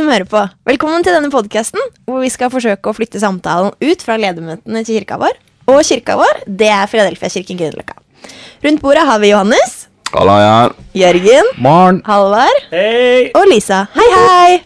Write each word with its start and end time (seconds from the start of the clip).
som 0.00 0.08
hører 0.08 0.24
på. 0.28 0.40
Velkommen 0.68 1.02
til 1.04 1.12
denne 1.12 1.28
podkasten, 1.32 1.80
hvor 2.08 2.22
vi 2.24 2.30
skal 2.32 2.48
forsøke 2.52 2.88
å 2.88 2.96
flytte 2.96 3.20
samtalen 3.20 3.74
ut 3.84 4.04
fra 4.04 4.16
ledermøtene 4.20 4.80
til 4.86 4.96
kirka 4.96 5.18
vår. 5.20 5.36
Og 5.70 5.82
kirka 5.86 6.16
vår, 6.18 6.40
det 6.48 6.70
er 6.72 6.88
Filadelfia-kirken 6.90 7.58
Grünerløkka. 7.60 7.98
Rundt 8.64 8.80
bordet 8.80 9.04
har 9.08 9.20
vi 9.22 9.34
Johannes, 9.34 9.76
Halla, 10.10 10.36
ja. 10.42 10.54
Jørgen, 10.98 11.52
Morn. 11.62 12.00
Halvard 12.08 12.64
Hei! 12.72 13.28
og 13.36 13.44
Lisa. 13.46 13.84
Hei, 13.94 14.08
hei! 14.16 14.56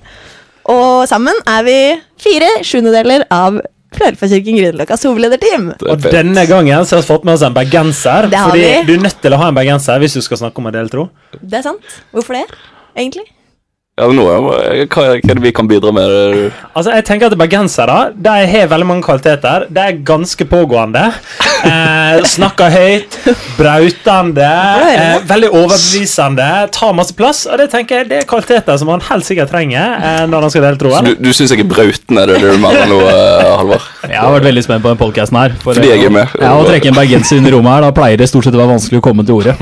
Og 0.72 1.04
sammen 1.10 1.36
er 1.50 1.66
vi 1.66 1.76
fire 2.24 2.48
sjuendedeler 2.64 3.26
av 3.34 3.58
Filadelfia-kirken 3.94 4.56
Grünerløkkas 4.62 5.04
hovedlederteam. 5.10 5.68
Er 5.74 5.92
Og 5.96 6.08
denne 6.14 6.46
gangen 6.50 6.86
så 6.86 6.96
har 6.96 7.04
vi 7.04 7.10
fått 7.10 7.26
med 7.26 7.36
oss 7.36 7.44
en 7.46 7.58
bergenser. 7.58 8.30
Det 8.32 8.38
har 8.40 8.54
fordi 8.54 8.64
vi. 8.70 8.82
du 8.88 8.94
er 8.96 9.06
nødt 9.10 9.20
til 9.26 9.34
å 9.36 9.42
ha 9.42 9.50
en 9.50 9.58
bergenser 9.58 10.00
hvis 10.02 10.16
du 10.16 10.22
skal 10.24 10.46
snakke 10.46 10.62
om 10.62 10.70
en 10.70 10.78
del 10.78 10.90
tro. 10.94 11.08
Det 11.42 11.58
er 11.60 11.66
sant. 11.72 11.96
Hvorfor 12.14 12.38
det, 12.38 12.46
egentlig? 12.96 13.26
Ja, 13.94 14.08
nå, 14.10 14.24
er- 14.26 14.40
hva 14.42 14.86
hva 14.90 15.02
er 15.14 15.20
det 15.22 15.42
vi 15.44 15.52
kan 15.54 15.68
bidra 15.70 15.92
med? 15.94 16.50
Altså, 16.74 16.90
jeg 16.96 17.04
tenker 17.06 17.28
at 17.30 17.36
Bergensere 17.38 18.10
de 18.18 18.32
har 18.50 18.66
veldig 18.66 18.86
mange 18.88 19.04
kvaliteter. 19.06 19.68
De 19.70 19.80
er 19.80 20.00
ganske 20.02 20.44
pågående. 20.50 21.12
Eh, 21.64 22.18
snakker 22.28 22.68
høyt, 22.68 23.14
brautende, 23.56 24.44
eh, 24.44 25.14
veldig 25.24 25.48
overbevisende, 25.48 26.48
tar 26.76 26.92
masse 26.92 27.14
plass. 27.16 27.46
Og 27.48 27.56
det 27.56 27.70
tenker 27.72 28.02
jeg 28.02 28.08
det 28.10 28.18
er 28.18 28.26
kvaliteter 28.28 28.76
som 28.76 28.90
man 28.92 29.00
helt 29.00 29.24
sikkert 29.24 29.48
trenger 29.48 29.94
eh, 29.96 30.26
når 30.28 30.44
han 30.44 30.52
skal 30.52 30.66
dele 30.66 30.92
Så 30.92 31.00
du, 31.06 31.14
du 31.24 31.30
syns 31.32 31.54
jeg 31.54 31.64
er 31.64 31.70
brautende, 31.70 32.26
det 32.28 32.36
du 32.42 32.60
mener 32.60 32.84
nå, 32.90 32.98
eh, 33.08 33.48
Halvard? 33.56 33.86
Jeg 34.04 34.20
har 34.20 34.36
vært 34.36 34.44
veldig 34.50 34.64
spent 34.66 34.84
på 34.84 34.92
den 34.92 35.00
podcasten 35.00 35.40
her. 35.40 35.56
For 35.62 35.72
Fordi 35.72 35.88
jeg 35.94 36.04
er 36.04 36.12
med. 36.12 36.36
Ja, 36.36 36.52
Å 36.52 36.68
trekke 36.68 36.92
en 36.92 37.00
bergenser 37.00 37.40
inn 37.40 37.48
i 37.48 37.54
rommet 37.56 37.78
her, 37.78 37.86
da 37.88 37.94
pleier 37.96 38.20
det 38.20 38.28
stort 38.28 38.44
sett 38.44 38.58
å 38.58 38.60
være 38.60 38.74
vanskelig 38.74 39.00
å 39.00 39.06
komme 39.08 39.24
til 39.24 39.40
ordet. 39.40 39.56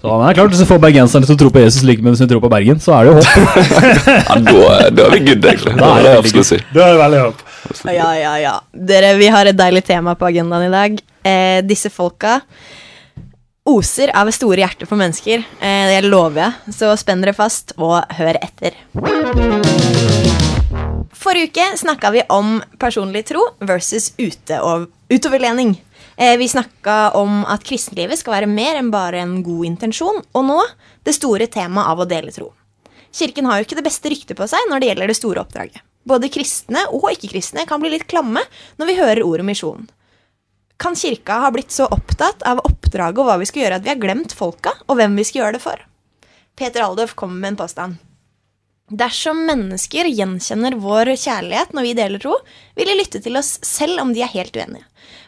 Så 0.00 0.12
men 0.12 0.26
det 0.26 0.30
er 0.32 0.38
klart, 0.38 0.52
Hvis 0.52 0.62
du 0.62 0.68
får 0.68 0.80
bergenserne 0.82 1.26
til 1.26 1.36
å 1.36 1.40
tro 1.40 1.50
på 1.54 1.62
Jesus 1.62 1.84
like 1.88 2.04
mye 2.04 2.16
som 2.18 2.26
de 2.28 2.34
tror 2.34 2.42
på 2.44 2.50
Bergen, 2.52 2.80
så 2.82 2.94
er 2.98 3.06
det 3.06 3.12
jo 3.12 3.18
håp. 3.18 3.28
Ja, 4.28 4.38
da, 4.44 4.78
da 4.92 5.06
er 5.06 5.14
vi 5.14 5.20
good, 5.26 5.44
egentlig. 5.44 5.76
Da 5.80 5.92
er 5.96 6.06
det 6.06 6.14
absolutt 6.20 6.50
si. 6.50 6.58
Da 6.74 6.84
er 6.84 6.94
det 6.94 7.02
veldig 7.02 7.22
håp. 7.24 7.44
Ja, 7.90 8.10
ja, 8.20 8.34
ja. 8.42 8.56
Dere, 8.92 9.14
vi 9.20 9.30
har 9.32 9.48
et 9.48 9.58
deilig 9.58 9.84
tema 9.88 10.14
på 10.18 10.28
agendaen 10.28 10.68
i 10.68 10.72
dag. 10.74 11.00
Eh, 11.26 11.60
disse 11.66 11.90
folka 11.90 12.40
oser 13.66 14.12
av 14.14 14.30
store 14.30 14.62
hjerter 14.62 14.86
for 14.86 15.00
mennesker. 15.00 15.42
Eh, 15.58 15.86
det 15.90 16.04
lover 16.06 16.44
jeg. 16.44 16.76
Så 16.76 16.92
spenn 17.00 17.24
dere 17.24 17.34
fast 17.36 17.74
og 17.80 17.98
hør 18.18 18.38
etter. 18.38 18.78
Forrige 21.16 21.50
uke 21.50 21.66
snakka 21.80 22.12
vi 22.14 22.22
om 22.30 22.60
personlig 22.78 23.24
tro 23.32 23.42
versus 23.66 24.12
utoverlening. 24.20 25.74
Eh, 26.16 26.36
vi 26.40 26.48
snakka 26.48 27.10
om 27.10 27.42
at 27.44 27.64
kristenlivet 27.64 28.18
skal 28.18 28.38
være 28.38 28.48
mer 28.48 28.78
enn 28.80 28.92
bare 28.92 29.20
en 29.20 29.42
god 29.44 29.66
intensjon. 29.68 30.22
Og 30.32 30.46
nå 30.48 30.60
det 31.04 31.16
store 31.16 31.48
temaet 31.52 31.92
av 31.92 32.00
å 32.00 32.08
dele 32.08 32.32
tro. 32.32 32.52
Kirken 33.16 33.48
har 33.48 33.60
jo 33.60 33.66
ikke 33.66 33.78
det 33.78 33.86
beste 33.86 34.12
ryktet 34.12 34.38
på 34.38 34.48
seg 34.48 34.64
når 34.70 34.80
det 34.80 34.88
gjelder 34.90 35.12
det 35.12 35.18
store 35.18 35.42
oppdraget. 35.44 35.84
Både 36.06 36.30
kristne 36.32 36.84
og 36.94 37.08
ikke-kristne 37.10 37.66
kan 37.68 37.82
bli 37.82 37.92
litt 37.92 38.06
klamme 38.08 38.42
når 38.78 38.90
vi 38.90 38.98
hører 39.00 39.26
ordet 39.26 39.46
misjon. 39.48 39.88
Kan 40.80 40.96
kirka 40.96 41.40
ha 41.42 41.50
blitt 41.52 41.72
så 41.72 41.88
opptatt 41.88 42.44
av 42.46 42.60
oppdraget 42.64 43.20
og 43.22 43.28
hva 43.28 43.38
vi 43.40 43.48
skal 43.48 43.64
gjøre, 43.64 43.78
at 43.80 43.86
vi 43.86 43.92
har 43.94 44.00
glemt 44.00 44.34
folka 44.36 44.74
og 44.86 44.98
hvem 44.98 45.16
vi 45.16 45.24
skal 45.24 45.42
gjøre 45.42 45.56
det 45.56 45.64
for? 45.64 45.80
Peter 46.56 46.84
Aldøf 46.84 47.16
kommer 47.16 47.40
med 47.40 47.54
en 47.54 47.60
påstand. 47.64 47.96
Dersom 48.86 49.40
mennesker 49.48 50.06
gjenkjenner 50.06 50.76
vår 50.78 51.08
kjærlighet 51.18 51.72
når 51.74 51.86
vi 51.88 51.94
deler 51.98 52.22
tro, 52.22 52.36
vil 52.78 52.86
de 52.86 52.94
lytte 52.94 53.18
til 53.22 53.34
oss 53.38 53.56
selv 53.66 53.98
om 53.98 54.12
de 54.14 54.22
er 54.22 54.30
helt 54.30 54.54
uenige. 54.54 54.84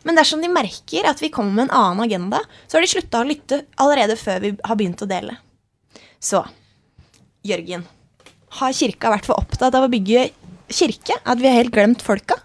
Men 0.06 0.15
dersom 0.15 0.42
de 0.42 0.50
merker 0.53 1.09
at 1.11 1.19
vi 1.19 1.31
kommer 1.34 1.56
med 1.56 1.65
en 1.67 1.75
annen 1.75 2.05
agenda, 2.06 2.39
så 2.69 2.78
har 2.78 2.87
de 2.87 2.91
slutta 2.92 3.23
å 3.25 3.27
lytte 3.27 3.65
allerede 3.83 4.15
før 4.20 4.45
vi 4.45 4.53
har 4.62 4.78
begynt 4.78 5.03
å 5.03 5.09
dele. 5.10 5.34
Så 6.22 6.44
Jørgen, 7.47 7.82
har 8.60 8.77
kirka 8.78 9.10
vært 9.10 9.27
for 9.27 9.43
opptatt 9.43 9.75
av 9.75 9.88
å 9.88 9.91
bygge 9.91 10.28
kirke 10.71 11.19
at 11.19 11.41
vi 11.43 11.50
har 11.50 11.59
helt 11.59 11.75
glemt 11.75 12.05
folka? 12.05 12.38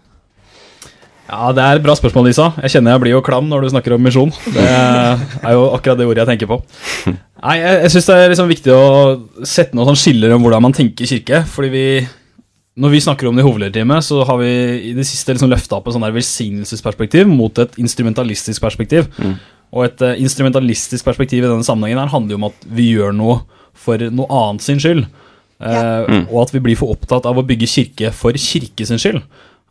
Ja, 1.30 1.52
Det 1.54 1.62
er 1.62 1.78
et 1.78 1.86
bra 1.86 1.94
spørsmål, 1.96 2.28
Lisa. 2.32 2.50
Jeg 2.66 2.74
kjenner 2.74 2.98
jeg 2.98 3.04
blir 3.06 3.16
jo 3.16 3.22
klam 3.26 3.48
når 3.50 3.64
du 3.64 3.70
snakker 3.70 3.96
om 3.96 4.04
misjon. 4.04 4.34
Det 4.50 4.66
er 4.66 5.54
jo 5.54 5.70
akkurat 5.78 6.02
det 6.02 6.10
ordet 6.10 6.26
jeg 6.26 6.34
tenker 6.34 6.50
på. 6.50 6.60
Nei, 7.44 7.58
Jeg, 7.60 7.80
jeg 7.84 7.94
syns 7.94 8.10
det 8.10 8.18
er 8.18 8.30
liksom 8.32 8.52
viktig 8.52 8.74
å 8.76 8.84
sette 9.44 9.76
noe 9.76 9.88
som 9.90 9.98
skiller 10.00 10.36
om 10.36 10.46
hvordan 10.46 10.64
man 10.64 10.76
tenker 10.76 11.10
kirke. 11.10 11.44
fordi 11.50 11.72
vi 11.74 11.88
når 12.74 12.90
vi 12.90 13.00
snakker 13.06 13.28
om 13.30 13.36
det 13.38 13.44
i 13.44 13.46
hovedlederteamet, 13.46 14.02
så 14.02 14.24
har 14.26 14.40
vi 14.40 14.50
i 14.90 14.94
det 14.98 15.04
siste 15.06 15.36
liksom 15.36 15.52
løfta 15.52 15.78
opp 15.78 15.88
et 15.88 15.94
sånn 15.94 16.06
der 16.08 16.16
velsignelsesperspektiv 16.16 17.28
mot 17.30 17.60
et 17.62 17.76
instrumentalistisk 17.78 18.64
perspektiv. 18.64 19.12
Og 19.74 19.86
et 19.86 20.02
uh, 20.02 20.16
instrumentalistisk 20.18 21.06
perspektiv 21.06 21.44
i 21.44 21.50
denne 21.52 21.66
sammenhengen 21.66 22.02
her 22.02 22.10
handler 22.10 22.34
jo 22.34 22.40
om 22.42 22.48
at 22.50 22.66
vi 22.66 22.88
gjør 22.96 23.14
noe 23.14 23.44
for 23.78 24.02
noe 24.14 24.26
annet 24.40 24.66
sin 24.66 24.82
skyld. 24.82 25.06
Eh, 25.64 26.26
Og 26.34 26.40
at 26.44 26.52
vi 26.54 26.62
blir 26.66 26.78
for 26.80 26.92
opptatt 26.94 27.26
av 27.30 27.38
å 27.40 27.46
bygge 27.46 27.70
kirke 27.70 28.10
for 28.14 28.36
kirke 28.36 28.86
sin 28.90 29.00
skyld. 29.02 29.22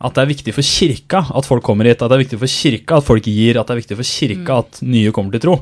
At 0.03 0.15
det 0.17 0.23
er 0.23 0.31
viktig 0.31 0.55
for 0.55 0.67
kirka 0.67 1.25
at 1.31 1.47
folk 1.47 1.63
kommer 1.67 1.87
hit, 1.87 2.03
at 2.03 2.11
det 2.11 2.17
er 2.17 2.25
viktig 2.25 2.39
for 2.41 2.51
kirka 2.51 2.99
at 2.99 3.07
folk 3.07 3.27
gir, 3.27 3.59
at 3.59 3.67
det 3.67 3.75
er 3.75 3.83
viktig 3.83 3.99
for 3.99 4.09
kirka 4.09 4.61
at 4.65 4.81
nye 4.83 5.13
kommer 5.15 5.35
til 5.35 5.43
tro. 5.45 5.59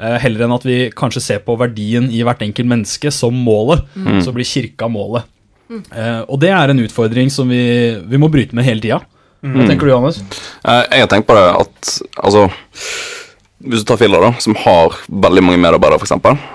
Eh, 0.00 0.16
heller 0.22 0.46
enn 0.46 0.54
at 0.56 0.64
vi 0.64 0.78
kanskje 0.96 1.20
ser 1.20 1.40
på 1.44 1.58
verdien 1.60 2.08
i 2.10 2.22
hvert 2.24 2.40
enkelt 2.46 2.68
menneske 2.70 3.12
som 3.12 3.36
målet, 3.36 3.84
så 4.24 4.32
blir 4.32 4.48
kirka 4.48 4.88
målet. 4.88 5.28
Mm. 5.70 5.84
og 6.26 6.40
det 6.42 6.48
er 6.50 6.72
en 6.72 6.80
utfordring 6.82 7.28
som 7.30 7.46
vi, 7.46 7.94
vi 8.10 8.18
må 8.18 8.26
bryte 8.32 8.56
med 8.58 8.64
hele 8.66 8.82
tida. 8.82 8.96
Hva 9.40 9.68
tenker 9.68 9.86
du, 9.86 9.92
Johannes? 9.92 10.18
Eh, 10.66 10.82
Jeg 10.90 11.04
har 11.04 11.10
tenkt 11.12 11.28
på 11.28 11.36
det 11.36 11.44
at 11.46 11.90
altså 12.20 12.42
Hvis 13.60 13.82
du 13.84 13.88
tar 13.88 14.00
Filler, 14.00 14.20
da, 14.24 14.32
som 14.40 14.56
har 14.56 14.96
veldig 15.08 15.42
mange 15.44 15.60
medarbeidere, 15.60 16.00
f.eks., 16.00 16.14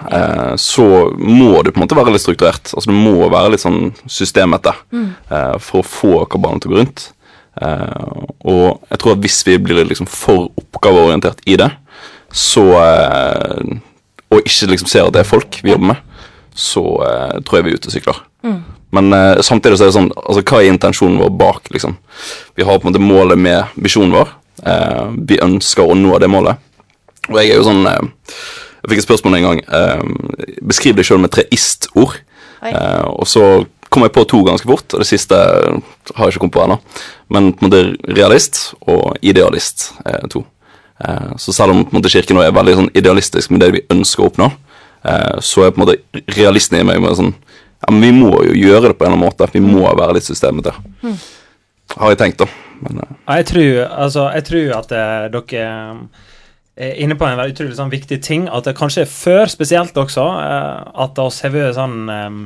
eh, 0.09 0.55
så 0.57 0.85
må 1.15 1.61
du 1.61 1.69
på 1.71 1.77
en 1.77 1.83
måte 1.85 1.97
være 1.97 2.13
litt 2.15 2.23
strukturert. 2.23 2.71
Altså 2.73 2.89
Du 2.89 2.95
må 2.97 3.29
være 3.29 3.51
litt 3.53 3.61
sånn 3.61 3.91
systemete 4.09 4.73
eh, 4.91 5.57
for 5.61 5.83
å 5.83 5.85
få 5.85 6.13
kabalen 6.29 6.59
til 6.61 6.71
å 6.71 6.75
gå 6.75 6.79
rundt. 6.81 7.03
Eh, 7.61 8.23
og 8.41 8.81
jeg 8.89 8.99
tror 9.01 9.13
at 9.13 9.21
hvis 9.23 9.37
vi 9.47 9.59
blir 9.61 9.85
liksom 9.85 10.09
for 10.09 10.49
oppgaveorientert 10.57 11.45
i 11.45 11.59
det, 11.61 11.69
så 12.35 12.63
eh, 12.83 13.75
Og 14.33 14.41
ikke 14.43 14.71
liksom 14.73 14.89
ser 14.91 15.07
at 15.07 15.15
det 15.15 15.23
er 15.23 15.29
folk 15.29 15.59
vi 15.63 15.71
jobber 15.71 15.93
med, 15.93 16.23
så 16.55 16.83
eh, 17.05 17.35
tror 17.45 17.59
jeg 17.59 17.65
vi 17.65 17.73
er 17.73 17.79
ute 17.79 17.91
og 17.91 17.95
sykler. 17.95 18.23
Men 18.95 19.13
eh, 19.15 19.41
samtidig 19.43 19.79
så 19.79 19.85
er 19.85 19.91
det 19.91 19.97
sånn 19.97 20.11
altså 20.15 20.43
Hva 20.43 20.61
er 20.61 20.71
intensjonen 20.73 21.21
vår 21.21 21.31
bak? 21.39 21.71
liksom? 21.73 21.95
Vi 22.55 22.67
har 22.67 22.79
på 22.79 22.87
en 22.87 22.93
måte 22.93 23.03
målet 23.03 23.39
med 23.39 23.79
visjonen 23.79 24.15
vår. 24.15 24.33
Vi 25.27 25.37
ønsker 25.43 25.83
å 25.83 25.97
nå 25.99 26.15
det 26.23 26.29
målet. 26.31 26.61
Og 27.27 27.35
jeg 27.41 27.51
er 27.51 27.59
jo 27.59 27.65
sånn 27.67 27.83
Jeg 27.83 28.87
fikk 28.87 29.01
et 29.01 29.07
spørsmål 29.07 29.35
en 29.37 29.47
gang. 29.49 29.59
Beskriv 30.63 30.95
deg 30.95 31.07
sjøl 31.07 31.19
med 31.21 31.33
tre 31.35 31.43
ist-ord. 31.53 32.15
Og 32.63 33.27
så 33.27 33.43
kom 33.91 34.05
jeg 34.05 34.15
på 34.15 34.23
to 34.31 34.41
ganske 34.47 34.67
fort, 34.67 34.87
og 34.95 35.03
det 35.03 35.07
siste 35.09 35.35
har 35.35 36.23
jeg 36.23 36.35
ikke 36.35 36.45
kommet 36.45 36.55
på 36.55 36.63
ennå. 36.63 36.79
Men 37.35 37.51
på 37.53 37.65
en 37.65 37.69
måte 37.69 38.15
realist 38.15 38.61
og 38.81 39.19
idealist 39.21 39.89
er 40.07 40.25
to. 40.31 40.45
Eh, 40.99 41.35
så 41.37 41.53
selv 41.53 41.71
om 41.71 41.83
på 41.83 41.91
en 41.91 41.99
måte 41.99 42.11
kirken 42.13 42.39
er 42.39 42.53
veldig 42.55 42.75
sånn 42.79 42.91
idealistisk 42.95 43.51
med 43.51 43.63
det 43.65 43.71
vi 43.75 43.85
ønsker 43.91 44.23
å 44.23 44.29
oppnå, 44.29 44.51
eh, 45.03 45.39
så 45.43 45.65
er 45.65 45.73
på 45.75 45.81
en 45.81 45.85
måte 45.85 46.23
realisten 46.37 46.79
i 46.79 46.85
meg 46.87 47.01
med 47.03 47.17
sånn 47.19 47.33
Ja, 47.85 47.91
men 47.91 48.01
vi 48.01 48.11
må 48.15 48.29
jo 48.47 48.53
gjøre 48.55 48.89
det 48.89 48.97
på 48.97 49.05
en 49.05 49.11
eller 49.11 49.19
annen 49.19 49.27
måte. 49.27 49.47
Vi 49.53 49.59
må 49.61 49.83
være 49.83 50.15
litt 50.15 50.25
systemete. 50.25 50.71
Har 51.99 52.09
jeg 52.09 52.17
tenkt, 52.17 52.39
da. 52.39 52.47
Men, 52.81 53.01
eh, 53.03 53.35
Jeg 53.35 53.45
tror, 53.51 53.81
altså, 53.91 54.23
jeg 54.33 54.45
tror 54.47 54.71
at 54.79 54.87
dere 54.89 55.59
er 55.59 55.97
inne 56.75 57.15
på 57.15 57.23
en 57.23 57.39
utrolig 57.39 57.77
sånn 57.77 57.91
viktig 57.91 58.17
ting. 58.23 58.49
At 58.51 58.67
det 58.67 58.75
kanskje 58.75 59.05
er 59.05 59.11
før 59.11 59.51
spesielt 59.51 59.95
også, 59.95 60.25
eh, 60.41 60.89
at 61.05 61.21
oss 61.23 61.39
har 61.45 61.53
vært 61.53 61.77
sånn 61.77 62.09
eh, 62.11 62.41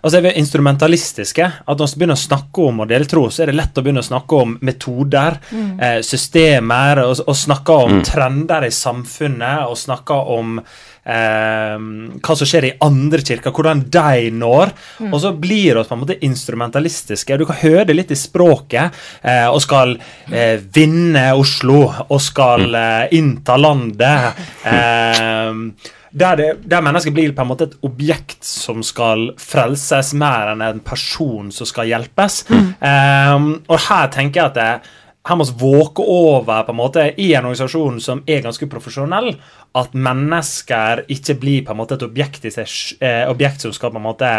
Altså 0.00 0.18
er 0.18 0.24
vi 0.24 0.32
instrumentalistiske. 0.40 1.50
At 1.68 1.82
vi 1.82 2.00
begynner 2.00 2.16
å 2.16 2.22
snakke 2.22 2.64
om 2.70 2.80
å 2.80 2.88
dele 2.88 3.08
tro, 3.08 3.26
så 3.28 3.44
er 3.44 3.52
det 3.52 3.58
lett 3.58 3.76
å 3.76 3.84
begynne 3.84 4.00
å 4.00 4.06
snakke 4.06 4.40
om 4.40 4.56
metoder, 4.64 5.36
mm. 5.50 6.00
systemer, 6.04 7.02
og, 7.04 7.20
og 7.26 7.36
snakke 7.36 7.76
om 7.84 8.00
trender 8.04 8.66
i 8.68 8.72
samfunnet, 8.72 9.68
og 9.68 9.78
snakke 9.80 10.16
om 10.36 10.58
eh, 11.04 11.76
hva 12.18 12.36
som 12.36 12.48
skjer 12.48 12.68
i 12.68 12.74
andre 12.84 13.22
kirker, 13.24 13.54
hvordan 13.54 13.84
de 13.92 14.30
når. 14.34 14.74
Og 15.10 15.18
så 15.22 15.34
blir 15.36 15.80
vi 15.80 15.84
på 15.84 15.96
en 15.96 16.02
måte 16.02 16.18
instrumentalistiske. 16.26 17.38
Du 17.40 17.46
kan 17.48 17.60
høre 17.62 17.88
det 17.90 17.98
litt 17.98 18.14
i 18.14 18.18
språket. 18.18 18.94
Eh, 19.22 19.48
og 19.48 19.60
skal 19.64 19.96
eh, 20.30 20.56
vinne 20.74 21.30
Oslo, 21.38 21.82
og 22.08 22.22
skal 22.22 22.68
eh, 22.78 23.04
innta 23.18 23.58
landet. 23.60 24.40
Eh, 24.64 25.92
der, 26.14 26.36
det, 26.38 26.48
der 26.70 26.82
mennesket 26.86 27.14
blir 27.14 27.32
på 27.34 27.42
en 27.42 27.48
måte 27.50 27.66
et 27.66 27.78
objekt 27.86 28.44
som 28.46 28.84
skal 28.86 29.32
frelses, 29.40 30.12
mer 30.14 30.52
enn 30.52 30.62
en 30.62 30.82
person 30.86 31.50
som 31.54 31.66
skal 31.66 31.90
hjelpes. 31.90 32.44
Eh, 32.54 33.48
og 33.66 33.80
her 33.88 34.12
tenker 34.14 34.40
jeg 34.40 34.52
at 34.52 34.60
det, 34.60 35.00
her 35.24 35.38
må 35.40 35.46
vi 35.48 35.56
våke 35.60 36.04
over 36.04 36.66
på 36.66 36.72
en 36.74 36.76
måte 36.78 37.04
i 37.16 37.30
en 37.32 37.46
organisasjon 37.48 38.00
som 38.04 38.22
er 38.28 38.42
ganske 38.44 38.68
profesjonell, 38.68 39.32
at 39.80 39.96
mennesker 39.96 41.06
ikke 41.12 41.38
blir 41.40 41.64
på 41.64 41.72
en 41.72 41.80
måte 41.80 41.96
et 41.96 42.04
objekt 42.06 42.44
i 42.44 42.52
seg, 42.52 42.68
eh, 43.00 43.24
objekt 43.30 43.64
som 43.64 43.72
skal 43.72 43.94
på 43.94 44.02
en 44.02 44.08
måte 44.10 44.30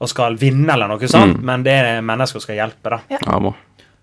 og 0.00 0.10
skal 0.10 0.36
vinne 0.40 0.74
eller 0.74 0.90
noe 0.90 1.08
sånt, 1.08 1.38
men 1.44 1.62
det 1.64 1.76
er 1.76 2.04
mennesker 2.04 2.40
som 2.40 2.48
skal 2.48 2.58
hjelpe. 2.58 2.96
da. 2.96 3.00
ja. 3.20 3.54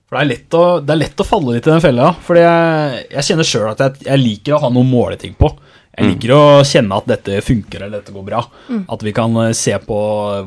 For 0.07 0.15
det 0.15 0.21
er 0.24 0.30
lett 0.30 0.56
å, 0.56 0.63
det 0.80 0.94
er 0.94 1.00
lett 1.01 1.19
å 1.19 1.27
falle 1.27 1.57
litt 1.57 1.65
i 1.68 1.71
den 1.74 1.83
fella. 1.83 2.13
Fordi 2.24 2.39
jeg, 2.39 3.00
jeg 3.12 3.27
kjenner 3.27 3.48
sjøl 3.48 3.71
at 3.74 3.81
jeg, 3.83 4.06
jeg 4.07 4.21
liker 4.21 4.56
å 4.56 4.62
ha 4.63 4.69
noen 4.71 4.88
måleting 4.88 5.33
på. 5.36 5.50
Jeg 5.98 6.12
liker 6.13 6.31
å 6.36 6.44
kjenne 6.69 7.00
at 7.01 7.10
dette 7.10 7.42
funker 7.42 7.81
eller 7.81 8.00
dette 8.00 8.13
går 8.15 8.24
bra. 8.24 8.44
At 8.94 9.03
vi 9.03 9.12
kan 9.18 9.33
eh, 9.42 9.56
se 9.57 9.74
på 9.83 9.98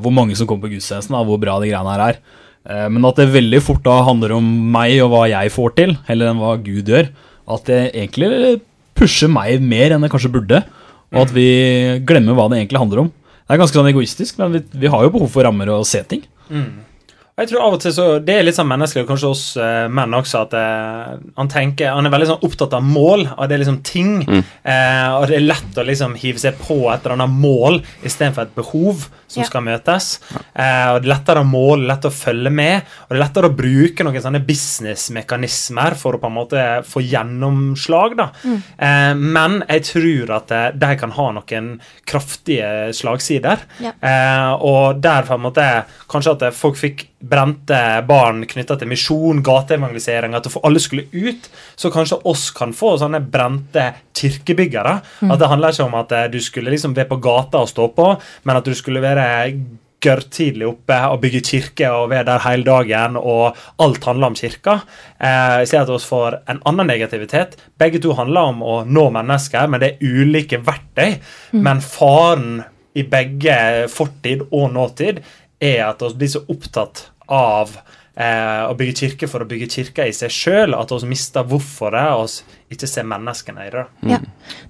hvor 0.00 0.14
mange 0.16 0.38
som 0.38 0.48
kommer 0.48 0.68
på 0.68 0.78
gudstjenesten, 0.78 1.16
og 1.18 1.28
hvor 1.28 1.42
bra 1.42 1.58
de 1.60 1.68
greiene 1.68 1.92
her 1.92 2.04
er. 2.06 2.20
Eh, 2.68 2.88
Men 2.92 3.04
at 3.08 3.16
det 3.20 3.30
veldig 3.32 3.62
fort 3.64 3.82
da 3.86 4.00
handler 4.06 4.36
om 4.36 4.50
meg 4.72 4.98
og 5.04 5.12
hva 5.14 5.22
jeg 5.30 5.52
får 5.54 5.76
til, 5.78 5.94
heller 6.08 6.32
enn 6.32 6.42
hva 6.42 6.56
Gud 6.60 6.90
gjør. 6.92 7.08
At 7.50 7.64
det 7.70 7.80
egentlig 7.94 8.60
pusher 8.98 9.30
meg 9.32 9.62
mer 9.64 9.94
enn 9.96 10.04
det 10.04 10.10
kanskje 10.12 10.32
burde. 10.34 10.62
Og 11.10 11.24
at 11.24 11.32
vi 11.34 11.46
glemmer 12.06 12.36
hva 12.36 12.48
det 12.52 12.60
egentlig 12.60 12.82
handler 12.82 13.04
om. 13.06 13.08
Det 13.10 13.56
er 13.56 13.62
ganske 13.64 13.74
sånn 13.80 13.88
egoistisk, 13.90 14.36
men 14.38 14.52
vi, 14.54 14.60
vi 14.84 14.86
har 14.92 15.02
jo 15.02 15.10
behov 15.10 15.30
for 15.32 15.42
rammer 15.42 15.72
og 15.74 15.86
se 15.88 16.02
ting. 16.06 16.22
Og 16.50 16.89
jeg 17.40 17.50
tror 17.50 17.62
av 17.66 17.74
og 17.76 17.80
til 17.82 17.92
så, 17.96 18.04
Det 18.24 18.34
er 18.38 18.44
litt 18.46 18.56
sånn 18.56 18.68
menneskelig, 18.70 19.04
og 19.06 19.10
kanskje 19.12 19.30
oss 19.30 19.44
eh, 19.60 19.86
menn 19.88 20.14
også, 20.16 20.42
at 20.46 20.54
eh, 20.58 21.14
han 21.38 21.48
tenker, 21.52 21.92
han 21.96 22.06
er 22.06 22.12
veldig 22.14 22.28
sånn 22.34 22.44
opptatt 22.48 22.76
av 22.76 22.84
mål. 22.86 23.26
Av 23.36 23.48
det 23.48 23.56
er 23.58 23.62
liksom 23.64 23.80
ting. 23.86 24.12
Eh, 24.28 25.08
og 25.16 25.26
det 25.30 25.38
er 25.40 25.46
lett 25.48 25.80
å 25.80 25.86
liksom 25.86 26.14
hive 26.20 26.38
seg 26.42 26.58
på 26.60 26.78
et 26.92 27.04
eller 27.04 27.16
annet 27.18 27.40
mål 27.40 27.80
istedenfor 28.06 28.42
et 28.48 28.54
behov 28.58 29.08
som 29.30 29.40
Ja. 29.44 29.46
skal 29.46 29.62
møtes. 29.62 30.06
Eh, 30.54 30.88
og 30.90 31.02
Det 31.02 31.06
er 31.06 31.12
lettere 31.14 31.40
å 31.44 31.46
måle, 31.46 31.86
lettere 31.86 32.10
å 32.10 32.18
følge 32.18 32.50
med, 32.50 32.82
og 33.06 33.08
det 33.14 33.16
er 33.20 33.24
lettere 33.24 33.48
å 33.50 33.56
bruke 33.56 34.04
noen 34.04 34.22
sånne 34.24 34.44
businessmekanismer 34.46 35.94
for 35.98 36.16
å 36.16 36.20
på 36.20 36.26
en 36.30 36.34
måte 36.34 36.64
få 36.86 37.02
gjennomslag. 37.04 38.16
da. 38.16 38.30
Eh, 38.78 39.14
men 39.14 39.62
jeg 39.68 39.84
tror 39.90 40.34
at 40.36 40.50
eh, 40.50 40.70
de 40.74 40.96
kan 40.96 41.10
ha 41.16 41.28
noen 41.32 41.70
kraftige 42.06 42.90
slagsider. 42.96 43.62
Ja. 43.80 43.92
Eh, 44.02 44.52
og 44.60 45.00
der 45.00 45.22
på 45.28 45.34
en 45.38 45.44
måte 45.46 45.66
kanskje 46.10 46.36
at 46.36 46.54
folk 46.54 46.76
fikk 46.80 47.06
brente 47.30 47.80
barn 48.08 48.44
knytta 48.50 48.76
til 48.80 48.90
misjon, 48.90 49.42
gateevangelisering, 49.46 50.34
at 50.36 50.48
alle 50.62 50.82
skulle 50.82 51.06
ut. 51.12 51.50
Så 51.78 51.92
kanskje 51.94 52.20
oss 52.28 52.48
kan 52.56 52.74
få 52.76 52.96
sånne 53.00 53.22
brente 53.22 53.90
kirkebyggere. 54.16 54.96
At 55.30 55.38
det 55.40 55.50
handler 55.50 55.74
ikke 55.74 55.86
om 55.88 56.00
at 56.00 56.16
eh, 56.16 56.30
du 56.32 56.40
skulle 56.42 56.72
liksom 56.74 56.96
være 56.96 57.10
på 57.12 57.20
gata 57.22 57.62
og 57.62 57.70
stå 57.70 57.90
på, 57.96 58.10
men 58.44 58.60
at 58.60 58.66
du 58.66 58.74
skulle 58.76 59.02
være 59.04 59.28
gørrtidlig 60.00 60.64
oppe 60.64 60.96
og 61.12 61.20
bygge 61.20 61.42
kirke 61.44 61.90
og 61.92 62.08
være 62.12 62.26
der 62.30 62.44
hele 62.46 62.64
dagen, 62.64 63.18
og 63.20 63.58
alt 63.84 64.06
handler 64.08 64.30
om 64.30 64.38
kirka. 64.38 64.80
Eh, 65.20 65.60
jeg 65.62 65.70
ser 65.70 65.84
at 65.84 65.92
vi 65.92 66.00
får 66.04 66.40
en 66.50 66.62
annen 66.68 66.88
negativitet. 66.90 67.58
Begge 67.80 68.00
to 68.02 68.16
handler 68.18 68.54
om 68.54 68.64
å 68.64 68.80
nå 68.88 69.06
mennesker, 69.16 69.68
men 69.68 69.82
det 69.82 69.92
er 69.92 70.20
ulike 70.22 70.62
verktøy. 70.64 71.20
Men 71.60 71.84
faren 71.84 72.62
i 72.98 73.04
begge 73.06 73.86
fortid 73.92 74.48
og 74.50 74.72
nåtid 74.74 75.20
er 75.60 75.84
at 75.90 76.02
vi 76.02 76.14
blir 76.22 76.32
så 76.32 76.42
opptatt 76.50 77.09
av 77.30 77.76
eh, 78.14 78.62
å 78.66 78.74
bygge 78.78 78.96
kirke 79.04 79.30
for 79.30 79.44
å 79.44 79.48
bygge 79.50 79.70
kirke 79.74 80.08
i 80.10 80.16
seg 80.16 80.34
sjøl 80.34 80.76
at 80.78 80.92
vi 80.94 81.10
mister 81.10 81.46
hvorforet 81.46 82.16
og 82.16 82.26
oss 82.26 82.40
ikke 82.70 82.86
se 82.86 83.02
menneskene 83.06 83.64
i 83.66 83.70
det. 83.72 83.82
Ja. 84.06 84.18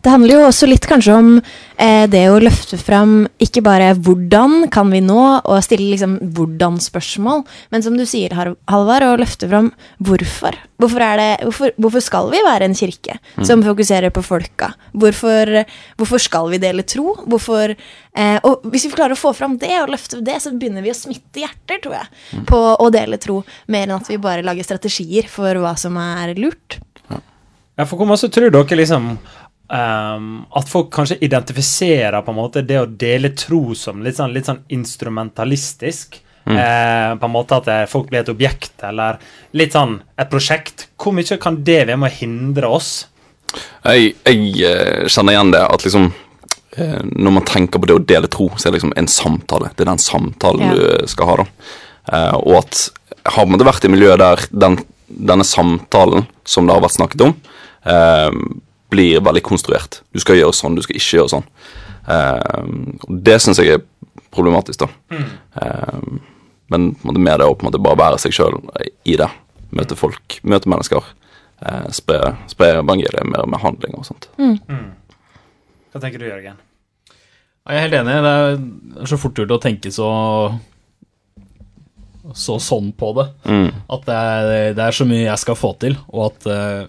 Det 0.00 0.12
handler 0.12 0.38
jo 0.38 0.46
også 0.46 0.68
litt 0.68 0.86
kanskje 0.88 1.16
om 1.20 1.28
eh, 1.36 2.06
det 2.08 2.22
å 2.32 2.38
løfte 2.40 2.78
fram 2.80 3.26
ikke 3.42 3.62
bare 3.64 3.90
hvordan 3.98 4.70
kan 4.72 4.88
vi 4.92 5.02
nå, 5.04 5.20
og 5.44 5.60
stille 5.64 5.90
liksom 5.92 6.16
hvordan-spørsmål, 6.36 7.44
men 7.74 7.84
som 7.84 7.98
du 7.98 8.06
sier, 8.08 8.32
Halvard, 8.32 9.04
å 9.04 9.20
løfte 9.20 9.50
fram 9.50 9.70
hvorfor. 10.00 10.56
Hvorfor, 10.80 11.04
er 11.04 11.20
det, 11.20 11.28
hvorfor, 11.44 11.74
hvorfor 11.76 12.04
skal 12.04 12.32
vi 12.32 12.40
være 12.46 12.70
en 12.70 12.78
kirke 12.78 13.18
som 13.44 13.60
fokuserer 13.66 14.12
på 14.16 14.24
folka? 14.24 14.72
Hvorfor, 14.96 15.58
hvorfor 16.00 16.24
skal 16.24 16.48
vi 16.54 16.62
dele 16.62 16.86
tro? 16.88 17.18
Hvorfor, 17.28 17.76
eh, 17.76 18.38
og 18.48 18.64
hvis 18.72 18.88
vi 18.88 18.94
klarer 18.96 19.12
å 19.12 19.20
få 19.20 19.34
fram 19.36 19.58
det 19.60 19.74
og 19.82 19.92
løfte 19.92 20.22
det, 20.24 20.40
så 20.40 20.54
begynner 20.56 20.84
vi 20.84 20.94
å 20.94 20.96
smitte 20.96 21.44
hjerter, 21.44 21.84
tror 21.84 22.00
jeg, 22.00 22.44
på 22.48 22.62
å 22.80 22.92
dele 22.94 23.20
tro, 23.20 23.42
mer 23.68 23.90
enn 23.90 23.98
at 24.00 24.08
vi 24.08 24.16
bare 24.22 24.46
lager 24.46 24.64
strategier 24.64 25.28
for 25.28 25.60
hva 25.60 25.76
som 25.76 26.00
er 26.00 26.32
lurt. 26.40 26.80
Ja, 27.80 27.86
for 27.88 27.96
hvor 27.96 28.08
mye 28.10 28.28
tror 28.28 28.52
dere 28.52 28.82
liksom 28.82 29.14
Um, 29.70 30.48
at 30.58 30.66
folk 30.66 30.88
kanskje 30.90 31.20
identifiserer 31.22 32.24
på 32.26 32.32
en 32.32 32.38
måte 32.40 32.64
det 32.66 32.80
å 32.80 32.88
dele 32.90 33.28
tro 33.38 33.70
som 33.78 34.00
litt 34.02 34.16
sånn, 34.18 34.32
litt 34.34 34.48
sånn 34.48 34.64
instrumentalistisk? 34.74 36.16
Eh, 36.58 37.18
på 37.18 37.26
en 37.26 37.32
måte 37.32 37.58
at 37.60 37.68
eh, 37.70 37.84
folk 37.86 38.08
blir 38.10 38.24
et 38.24 38.32
objekt, 38.32 38.72
eller 38.82 39.20
litt 39.54 39.76
sånn 39.76 40.00
et 40.18 40.30
prosjekt. 40.32 40.88
Hvor 40.98 41.14
mye 41.14 41.38
kan 41.38 41.60
det 41.62 41.84
være 41.84 41.98
med 42.00 42.10
å 42.10 42.16
hindre 42.16 42.70
oss? 42.80 42.90
Jeg, 43.84 44.16
jeg 44.24 44.64
eh, 44.66 45.06
kjenner 45.10 45.36
igjen 45.36 45.52
det 45.54 45.62
at 45.66 45.84
liksom 45.84 46.04
eh, 46.78 47.00
Når 47.02 47.32
man 47.34 47.46
tenker 47.48 47.82
på 47.82 47.88
det 47.90 47.96
å 47.98 48.02
dele 48.12 48.30
tro, 48.30 48.48
så 48.56 48.68
er 48.68 48.72
det 48.72 48.80
liksom 48.80 48.96
en 48.98 49.10
samtale. 49.10 49.72
Det 49.74 49.84
er 49.84 49.92
den 49.92 50.02
samtalen 50.02 50.66
Ja. 50.66 50.74
du 50.74 51.10
skal 51.10 51.30
ha, 51.30 51.38
da. 51.42 51.46
Eh, 52.10 52.36
og 52.40 52.60
at 52.64 52.82
har 53.36 53.46
man 53.46 53.62
vært 53.68 53.84
i 53.86 53.92
miljøet 53.92 54.22
der 54.22 54.46
den, 54.50 54.80
denne 55.06 55.46
samtalen 55.46 56.26
som 56.48 56.66
det 56.66 56.74
har 56.74 56.82
vært 56.82 56.98
snakket 56.98 57.26
om, 57.28 57.34
eh, 57.84 58.30
blir 58.90 59.20
veldig 59.22 59.42
konstruert. 59.46 60.00
Du 60.12 60.20
skal 60.22 60.40
gjøre 60.40 60.56
sånn, 60.56 60.76
du 60.76 60.82
skal 60.82 60.98
ikke 60.98 61.20
gjøre 61.20 61.32
sånn. 61.36 61.46
Eh, 62.10 62.64
og 63.06 63.20
det 63.28 63.38
syns 63.42 63.60
jeg 63.62 63.76
er 63.78 63.84
problematisk, 64.34 64.84
da. 64.84 65.20
Eh, 65.62 66.00
men 66.70 66.92
på 66.94 67.02
en 67.02 67.10
måte 67.10 67.22
med 67.22 67.40
det 67.42 67.46
å 67.50 67.54
på 67.54 67.64
en 67.66 67.70
måte 67.70 67.82
bare 67.82 67.98
være 67.98 68.18
seg 68.22 68.34
sjøl 68.34 68.58
i 69.04 69.16
det. 69.18 69.28
Møte 69.74 69.98
folk, 69.98 70.40
møte 70.42 70.70
mennesker. 70.70 71.06
Eh, 71.60 71.86
spre, 71.94 72.18
spre 72.50 72.72
evangeliet 72.80 73.26
mer 73.28 73.46
med 73.50 73.62
handling 73.62 73.94
og 73.98 74.06
sånt. 74.06 74.30
Hva 74.38 76.02
tenker 76.02 76.22
du, 76.22 76.28
Jørgen? 76.30 76.58
Jeg 77.70 77.76
er 77.76 77.84
helt 77.84 77.96
enig. 78.00 78.14
Det 78.24 79.02
er 79.02 79.10
så 79.10 79.18
fort 79.20 79.38
gjort 79.38 79.52
å 79.58 79.62
tenke 79.62 79.90
så 79.94 80.10
så 82.36 82.60
sånn 82.62 82.92
på 82.94 83.10
det. 83.16 83.26
At 83.90 84.04
det 84.06 84.16
er, 84.16 84.74
det 84.76 84.84
er 84.84 84.94
så 84.94 85.06
mye 85.08 85.24
jeg 85.24 85.42
skal 85.42 85.56
få 85.58 85.72
til, 85.82 85.96
og 86.12 86.28
at 86.28 86.46
eh, 86.46 86.82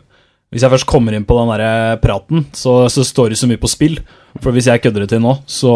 hvis 0.52 0.66
jeg 0.66 0.74
først 0.74 0.90
kommer 0.90 1.16
inn 1.16 1.28
på 1.28 1.38
den 1.40 1.54
der 1.54 2.02
praten, 2.04 2.46
så, 2.52 2.84
så 2.92 3.06
står 3.08 3.32
det 3.32 3.40
så 3.40 3.48
mye 3.48 3.62
på 3.62 3.72
spill. 3.72 4.02
For 4.42 4.52
hvis 4.52 4.68
jeg 4.68 4.84
kødder 4.84 5.06
det 5.06 5.14
til 5.14 5.24
nå, 5.24 5.38
så, 5.48 5.74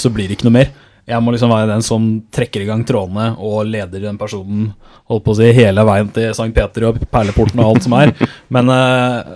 så 0.00 0.12
blir 0.12 0.28
det 0.28 0.36
ikke 0.36 0.48
noe 0.48 0.58
mer. 0.58 0.70
Jeg 1.08 1.24
må 1.24 1.32
liksom 1.32 1.48
være 1.48 1.70
den 1.70 1.84
som 1.84 2.06
trekker 2.36 2.60
i 2.60 2.68
gang 2.68 2.82
trådene 2.84 3.30
og 3.40 3.62
leder 3.64 4.02
den 4.04 4.18
personen 4.20 4.74
holdt 5.08 5.24
på 5.24 5.32
å 5.32 5.38
si, 5.38 5.48
hele 5.56 5.84
veien 5.88 6.10
til 6.12 6.34
St. 6.34 6.50
Peter 6.52 6.90
og 6.90 6.98
perleporten 7.08 7.62
og 7.64 7.70
alt 7.70 7.86
som 7.86 7.94
er. 7.96 8.12
Men 8.52 8.68
uh, 8.68 9.30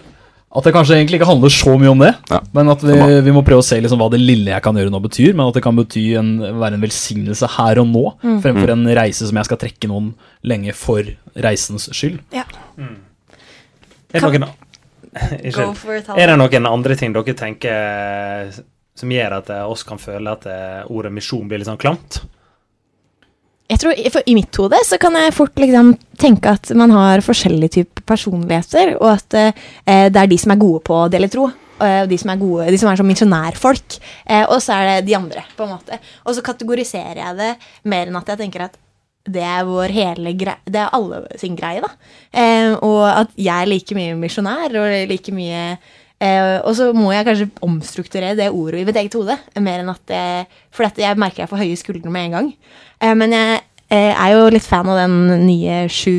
at 0.52 0.66
det 0.68 0.74
kanskje 0.74 0.98
egentlig 0.98 1.16
ikke 1.16 1.30
handler 1.30 1.52
så 1.54 1.78
mye 1.80 1.92
om 1.94 2.02
det. 2.02 2.10
Ja, 2.28 2.42
Men 2.52 2.68
at 2.74 2.82
vi, 2.84 2.96
vi 3.24 3.32
må 3.32 3.40
prøve 3.46 3.64
å 3.64 3.64
se 3.64 3.78
liksom 3.80 4.02
hva 4.02 4.10
det 4.12 4.20
lille 4.20 4.52
jeg 4.52 4.64
kan 4.64 4.76
gjøre 4.76 4.92
nå 4.92 5.00
betyr, 5.06 5.32
men 5.32 5.46
at 5.46 5.56
det 5.56 5.62
kan 5.64 5.78
bety 5.78 6.02
en, 6.20 6.34
være 6.60 6.76
en 6.76 6.84
velsignelse 6.84 7.48
her 7.54 7.80
og 7.80 7.88
nå, 7.88 8.02
fremfor 8.44 8.74
en 8.74 8.84
reise 9.00 9.30
som 9.30 9.40
jeg 9.40 9.48
skal 9.48 9.60
trekke 9.62 9.88
noen 9.88 10.12
lenge 10.44 10.76
for 10.76 11.08
reisens 11.48 11.88
skyld. 11.96 12.20
Ja. 12.36 12.44
Mm. 12.76 12.98
det 14.12 14.20
noen, 14.26 14.52
Er 16.16 16.26
det 16.32 16.36
noen 16.40 16.66
andre 16.70 16.96
ting 16.96 17.12
dere 17.12 17.34
tenker 17.36 18.52
som 18.96 19.10
gjør 19.12 19.38
at 19.38 19.50
eh, 19.50 19.64
oss 19.68 19.82
kan 19.88 19.98
føle 20.00 20.32
at 20.32 20.46
eh, 20.48 20.82
ordet 20.92 21.12
misjon 21.12 21.48
blir 21.48 21.60
litt 21.60 21.68
sånn 21.68 21.80
klamt? 21.80 22.22
Jeg 23.72 23.80
tror, 23.80 23.94
i- 23.96 24.10
for 24.12 24.22
I 24.28 24.34
mitt 24.36 24.56
hode 24.60 24.76
så 24.84 24.98
kan 25.00 25.14
jeg 25.16 25.32
fort 25.32 25.54
liksom 25.56 25.94
tenke 26.20 26.50
at 26.52 26.70
man 26.76 26.90
har 26.92 27.22
forskjellige 27.24 27.70
typer 27.78 28.02
personligheter, 28.04 28.96
og 29.00 29.14
at 29.14 29.34
eh, 29.38 30.08
det 30.12 30.16
er 30.20 30.26
de 30.28 30.36
som 30.40 30.52
er 30.52 30.60
gode 30.60 30.82
på 30.84 30.98
å 31.04 31.10
dele 31.12 31.28
tro. 31.32 31.46
eh, 31.80 32.02
Og 32.02 32.08
de 32.10 32.18
som 32.20 32.30
er 32.30 32.36
gode, 32.42 32.66
de 32.70 32.78
som 32.78 32.90
er 32.92 32.96
sånn 33.00 33.08
misjonærfolk. 33.08 33.96
Eh, 34.28 34.44
og 34.44 34.60
så 34.60 34.76
er 34.76 34.84
det 35.00 35.06
de 35.08 35.14
andre, 35.16 35.44
på 35.56 35.64
en 35.64 35.72
måte. 35.76 35.98
Og 36.26 36.34
så 36.36 36.42
kategoriserer 36.44 37.16
jeg 37.16 37.36
det 37.40 37.56
mer 37.84 38.06
enn 38.12 38.16
at 38.20 38.28
jeg 38.34 38.38
tenker 38.44 38.66
at 38.68 38.76
det 39.22 39.42
er 39.46 39.66
vår 39.68 39.92
hele 39.94 40.32
greie 40.34 40.58
Det 40.66 40.80
er 40.82 40.94
alle 40.96 41.22
sin 41.38 41.54
greie, 41.58 41.82
da. 41.84 41.90
Eh, 42.34 42.72
og 42.74 43.04
at 43.06 43.34
jeg 43.38 43.54
er 43.54 43.70
like 43.70 43.94
mye 43.94 44.16
misjonær 44.18 44.74
og 44.80 44.94
like 45.10 45.34
mye 45.34 45.76
Eh, 46.22 46.60
og 46.62 46.74
så 46.78 46.92
må 46.94 47.10
jeg 47.10 47.26
kanskje 47.26 47.48
omstrukturere 47.66 48.36
det 48.38 48.52
ordet 48.54 48.82
i 48.82 48.86
mitt 48.86 48.98
eget 49.00 49.16
hode. 49.18 49.34
Mer 49.58 49.82
enn 49.82 49.90
at 49.90 50.02
det, 50.06 50.24
For 50.70 50.86
dette, 50.86 51.02
jeg 51.02 51.18
merker 51.18 51.42
jeg 51.42 51.50
får 51.50 51.62
høye 51.64 51.78
skuldre 51.80 52.12
med 52.14 52.28
en 52.28 52.36
gang. 52.36 52.50
Eh, 53.02 53.14
men 53.18 53.34
jeg 53.34 53.60
eh, 53.90 54.12
er 54.12 54.34
jo 54.36 54.50
litt 54.54 54.66
fan 54.66 54.90
av 54.92 55.00
den 55.02 55.46
nye 55.48 55.82
sju 55.90 56.14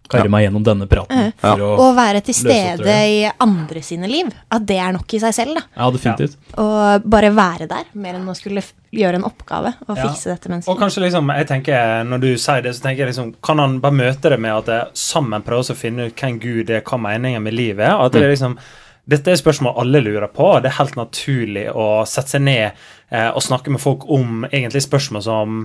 karre 0.10 0.25
Ja. 0.27 0.29
meg 0.29 0.43
gjennom 0.48 0.63
denne 0.63 0.88
praten. 0.88 1.31
For 1.39 1.57
å, 1.63 1.69
Å 1.79 1.95
være 1.95 2.22
til 2.24 2.33
stede 2.36 2.86
i 3.07 3.31
andre 3.39 3.81
sine 3.81 4.07
liv. 4.07 4.27
At 4.51 4.65
det 4.65 4.77
er 4.77 4.91
nok 4.93 5.13
i 5.13 5.19
seg 5.19 5.33
selv. 5.33 5.55
da 5.55 5.62
ja, 5.83 5.89
definitivt. 5.91 6.38
Og 6.57 7.03
bare 7.10 7.31
være 7.33 7.67
der, 7.67 7.86
mer 7.95 8.15
enn 8.15 8.27
å 8.27 8.36
skulle 8.36 8.62
gjøre 8.93 9.15
en 9.15 9.24
oppgave 9.24 9.74
og 9.88 9.98
Ja. 9.98 10.07
fikse 10.10 10.25
dette 10.36 10.67
Og 10.69 10.77
kanskje 10.77 11.01
liksom, 11.01 11.27
jeg 11.36 11.48
tenker, 11.48 12.03
Når 12.05 12.19
du 12.22 12.38
sier 12.38 12.62
det, 12.62 12.75
så 12.75 12.81
tenker 12.83 13.05
jeg 13.05 13.07
liksom 13.15 13.33
Kan 13.41 13.57
han 13.60 13.79
bare 13.79 13.91
møte 13.93 14.29
det 14.29 14.39
med 14.39 14.51
at 14.51 14.65
det 14.65 14.93
sammen 14.93 15.41
prøver 15.41 15.72
å 15.72 15.75
finne 15.75 16.07
ut 16.07 16.15
hvem 16.15 16.39
Gud 16.39 16.69
er, 16.69 16.81
hva 16.81 17.00
meningen 17.00 17.41
med 17.41 17.53
livet 17.53 17.88
er? 17.88 17.95
At 18.05 18.12
det 18.12 18.24
er 18.24 18.36
liksom 18.36 18.57
dette 19.03 19.33
er 19.33 19.39
spørsmål 19.39 19.75
alle 19.81 20.00
lurer 20.00 20.29
på, 20.31 20.45
det 20.63 20.69
er 20.72 20.77
helt 20.77 20.95
naturlig 20.95 21.65
å 21.75 22.05
sette 22.07 22.38
seg 22.38 22.45
ned 22.45 22.69
eh, 23.12 23.29
og 23.33 23.43
snakke 23.43 23.74
med 23.74 23.83
folk 23.83 24.05
om 24.07 24.45
egentlig 24.48 24.86
spørsmål 24.86 25.25
som 25.25 25.57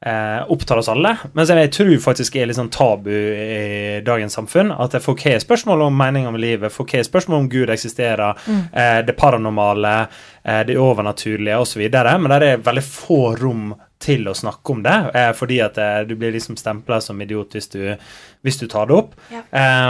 eh, 0.00 0.50
opptar 0.52 0.80
oss 0.80 0.88
alle. 0.88 1.12
Men 1.32 1.46
som 1.46 1.60
jeg 1.60 1.72
tror 1.76 1.92
faktisk 2.06 2.36
er 2.36 2.48
litt 2.48 2.56
sånn 2.56 2.72
tabu 2.72 3.12
i 3.12 4.00
dagens 4.06 4.38
samfunn. 4.38 4.72
At 4.72 4.96
folk 5.04 5.24
har 5.28 5.42
spørsmål 5.44 5.86
om 5.90 5.98
meninga 5.98 6.32
med 6.32 6.44
livet, 6.44 6.72
folk 6.72 6.94
har 6.96 7.04
spørsmål 7.06 7.44
om 7.44 7.50
Gud 7.52 7.72
eksisterer, 7.74 8.40
eh, 8.72 9.00
det 9.04 9.16
paranormale, 9.20 9.96
eh, 10.44 10.62
det 10.66 10.78
overnaturlige 10.80 11.60
osv. 11.60 11.84
Men 11.92 12.32
det 12.32 12.52
er 12.54 12.64
veldig 12.64 12.86
få 12.88 13.20
rom 13.42 13.74
til 14.02 14.28
å 14.28 14.34
snakke 14.36 14.74
om 14.74 14.82
det, 14.84 14.94
eh, 15.16 15.30
fordi 15.36 15.58
at 15.64 15.78
eh, 15.80 16.00
du 16.08 16.14
blir 16.20 16.34
liksom 16.34 16.58
stempla 16.60 16.98
som 17.00 17.20
idiot 17.22 17.56
hvis 17.56 17.70
du, 17.72 17.80
hvis 18.44 18.60
du 18.60 18.66
tar 18.68 18.90
det 18.90 18.96
opp. 18.98 19.14
Ja. 19.32 19.42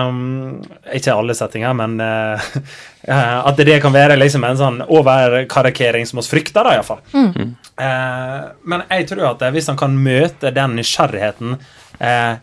Um, 0.07 0.63
ikke 0.95 1.17
alle 1.17 1.35
settinger, 1.35 1.75
men 1.77 1.99
eh, 2.01 2.47
eh, 3.11 3.39
at 3.51 3.63
det 3.67 3.81
kan 3.83 3.95
være 3.97 4.19
liksom 4.21 4.47
en 4.47 4.61
sånn 4.61 4.81
overkarikering 4.87 6.07
som 6.07 6.23
oss 6.23 6.31
frykter, 6.31 6.63
da, 6.63 6.77
iallfall. 6.79 7.03
Eh, 7.13 8.41
men 8.63 8.87
jeg 8.89 9.11
tror 9.11 9.31
at 9.35 9.47
hvis 9.53 9.71
han 9.73 9.81
kan 9.81 9.99
møte 9.99 10.55
den 10.55 10.79
nysgjerrigheten 10.79 11.59
uh, 12.01 12.35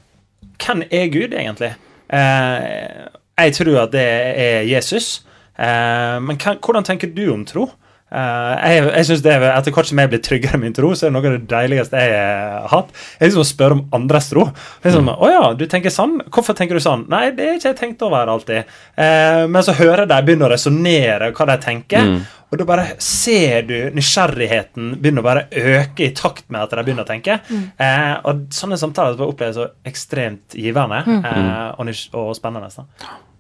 Hvem 0.64 0.84
er 0.94 1.08
Gud, 1.12 1.34
egentlig? 1.34 1.74
Uh, 2.14 3.10
jeg 3.40 3.56
tror 3.58 3.80
at 3.88 3.96
det 3.96 4.10
er 4.44 4.68
Jesus. 4.70 5.24
Eh, 5.54 6.20
men 6.24 6.38
hvordan 6.38 6.86
tenker 6.86 7.12
du 7.14 7.26
om 7.34 7.46
tro? 7.46 7.68
Eh, 8.14 8.70
jeg 8.70 8.84
jeg 8.94 9.08
synes 9.10 9.24
det 9.26 9.32
er, 9.34 9.46
Etter 9.58 9.74
hvert 9.74 9.90
som 9.90 10.02
jeg 10.04 10.12
blir 10.12 10.22
tryggere 10.24 10.60
i 10.60 10.62
min 10.62 10.76
tro, 10.76 10.92
så 10.94 11.08
er 11.08 11.10
det 11.12 11.16
noe 11.18 11.26
av 11.32 11.36
det 11.38 11.50
deiligste 11.50 12.04
jeg 12.04 12.14
har 12.14 12.70
hatt. 12.70 12.94
Jeg 13.18 13.32
liksom 13.32 13.44
å 13.44 13.50
spørre 13.50 13.78
om 13.80 13.84
andres 13.98 14.30
tro. 14.30 14.44
Liksom, 14.84 15.02
sånn, 15.10 15.10
Å 15.18 15.32
ja, 15.32 15.44
du 15.58 15.66
tenker 15.72 15.94
sånn? 15.94 16.16
Hvorfor 16.30 16.54
tenker 16.58 16.78
du 16.78 16.84
sånn? 16.84 17.08
Nei, 17.12 17.26
det 17.36 17.48
er 17.48 17.58
ikke 17.58 17.72
jeg 17.72 17.80
tenkt 17.82 18.06
over 18.06 18.32
alltid. 18.36 18.70
Eh, 18.96 19.44
men 19.50 19.66
så 19.66 19.76
hører 19.78 20.06
de 20.10 20.22
begynne 20.26 20.48
å 20.48 20.54
resonnere 20.54 21.34
hva 21.34 21.46
de 21.54 21.58
tenker. 21.64 22.14
Og 22.54 22.60
da 22.62 22.66
bare 22.70 22.86
ser 23.02 23.64
du 23.66 23.78
nysgjerrigheten 23.98 24.92
begynne 25.02 25.24
å 25.24 25.26
bare 25.26 25.48
øke 25.50 26.06
i 26.06 26.12
takt 26.14 26.46
med 26.54 26.62
at 26.62 26.76
de 26.78 26.84
begynner 26.86 27.02
å 27.08 27.10
tenke. 27.10 27.40
Eh, 27.50 28.14
og 28.30 28.46
sånne 28.54 28.78
samtaler 28.78 29.18
bare 29.18 29.34
oppleves 29.34 29.58
så 29.58 29.66
ekstremt 29.90 30.54
givende 30.62 31.02
eh, 31.18 31.74
og, 31.82 31.90
og 32.22 32.36
spennende. 32.38 32.70
Så. 32.70 32.86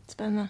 Spennende. 0.09 0.49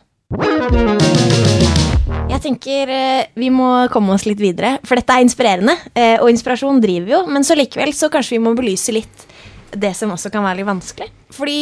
Jeg 2.33 2.41
tenker 2.43 2.89
eh, 2.91 3.25
vi 3.39 3.49
må 3.53 3.69
komme 3.93 4.13
oss 4.15 4.25
litt 4.27 4.41
videre, 4.41 4.77
for 4.87 4.99
dette 4.99 5.15
er 5.15 5.23
inspirerende. 5.25 5.75
eh, 5.93 6.15
Og 6.21 6.31
inspirasjon 6.31 6.81
driver 6.83 7.11
jo, 7.13 7.21
men 7.29 7.45
så 7.45 7.55
likevel 7.57 7.93
så 7.95 8.09
kanskje 8.11 8.37
vi 8.37 8.43
må 8.43 8.53
belyse 8.57 8.95
litt 8.95 9.25
det 9.73 9.93
som 9.97 10.11
også 10.13 10.31
kan 10.33 10.45
være 10.45 10.61
litt 10.61 10.69
vanskelig. 10.69 11.09
Fordi 11.33 11.59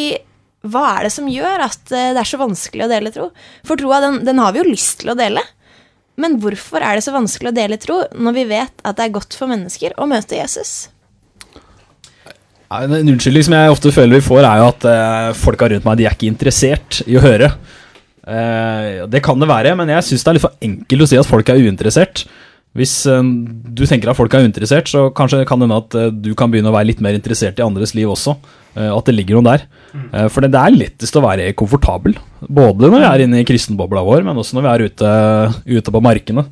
hva 0.72 0.84
er 0.94 1.08
det 1.08 1.14
som 1.16 1.30
gjør 1.32 1.66
at 1.66 1.92
eh, 1.96 2.12
det 2.16 2.22
er 2.22 2.30
så 2.30 2.40
vanskelig 2.42 2.86
å 2.86 2.92
dele 2.92 3.12
tro? 3.14 3.28
For 3.68 3.80
troa, 3.82 4.00
den, 4.04 4.22
den 4.28 4.42
har 4.42 4.54
vi 4.54 4.62
jo 4.62 4.70
lyst 4.70 5.02
til 5.02 5.14
å 5.14 5.18
dele. 5.18 5.44
Men 6.22 6.40
hvorfor 6.44 6.84
er 6.86 6.98
det 6.98 7.06
så 7.06 7.14
vanskelig 7.16 7.50
å 7.52 7.58
dele 7.58 7.80
tro 7.82 8.02
når 8.14 8.38
vi 8.38 8.48
vet 8.52 8.84
at 8.86 8.98
det 8.98 9.08
er 9.08 9.16
godt 9.16 9.38
for 9.38 9.50
mennesker 9.50 9.96
å 9.98 10.10
møte 10.10 10.38
Jesus? 10.38 10.90
En 12.72 12.94
unnskyldning 12.96 13.44
som 13.48 13.56
jeg 13.58 13.72
ofte 13.74 13.92
føler 13.92 14.20
vi 14.20 14.28
får, 14.28 14.46
er 14.48 14.62
jo 14.62 14.68
at 14.70 14.86
folka 15.36 15.68
rundt 15.72 15.88
meg 15.88 15.98
de 16.00 16.06
er 16.08 16.14
ikke 16.16 16.30
interessert 16.30 17.02
i 17.04 17.18
å 17.20 17.24
høre. 17.24 17.50
Eh, 18.28 19.02
det 19.10 19.24
kan 19.26 19.40
det 19.42 19.50
være, 19.50 19.74
men 19.80 19.90
jeg 19.96 20.06
syns 20.12 20.24
det 20.24 20.30
er 20.32 20.38
litt 20.38 20.46
for 20.46 20.58
enkelt 20.62 21.06
å 21.06 21.10
si 21.10 21.20
at 21.20 21.30
folk 21.30 21.50
er 21.50 21.62
uinteressert. 21.62 22.26
Hvis 22.78 22.94
eh, 23.10 23.20
du 23.76 23.84
tenker 23.90 24.12
at 24.12 24.16
folk 24.20 24.34
er 24.38 24.46
uinteressert, 24.46 24.88
så 24.92 25.08
kanskje 25.16 25.42
kan 25.50 25.60
det 25.60 25.68
hende 25.68 25.80
at 25.82 25.98
eh, 26.00 26.12
du 26.14 26.32
kan 26.40 26.52
begynne 26.54 26.72
å 26.72 26.76
være 26.76 26.92
litt 26.94 27.02
mer 27.04 27.18
interessert 27.18 27.60
i 27.60 27.66
andres 27.66 27.96
liv 27.98 28.12
også. 28.14 28.38
eh, 28.78 28.88
at 28.94 29.10
det 29.10 29.16
ligger 29.18 29.40
noe 29.40 29.50
der. 29.58 29.66
Eh, 30.14 30.28
for 30.32 30.46
det, 30.46 30.54
det 30.54 30.62
er 30.62 30.78
lettest 30.78 31.18
å 31.20 31.24
være 31.26 31.50
komfortabel. 31.60 32.16
Både 32.48 32.88
når 32.88 33.02
vi 33.04 33.10
er 33.10 33.26
inne 33.26 33.42
i 33.42 33.48
kristenbobla 33.48 34.06
vår, 34.08 34.24
men 34.28 34.40
også 34.40 34.56
når 34.60 34.68
vi 34.68 34.72
er 34.72 34.86
ute, 34.88 35.14
ute 35.82 35.96
på 35.98 36.04
markene. 36.06 36.46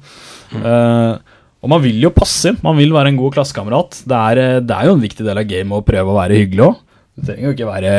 Eh, 0.58 1.14
og 1.60 1.72
man 1.72 1.82
vil 1.84 1.98
jo 2.02 2.12
passe 2.16 2.52
inn. 2.52 2.60
Man 2.64 2.78
vil 2.80 2.94
være 2.96 3.12
en 3.12 3.20
god 3.20 3.34
klassekamerat. 3.36 4.02
Det 4.08 4.20
det 4.68 4.76
er 4.76 4.88
jo 4.88 4.96
en 4.96 5.04
viktig 5.04 5.26
del 5.28 5.42
av 5.42 5.48
gamet 5.48 5.76
å 5.76 5.86
prøve 5.86 6.14
å 6.14 6.20
være 6.20 6.38
hyggelig 6.40 6.66
òg. 6.70 6.78
Du 7.20 7.26
trenger 7.28 7.50
jo 7.50 7.56
ikke 7.56 7.68
være 7.68 7.94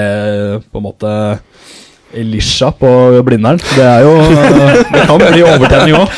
på 0.73 0.81
en 0.81 0.87
måte 0.87 1.11
Elisha 2.13 2.71
på 2.73 2.89
Blindern. 3.27 3.59
Det 3.77 3.85
er 3.85 4.05
jo 4.05 4.15
Det 4.91 5.05
kan 5.07 5.21
bli 5.21 5.43
overtenning 5.47 5.97
òg. 5.99 6.15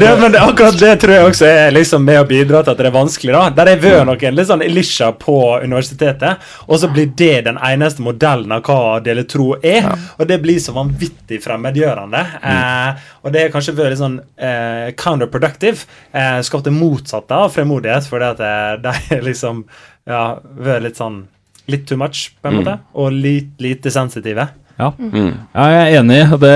Ja, 0.00 0.14
men 0.16 0.32
det, 0.32 0.40
akkurat 0.40 0.78
det 0.80 0.92
tror 1.02 1.14
jeg 1.14 1.28
også 1.30 1.48
er 1.48 1.74
liksom 1.74 2.04
med 2.06 2.20
å 2.22 2.26
bidra 2.28 2.62
til 2.64 2.72
at 2.72 2.80
det 2.80 2.88
er 2.88 2.94
vanskelig. 2.94 3.32
da 3.34 3.42
Der 3.58 3.70
har 3.72 3.82
vært 3.82 4.08
noen 4.08 4.38
litt 4.38 4.48
sånn 4.48 4.64
Elisha 4.64 5.10
på 5.20 5.38
universitetet, 5.62 6.46
og 6.66 6.80
så 6.80 6.90
blir 6.92 7.10
det 7.16 7.46
den 7.48 7.58
eneste 7.60 8.04
modellen 8.04 8.52
av 8.56 8.64
hva 8.66 9.00
dele 9.04 9.26
tro 9.28 9.52
er. 9.60 9.90
Og 10.18 10.28
det 10.30 10.40
blir 10.42 10.60
så 10.62 10.74
vanvittig 10.76 11.42
fremmedgjørende. 11.44 12.22
Eh, 12.52 13.10
og 13.24 13.34
det 13.34 13.44
har 13.44 13.52
kanskje 13.54 13.76
vært 13.76 13.94
litt 13.94 14.02
sånn 14.02 14.20
eh, 14.40 14.92
counterproductive. 15.00 15.84
Eh, 16.12 16.38
skapt 16.46 16.68
det 16.68 16.74
motsatte 16.76 17.36
av 17.36 17.52
fremodighet, 17.54 18.08
fordi 18.08 18.30
at 18.32 18.40
eh, 18.46 18.72
de 18.86 18.96
har 19.10 19.26
liksom 19.26 19.64
ja, 20.08 20.24
vært 20.40 20.88
litt 20.88 21.02
sånn 21.02 21.26
Litt 21.70 21.84
too 21.86 21.94
much, 21.94 22.32
på 22.42 22.48
en 22.50 22.56
måte, 22.56 22.72
og 22.98 23.12
litt 23.14 23.60
lite 23.62 23.92
sensitive. 23.94 24.42
Ja. 24.80 24.90
Mm. 24.96 25.32
ja, 25.54 25.66
jeg 25.74 25.80
er 25.82 25.98
enig. 26.00 26.20
Det, 26.40 26.54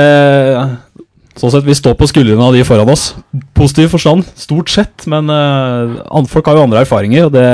sånn 1.40 1.52
sett, 1.52 1.66
Vi 1.66 1.76
står 1.76 1.96
på 2.00 2.08
skuldrene 2.08 2.46
av 2.46 2.56
de 2.56 2.64
foran 2.66 2.92
oss. 2.94 3.10
Positiv 3.56 3.92
forstand, 3.92 4.24
stort 4.38 4.72
sett. 4.72 5.04
Men 5.10 5.28
uh, 5.28 6.24
folk 6.30 6.48
har 6.48 6.58
jo 6.58 6.64
andre 6.64 6.84
erfaringer, 6.86 7.28
og 7.28 7.36
det 7.36 7.46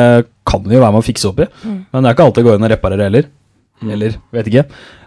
kan 0.46 0.62
vi 0.66 0.76
jo 0.76 0.84
være 0.84 0.94
med 0.94 1.02
å 1.02 1.08
fikse 1.08 1.28
opp 1.30 1.42
i. 1.42 1.50
Men 1.90 2.00
det 2.00 2.06
er 2.06 2.16
ikke 2.16 2.28
alltid 2.28 2.42
det 2.42 2.48
går 2.48 2.60
inn 2.60 2.68
og 2.68 2.74
reparere 2.74 3.10
heller. 3.10 3.28
Eller, 3.96 4.16
vet 4.36 4.50
ikke. 4.52 4.66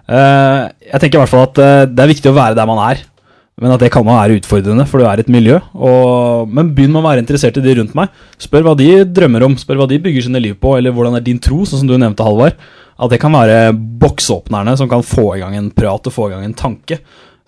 Uh, 0.09 0.67
jeg 0.83 0.99
tenker 0.99 1.17
i 1.17 1.23
hvert 1.23 1.31
fall 1.31 1.47
at 1.47 1.63
uh, 1.63 1.83
det 1.87 2.03
er 2.03 2.11
viktig 2.11 2.31
å 2.31 2.37
være 2.37 2.59
der 2.59 2.69
man 2.69 2.83
er. 2.89 3.05
Men 3.61 3.75
at 3.75 3.83
det 3.83 3.91
kan 3.93 4.05
være 4.05 4.39
utfordrende, 4.39 4.85
for 4.89 4.99
du 4.99 5.05
er 5.05 5.21
et 5.21 5.29
miljø. 5.31 5.59
Og, 5.77 6.49
men 6.49 6.71
begynn 6.73 6.93
med 6.93 7.03
å 7.03 7.05
være 7.05 7.21
interessert 7.21 7.59
i 7.59 7.63
de 7.63 7.75
rundt 7.77 7.93
meg. 7.97 8.13
Spør 8.41 8.65
hva 8.65 8.73
de 8.79 8.87
drømmer 9.05 9.45
om, 9.45 9.57
spør 9.61 9.83
hva 9.83 9.89
de 9.91 9.99
bygger 10.01 10.25
sine 10.25 10.41
liv 10.41 10.55
på, 10.61 10.73
eller 10.77 10.95
hvordan 10.95 11.19
er 11.19 11.25
din 11.25 11.41
tro, 11.43 11.61
sånn 11.67 11.83
som 11.83 11.91
du 11.91 11.93
nevnte, 11.99 12.25
Halvard. 12.25 12.57
At 12.97 13.13
det 13.13 13.21
kan 13.21 13.33
være 13.33 13.75
boksåpnerne 14.01 14.73
som 14.79 14.89
kan 14.89 15.05
få 15.05 15.35
i 15.35 15.43
gang 15.43 15.57
en 15.57 15.69
prat 15.73 16.09
og 16.09 16.15
få 16.15 16.29
i 16.29 16.33
gang 16.33 16.47
en 16.47 16.57
tanke. 16.57 16.99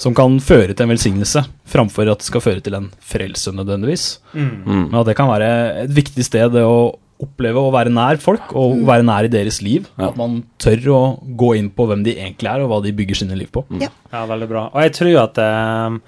Som 0.01 0.13
kan 0.17 0.33
føre 0.43 0.73
til 0.75 0.83
en 0.83 0.91
velsignelse, 0.91 1.45
framfor 1.71 2.09
at 2.11 2.19
det 2.19 2.27
skal 2.27 2.43
føre 2.43 2.61
til 2.61 2.75
en 2.77 2.89
frelse 2.99 3.53
nødvendigvis. 3.55 4.07
Mm. 4.35 4.55
Men 4.67 4.97
at 4.99 5.09
det 5.09 5.15
kan 5.17 5.31
være 5.31 5.49
et 5.85 5.93
viktig 5.95 6.25
sted 6.27 6.57
å 6.59 6.75
oppleve 7.23 7.61
å 7.61 7.71
være 7.73 7.93
nær 7.95 8.19
folk, 8.21 8.51
og 8.59 8.81
være 8.87 9.05
nær 9.07 9.27
i 9.27 9.31
deres 9.31 9.61
liv. 9.63 9.87
Ja. 9.95 10.09
At 10.09 10.19
man 10.19 10.41
tør 10.61 10.89
å 10.91 11.01
gå 11.39 11.53
inn 11.59 11.69
på 11.71 11.87
hvem 11.89 12.03
de 12.05 12.17
egentlig 12.17 12.51
er, 12.51 12.63
og 12.63 12.71
hva 12.73 12.81
de 12.83 12.93
bygger 12.95 13.21
sine 13.21 13.37
liv 13.39 13.51
på. 13.55 13.63
Ja. 13.81 13.91
Ja, 14.11 14.25
veldig 14.29 14.49
bra. 14.51 14.67
Og 14.73 14.83
jeg 14.83 14.95
tror 14.97 15.21
at 15.23 15.39
eh, 15.41 15.99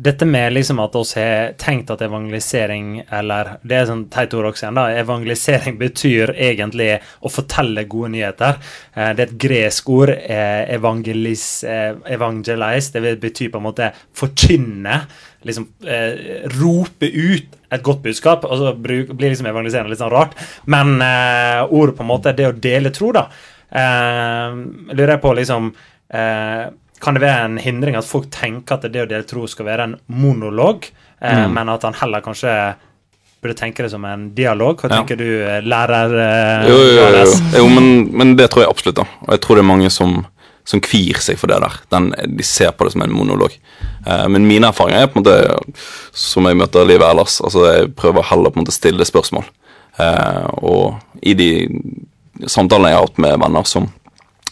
dette 0.00 0.26
med 0.28 0.54
liksom 0.54 0.80
at 0.82 0.96
oss 0.96 1.14
har 1.18 1.54
tenkt 1.60 1.90
at 1.92 2.02
evangelisering, 2.04 3.02
eller 3.10 3.56
det 3.62 3.76
er 3.76 3.88
sånn 3.90 4.06
teit 4.12 4.34
ord 4.36 4.50
også 4.50 4.66
igjen, 4.66 4.78
da, 4.80 4.86
evangelisering 5.02 5.78
betyr 5.84 6.34
egentlig 6.36 6.92
å 7.20 7.32
fortelle 7.32 7.84
gode 7.90 8.14
nyheter. 8.16 8.60
Eh, 8.94 9.12
det 9.16 9.24
er 9.24 9.28
et 9.28 9.38
gresk 9.48 9.90
ord, 9.92 10.14
evangelis, 10.16 11.10
evangelis, 11.20 11.64
eh, 11.64 11.94
evangelize, 12.14 12.92
det 12.92 13.20
betyr 13.20 13.50
på 13.50 13.58
en 13.58 13.66
måte 13.66 13.90
forkynne, 14.16 15.00
liksom 15.46 15.68
eh, 15.86 16.46
rope 16.58 17.06
ut 17.06 17.56
et 17.70 17.82
godt 17.82 18.02
budskap, 18.02 18.44
og 18.44 18.58
så 18.58 18.74
blir 18.74 19.06
liksom 19.14 19.46
evangelisering 19.46 19.90
litt 19.90 20.00
sånn 20.02 20.12
rart. 20.12 20.36
Men 20.66 20.98
eh, 21.04 21.62
ordet 21.70 21.96
på 21.96 22.04
en 22.04 22.10
måte 22.10 22.32
er 22.32 22.38
det 22.38 22.48
å 22.50 22.56
dele 22.56 22.92
tro, 22.94 23.12
da. 23.14 23.28
Eh, 23.70 24.60
lurer 24.90 25.14
jeg 25.14 25.22
på 25.22 25.34
liksom 25.38 25.70
eh, 26.10 26.64
Kan 27.00 27.14
det 27.16 27.22
være 27.22 27.44
en 27.48 27.56
hindring 27.58 27.96
at 27.96 28.04
folk 28.04 28.28
tenker 28.30 28.74
at 28.76 28.82
det 28.92 29.02
å 29.06 29.08
dele 29.08 29.24
tro 29.24 29.46
skal 29.48 29.66
være 29.66 29.84
en 29.88 29.96
monolog, 30.08 30.90
eh, 31.22 31.46
Mm. 31.46 31.52
men 31.54 31.68
at 31.68 31.82
han 31.82 31.94
heller 31.94 32.20
kanskje 32.20 32.74
burde 33.42 33.56
tenke 33.56 33.82
det 33.82 33.90
som 33.90 34.04
en 34.04 34.34
dialog? 34.34 34.76
Hva 34.82 34.90
Ja. 34.90 34.96
tenker 35.00 35.16
du, 35.16 35.42
eh, 35.46 35.62
lærer 35.62 36.12
eh, 36.12 36.68
Jo, 36.68 36.76
jo, 36.76 37.06
jo, 37.24 37.58
jo. 37.58 37.68
Men, 37.68 38.10
men 38.12 38.36
det 38.36 38.50
tror 38.50 38.62
jeg 38.64 38.70
absolutt. 38.70 38.96
da 38.96 39.02
Og 39.22 39.30
jeg 39.30 39.40
tror 39.40 39.54
det 39.56 39.64
er 39.64 39.72
mange 39.72 39.90
som, 39.90 40.26
som 40.64 40.80
kvir 40.80 41.16
seg 41.16 41.38
for 41.38 41.46
det 41.48 41.60
der. 41.62 41.72
Den, 41.90 42.10
de 42.36 42.42
ser 42.44 42.70
på 42.72 42.84
det 42.84 42.92
som 42.92 43.02
en 43.02 43.12
monolog. 43.16 43.56
Eh, 44.06 44.26
men 44.28 44.46
mine 44.46 44.68
erfaringer 44.68 45.02
er 45.02 45.06
på 45.06 45.16
en 45.18 45.24
måte 45.24 45.58
som 46.12 46.44
jeg 46.44 46.56
møter 46.56 46.84
livet 46.86 47.08
ellers. 47.08 47.40
Altså 47.40 47.64
Jeg 47.80 47.94
prøver 47.96 48.22
heller 48.28 48.50
på 48.50 48.58
en 48.60 48.64
måte 48.66 48.74
å 48.76 48.80
stille 48.80 49.04
spørsmål. 49.08 49.44
Og 50.62 50.96
i 51.22 51.34
de 51.34 51.48
samtalene 52.46 52.88
jeg 52.92 52.96
har 52.98 53.06
hatt 53.06 53.18
med 53.20 53.40
venner 53.42 53.66
som 53.68 53.90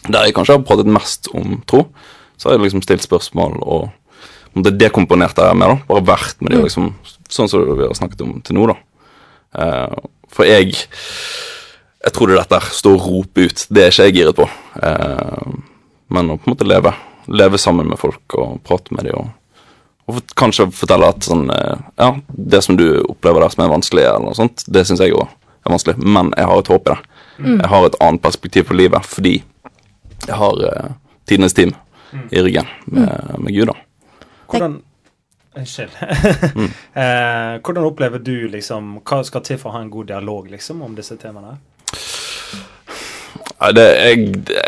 der 0.09 0.25
jeg 0.27 0.35
kanskje 0.37 0.57
har 0.57 0.65
pratet 0.65 0.85
mest 0.89 1.27
om 1.35 1.61
tro, 1.67 1.85
så 2.39 2.47
har 2.47 2.55
jeg 2.55 2.69
liksom 2.69 2.83
stilt 2.85 3.03
spørsmål 3.03 3.59
og 3.59 3.89
om 4.53 4.63
det 4.65 4.71
er 4.73 5.51
jeg 5.51 5.57
med, 5.57 5.69
da. 5.69 5.77
Bare 5.89 6.05
vært 6.05 6.39
med 6.41 6.53
det, 6.55 6.63
liksom, 6.65 6.93
sånn 7.29 7.49
som 7.51 7.65
vi 7.67 7.85
har 7.85 7.97
snakket 7.97 8.23
om 8.25 8.37
til 8.45 8.57
nå, 8.57 8.69
da. 8.71 8.77
Uh, 9.53 9.99
for 10.29 10.45
jeg 10.45 10.75
Jeg 11.99 12.13
er 12.15 12.37
dette 12.39 12.59
stå 12.71 12.93
og 12.95 13.01
rope 13.03 13.43
ut. 13.43 13.65
Det 13.67 13.81
er 13.83 13.89
ikke 13.91 14.05
jeg 14.07 14.13
giret 14.15 14.37
på. 14.37 14.45
Uh, 14.79 15.49
men 16.07 16.31
å 16.31 16.37
på 16.39 16.47
en 16.47 16.53
måte 16.53 16.67
leve. 16.67 16.93
Leve 17.27 17.59
sammen 17.59 17.89
med 17.91 17.99
folk 17.99 18.37
og 18.39 18.61
prate 18.63 18.95
med 18.95 19.09
dem. 19.09 19.19
Og, 19.19 19.67
og 20.07 20.15
for, 20.15 20.29
kanskje 20.39 20.69
fortelle 20.71 21.09
at 21.11 21.27
sånn 21.27 21.49
uh, 21.51 21.75
Ja, 21.99 22.13
det 22.31 22.63
som 22.63 22.79
du 22.79 23.03
opplever 23.03 23.43
der 23.43 23.51
som 23.51 23.65
er 23.65 23.73
vanskelig, 23.73 24.05
eller 24.07 24.29
noe 24.29 24.37
sånt, 24.37 24.63
det 24.71 24.85
syns 24.87 25.03
jeg 25.03 25.11
òg 25.11 25.27
er 25.27 25.75
vanskelig. 25.75 25.97
Men 25.99 26.31
jeg 26.39 26.47
har 26.47 26.63
et 26.63 26.71
håp 26.71 26.87
i 26.87 26.93
det. 26.93 26.97
Jeg 27.49 27.71
har 27.73 27.85
et 27.85 27.99
annet 28.07 28.23
perspektiv 28.23 28.65
på 28.67 28.79
livet 28.79 29.05
fordi 29.07 29.37
jeg 30.25 30.35
har 30.35 30.57
tidenes 31.27 31.55
team 31.55 31.75
i 32.29 32.41
ryggen 32.41 32.69
med, 32.85 33.35
med 33.37 33.53
Gud, 33.53 33.71
da. 33.71 33.75
Hvordan 34.49 34.79
Unnskyld. 35.59 35.89
eh, 36.93 37.55
hvordan 37.65 37.85
opplever 37.87 38.21
du 38.21 38.47
liksom 38.53 38.99
Hva 39.01 39.23
skal 39.25 39.41
til 39.43 39.57
for 39.57 39.71
å 39.71 39.79
ha 39.79 39.81
en 39.81 39.91
god 39.91 40.11
dialog 40.11 40.49
liksom 40.51 40.83
om 40.85 40.93
disse 40.97 41.17
temaene? 41.19 41.57
Det, 43.75 43.85
jeg, 43.85 44.27
det, 44.47 44.61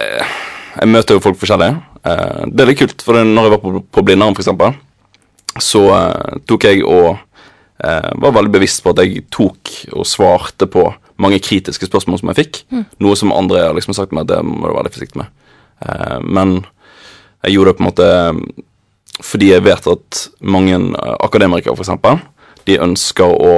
jeg 0.76 0.90
møter 0.90 1.16
jo 1.16 1.24
folk 1.24 1.38
forskjellig. 1.40 1.70
Eh, 2.02 2.42
det 2.50 2.64
er 2.64 2.72
litt 2.72 2.82
kult, 2.82 3.06
for 3.06 3.22
når 3.22 3.48
jeg 3.48 3.54
var 3.54 3.62
på, 3.62 3.84
på 3.88 4.04
Blindern, 4.08 4.36
f.eks., 4.36 5.62
så 5.62 5.84
eh, 5.96 6.42
tok 6.50 6.68
jeg 6.68 6.84
og 6.88 7.14
eh, 7.14 8.10
var 8.24 8.36
veldig 8.36 8.54
bevisst 8.58 8.84
på 8.84 8.92
at 8.92 9.04
jeg 9.04 9.26
tok 9.32 9.72
og 9.94 10.08
svarte 10.08 10.68
på 10.72 10.90
mange 11.22 11.40
kritiske 11.44 11.88
spørsmål 11.88 12.20
som 12.20 12.32
jeg 12.32 12.40
fikk. 12.42 12.62
Noe 13.04 13.16
som 13.20 13.34
andre 13.36 13.68
har 13.68 13.78
liksom 13.78 13.96
sagt 13.96 14.16
meg 14.16 14.26
at 14.26 14.34
det 14.34 14.42
må 14.48 14.66
du 14.66 14.74
være 14.74 14.90
litt 14.90 14.98
forsiktig 14.98 15.22
med. 15.22 15.32
Eh, 15.86 16.20
men 16.26 16.58
jeg 17.42 17.56
gjorde 17.56 17.72
det 17.72 17.78
på 17.78 17.84
en 17.84 17.90
måte 17.90 18.10
fordi 19.22 19.52
jeg 19.52 19.66
vet 19.66 19.88
at 19.92 20.24
mange 20.42 20.76
eh, 20.76 21.16
akademikere, 21.22 21.76
f.eks., 21.76 22.26
de 22.66 22.78
ønsker 22.82 23.30
å 23.30 23.54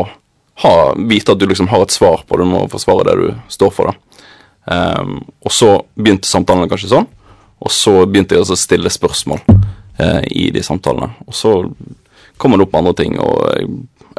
ha, 0.64 0.74
vite 1.10 1.34
at 1.34 1.40
du 1.40 1.48
liksom 1.50 1.70
har 1.72 1.84
et 1.84 1.94
svar 1.94 2.24
på 2.28 2.38
det, 2.38 2.46
du 2.46 2.52
må 2.52 2.66
forsvare 2.72 3.06
det 3.10 3.16
du 3.20 3.28
står 3.52 3.72
for. 3.74 3.92
da. 3.92 4.20
Um, 4.64 5.18
og 5.44 5.52
så 5.52 5.74
begynte 6.00 6.30
samtalene 6.30 6.70
kanskje 6.72 6.94
sånn, 6.94 7.08
og 7.64 7.72
så 7.74 8.06
begynte 8.08 8.38
jeg 8.38 8.46
å 8.46 8.60
stille 8.60 8.92
spørsmål 8.92 9.42
uh, 9.50 10.22
i 10.32 10.50
de 10.56 10.64
samtalene. 10.64 11.10
Og 11.28 11.36
så 11.36 11.56
kommer 12.40 12.60
det 12.60 12.68
opp 12.68 12.78
andre 12.80 12.96
ting, 12.98 13.18
og 13.20 13.42
eh, 13.58 13.68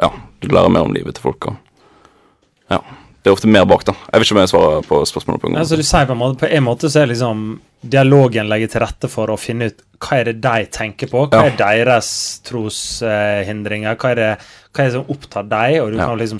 ja, 0.01 0.11
du 0.41 0.47
lærer 0.51 0.71
mer 0.71 0.85
om 0.87 0.93
livet 0.93 1.17
til 1.17 1.27
folk. 1.27 1.49
Og 1.49 2.73
ja, 2.73 2.79
det 3.25 3.31
er 3.31 3.33
ofte 3.33 3.49
mer 3.49 3.65
bak, 3.65 3.81
da. 3.87 3.93
Jeg 4.13 4.21
vet 4.21 4.27
ikke 4.27 4.35
om 4.35 4.39
jeg 4.43 4.49
svarer 4.51 4.83
på 4.85 4.97
spørsmålet 5.09 5.41
på 5.41 5.47
en 5.49 5.53
gang. 5.55 5.61
Altså, 5.63 5.77
du 5.79 5.81
sier 5.87 6.05
på 6.05 6.13
en 6.13 6.19
måte 6.21 6.37
På 6.43 6.49
en 6.53 6.63
måte 6.63 6.89
så 6.93 7.01
er 7.01 7.07
liksom 7.09 7.39
dialogen 7.81 8.47
legger 8.51 8.69
til 8.69 8.81
rette 8.85 9.09
for 9.09 9.33
å 9.33 9.37
finne 9.41 9.71
ut 9.71 9.81
hva 10.05 10.19
er 10.19 10.27
det 10.29 10.35
de 10.43 10.65
tenker 10.69 11.09
på, 11.09 11.23
hva 11.31 11.41
Ja. 11.41 11.49
er 11.49 11.85
deres 11.89 12.09
troshindringer, 12.45 13.95
hva 13.97 14.11
er 14.11 14.15
det 14.19 14.29
hva 14.75 14.83
er 14.83 14.89
det 14.89 14.93
som 14.97 15.09
opptar 15.09 15.43
dem, 15.49 15.83
og 15.83 15.91
du 15.91 15.97
Ja. 15.97 16.05
kan 16.07 16.17
liksom 16.19 16.39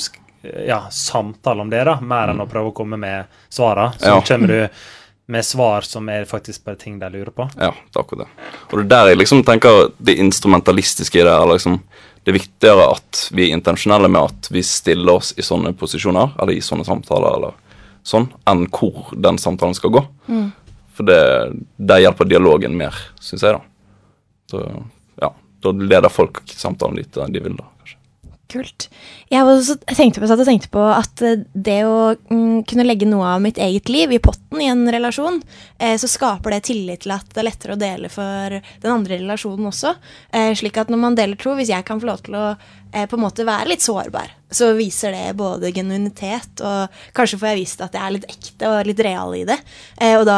ja, 0.68 0.80
samtale 0.92 1.62
om 1.62 1.70
det, 1.70 1.84
da, 1.86 2.00
mer 2.02 2.28
enn 2.30 2.42
å 2.42 2.48
prøve 2.48 2.70
å 2.72 2.74
komme 2.76 2.98
med 3.00 3.26
svarene. 3.50 3.98
Så 3.98 4.06
Ja. 4.06 4.22
kommer 4.22 4.48
du 4.48 4.70
med 5.28 5.44
svar 5.44 5.82
som 5.82 6.08
er 6.10 6.26
faktisk 6.26 6.64
bare 6.66 6.76
ting 6.78 7.00
de 7.00 7.10
lurer 7.10 7.32
på. 7.34 7.50
Ja, 7.58 7.72
det 7.72 7.96
er 7.96 8.04
akkurat 8.04 8.20
det. 8.20 8.28
Og 8.72 8.78
det 8.78 8.86
er 8.86 8.90
der 8.90 9.08
jeg 9.10 9.18
liksom 9.18 9.44
tenker 9.44 9.92
det 10.00 10.18
instrumentalistiske 10.20 11.16
i 11.20 11.24
det. 11.24 11.32
er 11.34 11.48
liksom 11.48 11.82
Det 12.26 12.34
er 12.34 12.40
viktigere 12.40 12.88
at 12.96 13.20
vi 13.38 13.46
er 13.46 13.54
intensjonelle 13.54 14.10
med 14.10 14.32
at 14.32 14.48
vi 14.50 14.64
stiller 14.66 15.20
oss 15.20 15.36
i 15.38 15.46
sånne 15.46 15.76
posisjoner, 15.78 16.32
eller 16.42 16.58
i 16.58 16.64
sånne 16.66 16.86
samtaler, 16.88 17.38
eller 17.38 17.54
sånn, 18.02 18.26
enn 18.50 18.66
hvor 18.74 19.12
den 19.14 19.38
samtalen 19.42 19.78
skal 19.78 19.94
gå. 19.94 20.02
For 20.98 21.06
det, 21.06 21.20
det, 21.78 22.00
hjelper 22.02 22.26
dialogen 22.26 22.74
mer, 22.80 22.98
syns 23.22 23.46
jeg, 23.46 23.60
da. 23.60 23.62
Så 24.50 24.64
ja, 25.22 25.30
da 25.62 25.74
leder 25.78 26.14
folk 26.14 26.42
samtalen 26.50 26.98
dit 26.98 27.22
de 27.36 27.46
vil, 27.46 27.60
da. 27.60 27.70
Kult. 28.52 28.88
Jeg, 29.32 29.42
også, 29.42 29.74
jeg 29.90 29.98
tenkte 29.98 30.22
på, 30.22 30.28
og 30.30 30.46
tenkte 30.46 30.70
på 30.70 30.82
at 30.94 31.22
eh, 31.26 31.42
det 31.54 31.80
å 31.90 32.14
mm, 32.14 32.62
kunne 32.70 32.86
legge 32.86 33.08
noe 33.10 33.32
av 33.34 33.42
mitt 33.42 33.58
eget 33.62 33.90
liv 33.90 34.14
i 34.14 34.20
potten 34.22 34.62
i 34.62 34.70
en 34.70 34.84
relasjon, 34.94 35.40
eh, 35.82 35.96
så 35.98 36.10
skaper 36.10 36.54
det 36.54 36.62
tillit 36.70 37.04
til 37.06 37.16
at 37.16 37.26
det 37.34 37.42
er 37.42 37.48
lettere 37.50 37.74
å 37.74 37.82
dele 37.82 38.12
for 38.14 38.54
den 38.54 38.92
andre 38.92 39.18
relasjonen 39.18 39.72
også. 39.72 39.96
Eh, 40.30 40.52
slik 40.62 40.78
at 40.78 40.94
når 40.94 41.02
man 41.02 41.18
deler 41.18 41.42
tro, 41.42 41.56
hvis 41.58 41.74
jeg 41.74 41.88
kan 41.88 42.02
få 42.02 42.12
lov 42.12 42.26
til 42.28 42.38
å 42.40 42.48
på 42.96 43.18
en 43.18 43.26
måte 43.26 43.44
være 43.44 43.68
litt 43.68 43.84
sårbar, 43.84 44.30
så 44.56 44.70
viser 44.78 45.12
det 45.12 45.34
både 45.36 45.74
genuinitet, 45.76 46.62
og 46.64 46.94
kanskje 47.18 47.42
får 47.42 47.50
jeg 47.50 47.60
vist 47.60 47.82
at 47.84 47.98
jeg 47.98 48.00
er 48.00 48.14
litt 48.16 48.28
ekte 48.30 48.70
og 48.72 48.88
litt 48.88 49.02
real 49.04 49.36
i 49.36 49.42
det. 49.50 49.58
Og 50.16 50.24
da 50.30 50.38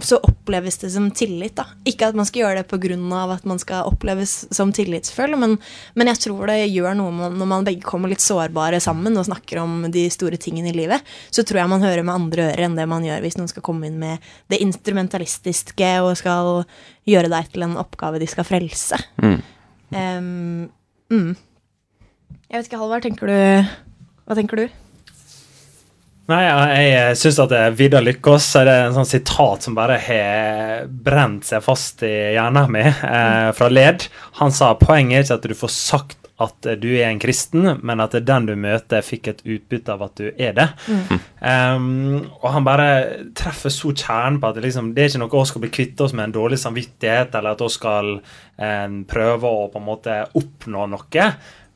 så 0.00 0.18
oppleves 0.22 0.78
det 0.78 0.90
som 0.90 1.10
tillit. 1.10 1.56
da. 1.56 1.64
Ikke 1.88 2.08
at 2.08 2.16
man 2.18 2.26
skal 2.28 2.42
gjøre 2.42 2.62
det 2.62 2.68
pga. 2.68 3.32
at 3.32 3.44
man 3.44 3.58
skal 3.58 3.88
oppleves 3.88 4.46
som 4.54 4.72
tillitsfull, 4.72 5.36
men, 5.36 5.58
men 5.94 6.10
jeg 6.12 6.20
tror 6.28 6.46
det 6.46 6.68
gjør 6.68 6.94
noe 6.98 7.30
når 7.32 7.46
man 7.46 7.64
begge 7.64 7.82
kommer 7.82 8.08
litt 8.08 8.24
sårbare 8.24 8.80
sammen 8.80 9.16
og 9.16 9.26
snakker 9.26 9.62
om 9.62 9.90
de 9.90 10.08
store 10.10 10.36
tingene 10.36 10.70
i 10.70 10.76
livet. 10.76 11.04
Så 11.30 11.42
tror 11.42 11.62
jeg 11.62 11.72
man 11.72 11.84
hører 11.84 12.04
med 12.04 12.14
andre 12.14 12.50
ører 12.50 12.66
enn 12.66 12.78
det 12.78 12.88
man 12.90 13.04
gjør 13.06 13.22
hvis 13.24 13.38
noen 13.38 13.50
skal 13.50 13.64
komme 13.64 13.88
inn 13.88 13.98
med 14.00 14.24
det 14.52 14.60
instrumentalistiske 14.64 15.92
og 16.04 16.16
skal 16.20 16.64
gjøre 17.08 17.32
deg 17.32 17.52
til 17.52 17.64
en 17.64 17.78
oppgave 17.80 18.20
de 18.20 18.28
skal 18.28 18.46
frelse. 18.48 18.98
Mm. 19.22 19.38
Um, 19.88 20.68
mm. 21.12 21.30
Jeg 22.48 22.60
vet 22.60 22.68
ikke, 22.68 22.80
Halvard, 22.80 23.04
tenker 23.04 23.30
du 23.30 23.38
Hva 24.28 24.36
tenker 24.36 24.60
du? 24.60 24.68
Nei, 26.28 26.42
jeg, 26.44 26.88
jeg 26.92 27.16
syns 27.16 27.38
at 27.40 27.52
det 27.54 27.58
er 27.64 27.76
Vidar 27.76 28.02
Lykkås 28.04 28.50
er 28.60 28.68
det 28.68 28.72
en 28.82 28.96
sånn 28.98 29.08
sitat 29.08 29.64
som 29.64 29.76
bare 29.78 29.96
har 30.04 30.88
brent 30.92 31.48
seg 31.48 31.64
fast 31.64 32.04
i 32.04 32.12
hjernen 32.34 32.68
min, 32.74 32.90
eh, 32.92 33.48
fra 33.56 33.70
Led. 33.72 34.04
Han 34.42 34.52
sa 34.52 34.74
poenget 34.76 35.22
er 35.22 35.24
ikke 35.24 35.38
at 35.38 35.46
du 35.48 35.56
får 35.56 35.72
sagt 35.72 36.28
at 36.38 36.68
du 36.78 36.88
er 36.92 37.08
en 37.08 37.18
kristen, 37.18 37.64
men 37.82 38.02
at 38.04 38.12
den 38.22 38.46
du 38.46 38.52
møter, 38.60 39.02
fikk 39.02 39.30
et 39.32 39.40
utbytte 39.42 39.94
av 39.94 40.04
at 40.06 40.20
du 40.20 40.28
er 40.30 40.52
det. 40.54 40.68
Um, 41.40 42.28
og 42.38 42.46
han 42.54 42.66
bare 42.66 42.90
treffer 43.38 43.72
så 43.74 43.90
kjernen 43.90 44.38
på 44.38 44.50
at 44.50 44.58
det, 44.58 44.66
liksom, 44.68 44.92
det 44.94 45.02
er 45.02 45.10
ikke 45.10 45.22
noe 45.24 45.32
vi 45.34 45.50
skal 45.50 45.64
bli 45.64 45.72
kvitt 45.74 46.04
oss 46.04 46.14
med 46.14 46.28
en 46.28 46.36
dårlig 46.36 46.60
samvittighet, 46.62 47.34
eller 47.34 47.56
at 47.56 47.64
vi 47.64 47.72
skal 47.74 48.12
um, 48.20 49.00
prøve 49.10 49.50
å 49.50 49.66
på 49.72 49.82
en 49.82 49.88
måte 49.88 50.20
oppnå 50.38 50.86
noe. 50.92 51.26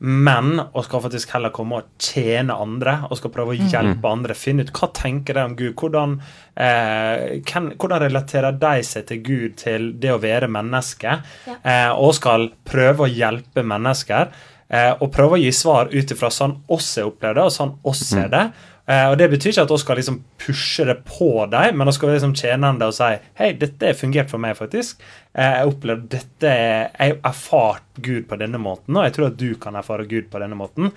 Men 0.03 0.57
å 0.59 0.83
skal 0.83 1.03
faktisk 1.05 1.31
heller 1.37 1.53
komme 1.55 1.79
og 1.79 1.91
tjene 2.03 2.57
andre 2.59 2.97
og 3.07 3.21
skal 3.21 3.31
prøve 3.35 3.55
å 3.55 3.69
hjelpe 3.71 4.11
andre. 4.11 4.35
Finne 4.35 4.67
ut 4.67 4.73
hva 4.75 4.89
tenker 4.99 5.39
de 5.39 5.45
om 5.47 5.55
Gud. 5.55 5.77
Hvordan, 5.79 6.17
eh, 6.57 7.41
kan, 7.47 7.71
hvordan 7.79 8.03
relaterer 8.03 8.59
de 8.59 8.83
seg 8.83 9.07
til 9.07 9.23
Gud, 9.23 9.57
til 9.63 9.93
det 10.03 10.11
å 10.11 10.19
være 10.19 10.51
menneske? 10.51 11.21
Eh, 11.63 11.93
og 11.93 12.17
skal 12.19 12.51
prøve 12.65 13.07
å 13.07 13.13
hjelpe 13.13 13.63
mennesker. 13.63 14.33
Eh, 14.73 14.93
og 14.99 15.13
prøve 15.13 15.37
å 15.37 15.43
gi 15.43 15.53
svar 15.53 15.93
ut 15.93 16.11
ifra 16.11 16.31
sånn 16.33 16.57
oss 16.73 16.97
er 16.99 17.07
opplevd 17.07 17.37
det, 17.37 17.45
og 17.45 17.53
sånn 17.53 17.75
oss 17.85 18.13
er 18.17 18.29
det. 18.33 18.43
Eh, 18.43 18.69
og 19.13 19.19
Det 19.19 19.29
betyr 19.31 19.53
ikke 19.53 19.63
at 19.63 19.71
vi 19.71 19.79
skal 19.79 19.99
liksom 20.01 20.17
pushe 20.43 20.85
det 20.89 20.97
på 21.07 21.47
dem, 21.51 21.77
men 21.79 21.87
vi 21.87 21.93
skal 21.95 22.15
liksom 22.17 22.35
tjene 22.35 22.73
det 22.81 22.89
og 22.91 22.97
si 22.97 23.11
hei, 23.39 23.53
dette 23.59 23.87
har 23.93 23.99
fungert 23.99 24.33
for 24.33 24.43
meg, 24.43 24.57
faktisk. 24.59 25.03
Eh, 25.35 25.59
jeg 25.59 25.71
opplevde 25.71 26.09
dette 26.17 26.55
Jeg 26.55 26.97
har 26.99 27.21
erfart 27.31 28.01
Gud 28.03 28.27
på 28.29 28.39
denne 28.41 28.59
måten, 28.59 28.97
og 28.97 29.07
jeg 29.07 29.15
tror 29.17 29.29
at 29.31 29.39
du 29.39 29.53
kan 29.61 29.79
erfare 29.79 30.09
Gud 30.11 30.31
på 30.33 30.43
denne 30.43 30.59
måten. 30.59 30.91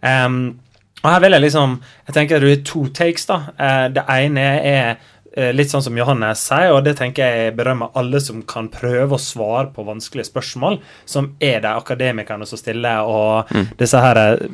Em, 0.00 0.38
og 1.02 1.08
her 1.10 1.20
vil 1.24 1.36
jeg 1.36 1.44
liksom 1.48 1.80
Jeg 2.06 2.14
tenker 2.14 2.36
at 2.36 2.46
det 2.46 2.52
er 2.58 2.64
to 2.64 2.86
takes. 2.94 3.26
da. 3.26 3.40
Eh, 3.58 3.88
det 3.92 4.06
ene 4.08 4.46
er 4.62 4.96
eh, 5.36 5.52
litt 5.52 5.70
sånn 5.72 5.82
som 5.82 5.96
Johannes 5.98 6.46
sier, 6.46 6.72
og 6.72 6.84
det 6.84 6.96
tenker 7.00 7.26
jeg 7.26 7.56
berømmer 7.58 7.90
alle 7.98 8.20
som 8.20 8.42
kan 8.42 8.68
prøve 8.72 9.16
å 9.16 9.20
svare 9.20 9.72
på 9.74 9.84
vanskelige 9.84 10.30
spørsmål, 10.30 10.78
som 11.04 11.34
er 11.40 11.60
de 11.64 11.72
akademikerne 11.74 12.46
som 12.46 12.60
stiller, 12.60 13.02
og 13.02 13.50
disse 13.80 13.98
her 13.98 14.20
eh, 14.20 14.44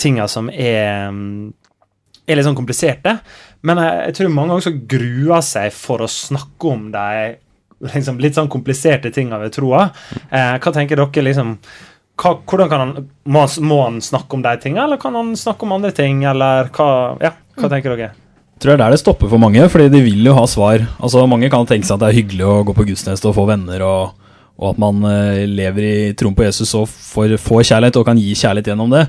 tinga 0.00 0.26
som 0.28 0.50
er 0.50 1.12
mm, 1.14 1.52
er 2.28 2.38
litt 2.38 2.46
sånn 2.46 2.56
kompliserte. 2.58 3.18
Men 3.64 3.80
jeg, 3.82 3.96
jeg 4.08 4.14
tror 4.18 4.34
mange 4.36 4.58
også 4.58 4.74
gruer 4.88 5.42
seg 5.44 5.72
for 5.76 6.04
å 6.04 6.10
snakke 6.10 6.70
om 6.72 6.86
de 6.94 7.08
liksom, 7.94 8.18
litt 8.22 8.36
sånn 8.38 8.48
kompliserte 8.52 9.10
tinga 9.14 9.38
ved 9.42 9.52
troa. 9.56 9.86
Eh, 10.30 10.54
hva 10.58 10.72
tenker 10.72 11.00
dere 11.00 11.26
liksom 11.28 11.56
hva, 12.14 12.30
hvordan 12.46 12.68
kan 12.70 12.80
han, 12.84 12.92
må, 13.26 13.40
han- 13.42 13.64
må 13.66 13.78
han 13.84 13.96
snakke 14.04 14.36
om 14.38 14.42
de 14.44 14.52
tinga, 14.62 14.84
eller 14.84 15.00
kan 15.02 15.16
han 15.18 15.32
snakke 15.36 15.66
om 15.66 15.72
andre 15.74 15.90
ting, 15.96 16.22
eller 16.30 16.68
hva 16.74 16.90
Ja, 17.20 17.32
hva 17.58 17.70
tenker 17.72 17.96
dere? 17.96 18.12
tror 18.62 18.78
det 18.78 18.84
er 18.86 18.94
det 18.94 19.00
stopper 19.02 19.28
for 19.28 19.36
mange, 19.42 19.60
fordi 19.68 19.88
de 19.90 20.00
vil 20.00 20.22
jo 20.24 20.32
ha 20.38 20.44
svar. 20.48 20.78
Altså 21.02 21.24
Mange 21.28 21.50
kan 21.50 21.66
tenke 21.66 21.84
seg 21.84 21.96
at 21.98 22.04
det 22.04 22.08
er 22.12 22.20
hyggelig 22.22 22.44
å 22.46 22.62
gå 22.64 22.72
på 22.78 22.86
gudstjeneste 22.86 23.26
og 23.28 23.34
få 23.36 23.44
venner, 23.50 23.82
og, 23.82 24.14
og 24.56 24.68
at 24.70 24.78
man 24.80 25.02
uh, 25.04 25.42
lever 25.50 25.82
i 25.88 26.12
troen 26.16 26.36
på 26.38 26.46
Jesus 26.46 26.70
og 26.78 26.86
får, 26.88 27.34
får 27.42 27.66
kjærlighet 27.72 27.98
og 28.00 28.06
kan 28.06 28.16
gi 28.22 28.30
kjærlighet 28.38 28.70
gjennom 28.72 28.94
det. 28.94 29.02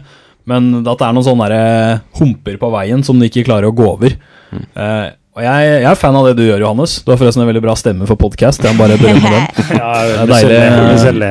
Men 0.46 0.72
at 0.86 0.98
det 1.00 1.06
er 1.08 1.14
noen 1.18 1.26
sånne 1.26 1.46
der, 1.50 2.02
humper 2.20 2.58
på 2.62 2.70
veien 2.76 3.02
som 3.06 3.18
de 3.20 3.30
ikke 3.32 3.46
klarer 3.48 3.70
å 3.72 3.76
gå 3.76 3.86
over. 3.96 4.14
Eh, 4.56 5.06
Og 5.36 5.44
jeg, 5.44 5.64
jeg 5.84 5.88
er 5.90 5.98
fan 6.00 6.16
av 6.16 6.30
det 6.30 6.36
du 6.38 6.46
gjør, 6.46 6.62
Johannes. 6.64 6.92
Du 7.04 7.10
har 7.12 7.18
forresten 7.20 7.42
en 7.44 7.50
veldig 7.50 7.64
bra 7.66 7.74
stemme 7.76 8.06
for 8.08 8.16
podkast. 8.16 8.64
Jeg 8.64 8.72
må 8.78 8.86
bare 8.86 8.96
berømme 9.02 9.32
den. 9.34 9.48
Ja, 9.76 9.90
Det 10.06 10.22
er 10.22 10.30
deilig. 10.32 11.00
selv. 11.02 11.26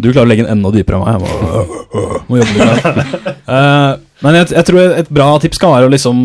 Du 0.00 0.08
klarer 0.14 0.24
å 0.24 0.30
legge 0.30 0.46
den 0.46 0.54
enda 0.54 0.70
dypere 0.72 0.96
enn 0.96 1.04
meg. 1.04 1.12
Jeg 1.12 1.20
må, 1.20 2.22
må 2.30 2.40
jobbe 2.40 2.70
litt. 2.70 3.26
Eh, 3.50 3.92
men 4.22 4.36
jeg, 4.38 4.46
jeg 4.54 4.64
tror 4.68 4.92
et 5.02 5.08
bra 5.10 5.26
tips 5.42 5.58
kan 5.60 5.72
være 5.74 5.88
å 5.88 5.92
liksom 5.92 6.18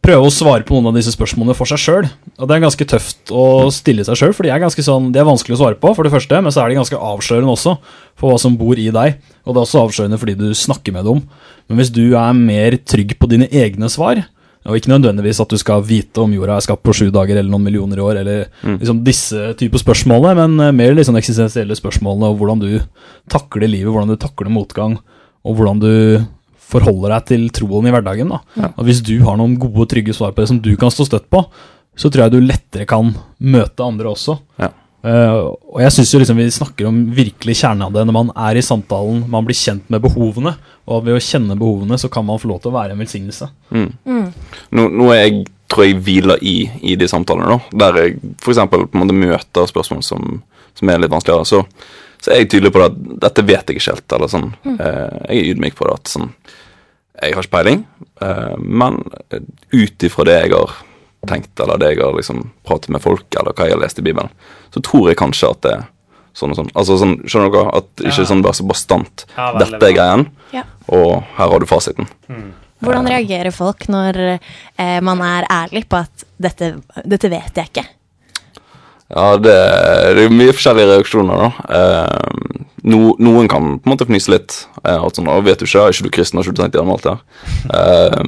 prøve 0.00 0.26
å 0.26 0.32
svare 0.32 0.64
på 0.66 0.76
noen 0.76 0.90
av 0.90 0.96
disse 0.96 1.12
spørsmålene 1.14 1.56
for 1.56 1.68
seg 1.68 1.80
sjøl. 1.82 2.08
Og 2.40 2.48
det 2.48 2.56
er 2.56 2.64
ganske 2.64 2.86
tøft 2.88 3.32
å 3.34 3.44
stille 3.74 4.04
seg 4.06 4.18
sjøl, 4.18 4.34
for 4.36 4.46
de 4.46 4.52
er 4.54 4.62
ganske 4.62 4.84
sånn, 4.84 5.10
de 5.12 5.20
er 5.20 5.28
vanskelig 5.28 5.58
å 5.58 5.60
svare 5.62 5.78
på, 5.80 5.92
for 5.96 6.06
det 6.06 6.14
første, 6.14 6.40
men 6.40 6.54
så 6.54 6.64
er 6.64 6.72
de 6.72 6.80
ganske 6.80 7.00
avslørende 7.10 7.52
også 7.52 7.76
for 8.20 8.32
hva 8.32 8.40
som 8.40 8.56
bor 8.60 8.80
i 8.80 8.88
deg. 8.94 9.20
Og 9.44 9.52
det 9.52 9.60
er 9.60 9.66
også 9.66 9.84
avslørende 9.84 10.20
fordi 10.20 10.36
du 10.40 10.48
snakker 10.56 10.96
med 10.96 11.08
dem. 11.08 11.24
Men 11.68 11.80
hvis 11.80 11.92
du 11.94 12.04
er 12.18 12.36
mer 12.36 12.78
trygg 12.88 13.16
på 13.20 13.28
dine 13.30 13.50
egne 13.52 13.92
svar, 13.92 14.24
og 14.68 14.76
ikke 14.76 14.90
nødvendigvis 14.92 15.40
at 15.40 15.52
du 15.52 15.56
skal 15.60 15.84
vite 15.88 16.20
om 16.20 16.32
jorda 16.36 16.58
er 16.58 16.64
skapt 16.66 16.82
på 16.84 16.92
sju 16.96 17.06
dager 17.14 17.38
eller 17.38 17.48
noen 17.48 17.64
millioner 17.64 18.02
år, 18.04 18.18
eller 18.20 18.42
liksom 18.76 19.00
disse 19.06 19.54
typer 19.60 19.80
spørsmålene, 19.80 20.34
men 20.36 20.66
eh, 20.66 20.74
mer 20.76 20.92
liksom 20.96 21.16
eksistensielle 21.16 21.76
spørsmålene 21.78 22.28
og 22.28 22.36
hvordan 22.40 22.60
du 22.60 22.68
takler 23.32 23.70
livet, 23.72 23.88
hvordan 23.88 24.12
du 24.12 24.20
takler 24.20 24.52
motgang, 24.52 24.98
og 25.40 25.56
hvordan 25.56 25.80
du 25.80 25.92
forholder 26.70 27.16
deg 27.16 27.28
til 27.32 27.48
troen 27.60 27.88
i 27.88 27.94
hverdagen. 27.94 28.32
Da. 28.32 28.70
Og 28.76 28.86
Hvis 28.88 29.02
du 29.06 29.16
har 29.26 29.38
noen 29.40 29.58
gode, 29.60 29.88
trygge 29.90 30.16
svar 30.16 30.34
på 30.34 30.44
det 30.44 30.50
som 30.52 30.60
du 30.62 30.72
kan 30.80 30.92
stå 30.94 31.08
støtt 31.08 31.30
på, 31.32 31.44
så 31.98 32.08
tror 32.08 32.26
jeg 32.26 32.36
du 32.36 32.44
lettere 32.44 32.86
kan 32.88 33.12
møte 33.38 33.84
andre 33.84 34.12
også. 34.12 34.38
Ja. 34.60 34.70
Uh, 35.00 35.56
og 35.72 35.78
jeg 35.80 35.94
synes 35.94 36.10
jo 36.12 36.18
liksom 36.20 36.36
vi 36.36 36.50
snakker 36.52 36.88
om 36.90 36.96
virkelig 37.16 37.54
kjernen 37.62 37.86
av 37.86 37.94
det 37.94 38.02
når 38.04 38.16
man 38.18 38.32
er 38.36 38.58
i 38.60 38.64
samtalen, 38.64 39.22
man 39.32 39.46
blir 39.48 39.56
kjent 39.56 39.86
med 39.92 40.02
behovene, 40.04 40.52
og 40.92 41.06
ved 41.06 41.16
å 41.16 41.22
kjenne 41.24 41.56
behovene 41.56 41.96
så 42.00 42.10
kan 42.12 42.26
man 42.28 42.40
få 42.40 42.50
lov 42.50 42.60
til 42.60 42.72
å 42.72 42.76
være 42.76 42.92
en 42.92 43.00
velsignelse. 43.00 43.48
Nå, 44.76 44.84
nå 44.84 45.08
er 45.14 45.22
jeg, 45.22 45.46
tror 45.72 45.86
jeg 45.86 46.00
hviler 46.04 46.44
i, 46.44 46.54
i 46.92 46.98
de 47.00 47.08
samtalene, 47.08 47.56
da. 47.56 47.80
Der 47.84 48.00
jeg 48.02 48.18
f.eks. 48.42 48.60
på 48.68 48.82
en 48.84 49.00
måte 49.00 49.16
møter 49.16 49.68
spørsmål 49.70 50.04
som, 50.04 50.40
som 50.76 50.92
er 50.92 51.00
litt 51.00 51.12
vanskeligere. 51.14 51.48
Så, 51.48 51.62
så 52.20 52.32
er 52.32 52.42
jeg 52.42 52.50
tydelig 52.52 52.72
på 52.74 52.82
det 52.82 52.88
at 52.90 53.20
dette 53.24 53.44
vet 53.46 53.70
jeg 53.70 53.78
ikke 53.78 53.94
helt. 53.94 54.16
Eller 54.16 54.32
sånn. 54.32 54.48
Eh, 54.66 55.20
jeg 55.30 55.36
er 55.38 55.52
ydmyk 55.54 55.78
på 55.78 55.86
det. 55.86 55.94
at 55.94 56.10
sånn, 56.10 56.32
Jeg 57.22 57.34
har 57.36 57.42
ikke 57.44 57.56
peiling, 57.58 57.82
eh, 58.22 58.54
men 58.58 59.02
ut 59.72 60.06
ifra 60.06 60.24
det 60.24 60.36
jeg 60.42 60.52
har 60.54 60.70
tenkt, 61.28 61.52
eller 61.60 61.76
det 61.78 61.90
jeg 61.94 62.00
har 62.04 62.14
liksom 62.16 62.46
pratet 62.64 62.88
med 62.94 63.02
folk, 63.04 63.26
eller 63.36 63.52
hva 63.52 63.66
jeg 63.68 63.74
har 63.76 63.82
lest 63.82 63.98
i 64.00 64.04
Bibelen, 64.06 64.30
så 64.72 64.80
tror 64.82 65.10
jeg 65.10 65.18
kanskje 65.20 65.50
at 65.50 65.60
det 65.66 65.72
er 65.76 65.84
sånn 66.40 66.54
og 66.54 66.56
sånn. 66.60 66.70
Altså 66.78 66.96
sånn, 66.96 67.16
Skjønner 67.28 67.50
dere? 67.52 67.74
At 67.76 67.90
ikke 68.00 68.22
Ja. 68.22 68.28
sånn 68.30 68.42
bare 68.42 68.54
så 68.56 68.66
bastant. 68.66 69.24
Ja, 69.36 69.52
veldig 69.52 69.70
Dette 69.72 69.88
er 69.90 69.92
greien, 69.98 70.26
Ja. 70.52 70.62
og 70.88 71.22
her 71.36 71.48
har 71.50 71.58
du 71.60 71.66
fasiten. 71.66 72.08
Hvordan 72.80 73.06
reagerer 73.10 73.52
folk 73.52 73.86
når 73.88 74.40
eh, 74.78 75.00
man 75.00 75.20
er 75.20 75.44
ærlig 75.50 75.84
på 75.88 75.98
at 76.00 76.24
dette, 76.40 76.80
dette 77.04 77.28
vet 77.28 77.52
jeg 77.54 77.68
ikke? 77.68 77.84
Ja, 79.10 79.34
det, 79.42 79.56
det 80.16 80.26
er 80.26 80.34
mye 80.34 80.54
forskjellige 80.54 80.92
reaksjoner, 80.92 81.40
da. 81.42 81.50
Eh, 81.78 82.64
no, 82.90 83.00
noen 83.18 83.50
kan 83.50 83.72
på 83.80 83.88
en 83.88 83.94
måte 83.94 84.06
fnyse 84.06 84.30
litt. 84.32 84.56
Eh, 84.84 84.96
alt 84.96 85.18
sånn, 85.18 85.30
og 85.30 85.44
'Vet 85.44 85.62
du 85.62 85.66
ikke, 85.66 85.82
er 85.82 85.94
ikke 85.94 86.06
du 86.06 86.14
kristen, 86.14 86.38
har 86.38 86.46
ikke 86.46 86.56
du 86.56 86.62
tenkt 86.62 86.78
gjennom 86.78 86.94
alt 86.94 87.06
det 87.08 87.16
her?' 87.16 87.24
Eh, 87.74 88.22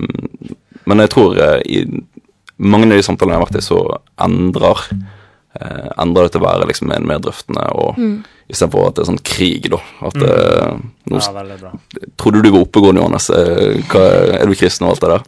men 0.91 1.05
jeg 1.05 1.13
tror 1.15 1.39
eh, 1.39 1.61
i 1.71 1.85
mange 2.59 2.91
av 2.91 2.97
de 2.99 3.07
samtalene 3.07 3.37
jeg 3.37 3.41
har 3.41 3.47
vært 3.47 3.61
i, 3.61 3.67
så 3.67 3.79
endrer 4.27 4.83
eh, 5.61 5.89
endrer 6.03 6.27
det 6.27 6.35
til 6.35 6.43
å 6.43 6.49
være 6.49 6.69
liksom 6.71 6.93
en 6.95 7.07
mer 7.07 7.23
drøftende, 7.23 7.65
og 7.79 7.99
istedenfor 8.53 8.89
at 8.89 8.99
det 8.99 9.05
er 9.05 9.11
sånn 9.13 9.23
krig, 9.27 9.71
da. 9.73 9.81
At 10.09 10.19
mm. 10.19 10.83
nå 11.11 11.23
Ja, 11.23 11.33
veldig 11.39 11.59
bra. 11.63 11.73
trodde 12.21 12.43
du 12.43 12.51
var 12.51 12.67
oppegående, 12.67 13.03
Johannes. 13.03 13.31
Eh, 13.31 13.81
hva, 13.93 14.05
er 14.41 14.47
du 14.51 14.59
kristen 14.59 14.87
og 14.87 14.95
alt 14.97 15.05
det 15.05 15.15
der? 15.15 15.25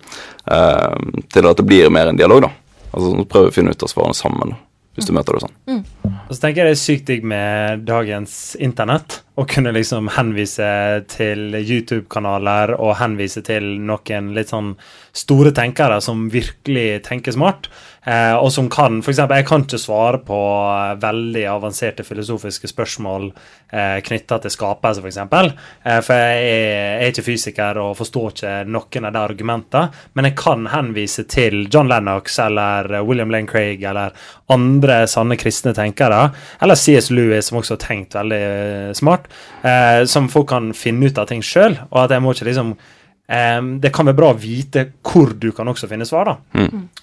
Eh, 0.57 1.25
til 1.33 1.51
at 1.51 1.61
det 1.61 1.67
blir 1.69 1.95
mer 1.95 2.11
en 2.11 2.21
dialog, 2.21 2.45
da. 2.49 2.53
Altså 2.95 3.27
Prøv 3.31 3.49
å 3.49 3.55
finne 3.55 3.75
ut 3.75 3.83
av 3.83 3.91
svarene 3.91 4.19
sammen, 4.19 4.55
da, 4.55 4.61
hvis 4.95 5.09
du 5.09 5.15
møter 5.17 5.37
det 5.37 5.45
sånn. 5.45 5.85
Og 6.25 6.33
så 6.33 6.41
tenker 6.41 6.63
jeg 6.63 6.71
det 6.71 6.75
er 6.77 6.81
sykt 6.81 7.09
digg 7.11 7.25
med 7.27 7.85
dagens 7.89 8.55
internett 8.63 9.21
å 9.37 9.45
kunne 9.51 9.73
liksom 9.75 10.09
henvise 10.15 10.69
til 11.11 11.57
YouTube-kanaler 11.59 12.77
og 12.79 12.95
henvise 13.01 13.43
til 13.45 13.67
noen 13.83 14.31
litt 14.37 14.53
sånn 14.55 14.75
store 15.15 15.53
tenkere 15.57 16.01
som 16.05 16.29
virkelig 16.33 17.03
tenker 17.09 17.35
smart, 17.35 17.69
eh, 18.05 18.35
og 18.37 18.51
som 18.53 18.69
kan 18.73 19.01
For 19.03 19.13
eksempel, 19.13 19.41
jeg 19.41 19.49
kan 19.49 19.65
ikke 19.67 19.81
svare 19.81 20.21
på 20.27 20.41
eh, 20.71 20.95
veldig 21.03 21.45
avanserte 21.55 22.07
filosofiske 22.07 22.71
spørsmål 22.71 23.31
eh, 23.73 23.99
knytta 24.05 24.41
til 24.45 24.55
skapelse, 24.55 25.03
f.eks., 25.05 25.21
eh, 25.23 26.01
for 26.05 26.15
jeg 26.15 26.45
er, 26.45 26.69
jeg 27.01 27.09
er 27.09 27.15
ikke 27.15 27.27
fysiker 27.29 27.83
og 27.83 27.97
forstår 27.99 28.31
ikke 28.35 28.55
noen 28.71 29.09
av 29.11 29.17
de 29.17 29.23
argumentene, 29.25 30.05
men 30.15 30.31
jeg 30.31 30.39
kan 30.41 30.69
henvise 30.73 31.27
til 31.31 31.65
John 31.73 31.91
Lennox 31.93 32.39
eller 32.43 32.91
William 33.03 33.33
Lane 33.33 33.51
Craig 33.51 33.83
eller 33.83 34.15
andre 34.53 35.05
sanne 35.09 35.37
kristne 35.41 35.73
tenkere, 35.77 36.29
eller 36.63 36.79
C.S. 36.79 37.11
Lewis, 37.15 37.49
som 37.49 37.61
også 37.61 37.77
har 37.77 37.83
tenkt 37.85 38.17
veldig 38.17 38.43
eh, 38.43 38.91
smart, 38.97 39.31
eh, 39.63 40.03
som 40.11 40.29
folk 40.33 40.51
kan 40.53 40.73
finne 40.77 41.09
ut 41.09 41.21
av 41.21 41.31
ting 41.31 41.43
sjøl, 41.45 41.79
og 41.91 42.05
at 42.05 42.15
jeg 42.15 42.25
må 42.25 42.35
ikke 42.35 42.49
liksom 42.51 42.75
eh, 42.75 43.61
Det 43.81 43.93
kan 43.95 44.09
være 44.09 44.19
bra 44.21 44.33
å 44.35 44.39
vite 44.39 44.89
hvor 45.05 45.33
du 45.41 45.51
kan 45.57 45.69
også 45.71 45.89
finne 45.91 46.09
svar, 46.09 46.33
da. 46.33 46.37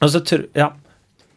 Og 0.02 0.14
så 0.14 0.24
tror 0.26 0.48
ja. 0.58 0.72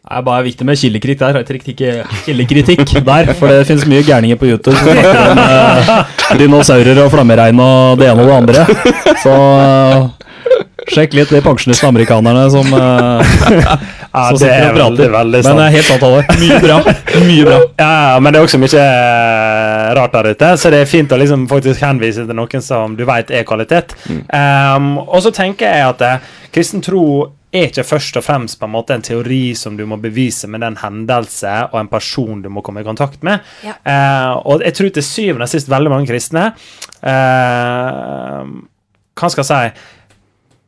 Det 0.05 0.19
er 0.19 0.21
bare 0.21 0.43
viktig 0.45 0.65
med 0.69 0.77
kildekritikk 0.77 1.21
der. 1.25 1.39
Ikke 1.41 1.93
kildekritikk 2.27 2.91
der, 3.07 3.31
for 3.39 3.49
det 3.49 3.65
finnes 3.65 3.87
mye 3.89 4.03
gærninger 4.05 4.37
på 4.37 4.45
YouTube 4.51 4.75
som 4.77 4.91
snakker 4.93 5.31
om 5.31 5.39
eh, 5.41 6.37
dinosaurer 6.37 7.01
og 7.01 7.09
flammeregn 7.13 7.63
og 7.65 7.97
det 7.97 8.11
ene 8.11 8.21
og 8.21 8.29
det 8.29 8.35
andre. 8.37 8.67
Så 9.23 9.33
sjekk 10.91 11.15
litt 11.17 11.31
de 11.33 11.41
pensjoniste 11.45 11.87
amerikanerne 11.89 12.45
som, 12.53 12.73
uh, 12.73 13.35
Ja, 14.15 14.29
som 14.29 14.37
det 14.37 14.45
sitter 14.45 14.55
er 14.55 14.69
og 14.69 14.77
prater. 14.77 15.11
veldig 15.11 15.41
Men 15.43 15.57
det 15.59 15.65
er 15.65 15.73
helt 15.75 15.89
sant. 15.89 16.35
Mye 16.39 16.59
bra. 16.63 16.77
Mye 17.25 17.47
bra. 17.47 17.59
Ja, 17.85 18.19
men 18.23 18.31
det 18.31 18.39
er 18.39 18.47
også 18.47 18.59
mye 18.61 18.81
eh, 18.81 19.87
rart 19.97 20.13
der 20.15 20.29
ute, 20.31 20.51
så 20.59 20.71
det 20.71 20.83
er 20.83 20.89
fint 20.89 21.11
å 21.11 21.19
liksom 21.19 21.47
faktisk 21.51 21.83
henvise 21.83 22.23
til 22.27 22.37
noen 22.37 22.63
som 22.63 22.95
du 22.95 23.03
vet 23.07 23.33
er 23.35 23.43
kvalitet. 23.47 23.95
Um, 24.07 24.95
og 25.03 25.19
så 25.25 25.33
tenker 25.35 25.67
jeg 25.67 25.89
at 25.89 26.05
eh, 26.05 26.29
kristen 26.55 26.83
tro 26.85 27.03
er 27.55 27.69
ikke 27.69 27.85
først 27.87 28.17
og 28.19 28.25
fremst 28.25 28.59
på 28.59 28.67
en 28.67 28.73
måte 28.73 28.95
en 28.95 29.03
teori 29.05 29.55
som 29.55 29.75
du 29.77 29.85
må 29.87 29.97
bevise 30.01 30.47
med 30.51 30.63
den 30.65 30.77
hendelse 30.81 31.53
og 31.71 31.79
en 31.79 31.91
person 31.91 32.41
du 32.43 32.49
må 32.51 32.63
komme 32.65 32.83
i 32.83 32.87
kontakt 32.87 33.23
med. 33.23 33.43
Ja. 33.65 33.75
Uh, 33.83 34.31
og 34.51 34.63
jeg 34.65 34.75
tror 34.79 34.95
til 34.95 35.07
syvende 35.07 35.47
og 35.47 35.51
sist 35.51 35.71
veldig 35.71 35.91
mange 35.93 36.09
kristne 36.09 36.49
uh, 37.03 38.41
Hva 39.15 39.29
skal 39.31 39.43
jeg 39.43 39.49
si 39.51 39.94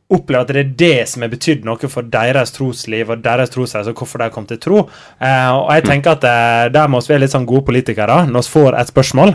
opplever 0.08 0.46
at 0.46 0.52
det 0.52 0.62
er 0.62 0.74
det 0.80 1.08
som 1.10 1.24
har 1.24 1.32
betydd 1.32 1.66
noe 1.68 1.90
for 1.92 2.06
deres 2.08 2.52
trosliv 2.56 3.12
og 3.12 3.24
deres 3.24 3.52
trosreise, 3.52 3.92
og 3.92 4.00
hvorfor 4.00 4.22
de 4.22 4.30
kom 4.32 4.46
til 4.48 4.60
tro. 4.62 4.84
Eh, 5.20 5.50
og 5.52 5.72
jeg 5.76 5.84
tenker 5.88 6.16
at 6.16 6.28
eh, 6.28 6.68
der 6.72 6.88
må 6.88 7.02
vi 7.04 7.12
være 7.12 7.26
litt 7.26 7.34
sånn 7.34 7.48
gode 7.48 7.66
politikere. 7.68 8.22
Når 8.28 8.46
vi 8.46 8.54
får 8.56 8.78
et 8.80 8.92
spørsmål, 8.92 9.34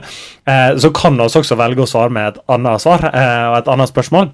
eh, 0.50 0.70
så 0.82 0.94
kan 0.96 1.20
vi 1.20 1.28
også 1.28 1.60
velge 1.60 1.86
å 1.86 1.90
svare 1.90 2.14
med 2.14 2.32
et 2.32 2.42
annet 2.56 2.82
svar 2.82 3.06
eh, 3.12 3.44
og 3.52 3.60
et 3.62 3.76
annet 3.76 3.94
spørsmål. 3.94 4.34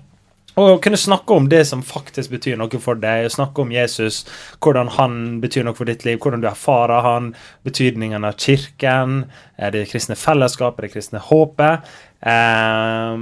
Og 0.60 0.82
kunne 0.84 0.98
snakke 0.98 1.34
om 1.34 1.48
det 1.50 1.62
som 1.70 1.82
faktisk 1.86 2.34
betyr 2.34 2.58
noe 2.60 2.82
for 2.84 3.00
deg. 3.00 3.30
Snakke 3.32 3.64
om 3.64 3.72
Jesus, 3.72 4.24
hvordan 4.64 4.90
han 4.98 5.14
betyr 5.44 5.64
noe 5.64 5.78
for 5.78 5.88
ditt 5.88 6.04
liv, 6.08 6.18
hvordan 6.20 6.44
du 6.44 6.50
erfarer 6.50 7.06
han, 7.06 7.32
betydningen 7.68 8.28
av 8.28 8.40
kirken, 8.42 9.22
er 9.56 9.76
det 9.76 9.88
kristne 9.92 10.18
fellesskapet, 10.20 10.88
det 10.88 10.94
kristne 10.98 11.22
håpet. 11.24 11.88
Eh, 12.20 13.14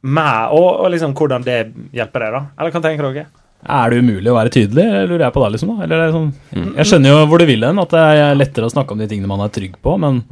med, 0.00 0.54
og, 0.56 0.68
og 0.84 0.88
liksom 0.94 1.12
hvordan 1.18 1.44
det 1.46 1.58
hjelper 1.96 2.24
deg, 2.26 2.32
da. 2.38 2.42
Eller 2.58 2.74
hva 2.74 2.82
tenker 2.86 3.08
dere? 3.10 3.26
Er 3.60 3.92
det 3.92 3.98
umulig 4.00 4.30
å 4.32 4.36
være 4.38 4.52
tydelig, 4.54 4.86
lurer 5.10 5.26
jeg 5.26 5.34
på 5.36 5.42
da, 5.44 5.48
liksom? 5.52 5.72
da? 5.76 5.84
Eller 5.84 6.00
er 6.00 6.06
det 6.08 6.16
sånn, 6.16 6.30
jeg 6.78 6.88
skjønner 6.88 7.12
jo 7.12 7.26
hvor 7.28 7.42
du 7.42 7.46
vil 7.50 7.66
hen, 7.68 7.82
at 7.82 7.92
det 7.92 8.04
er 8.24 8.38
lettere 8.40 8.70
å 8.70 8.72
snakke 8.72 8.96
om 8.96 9.02
de 9.02 9.08
tingene 9.10 9.28
man 9.28 9.42
er 9.44 9.52
trygg 9.52 9.76
på, 9.84 9.98
men 10.00 10.22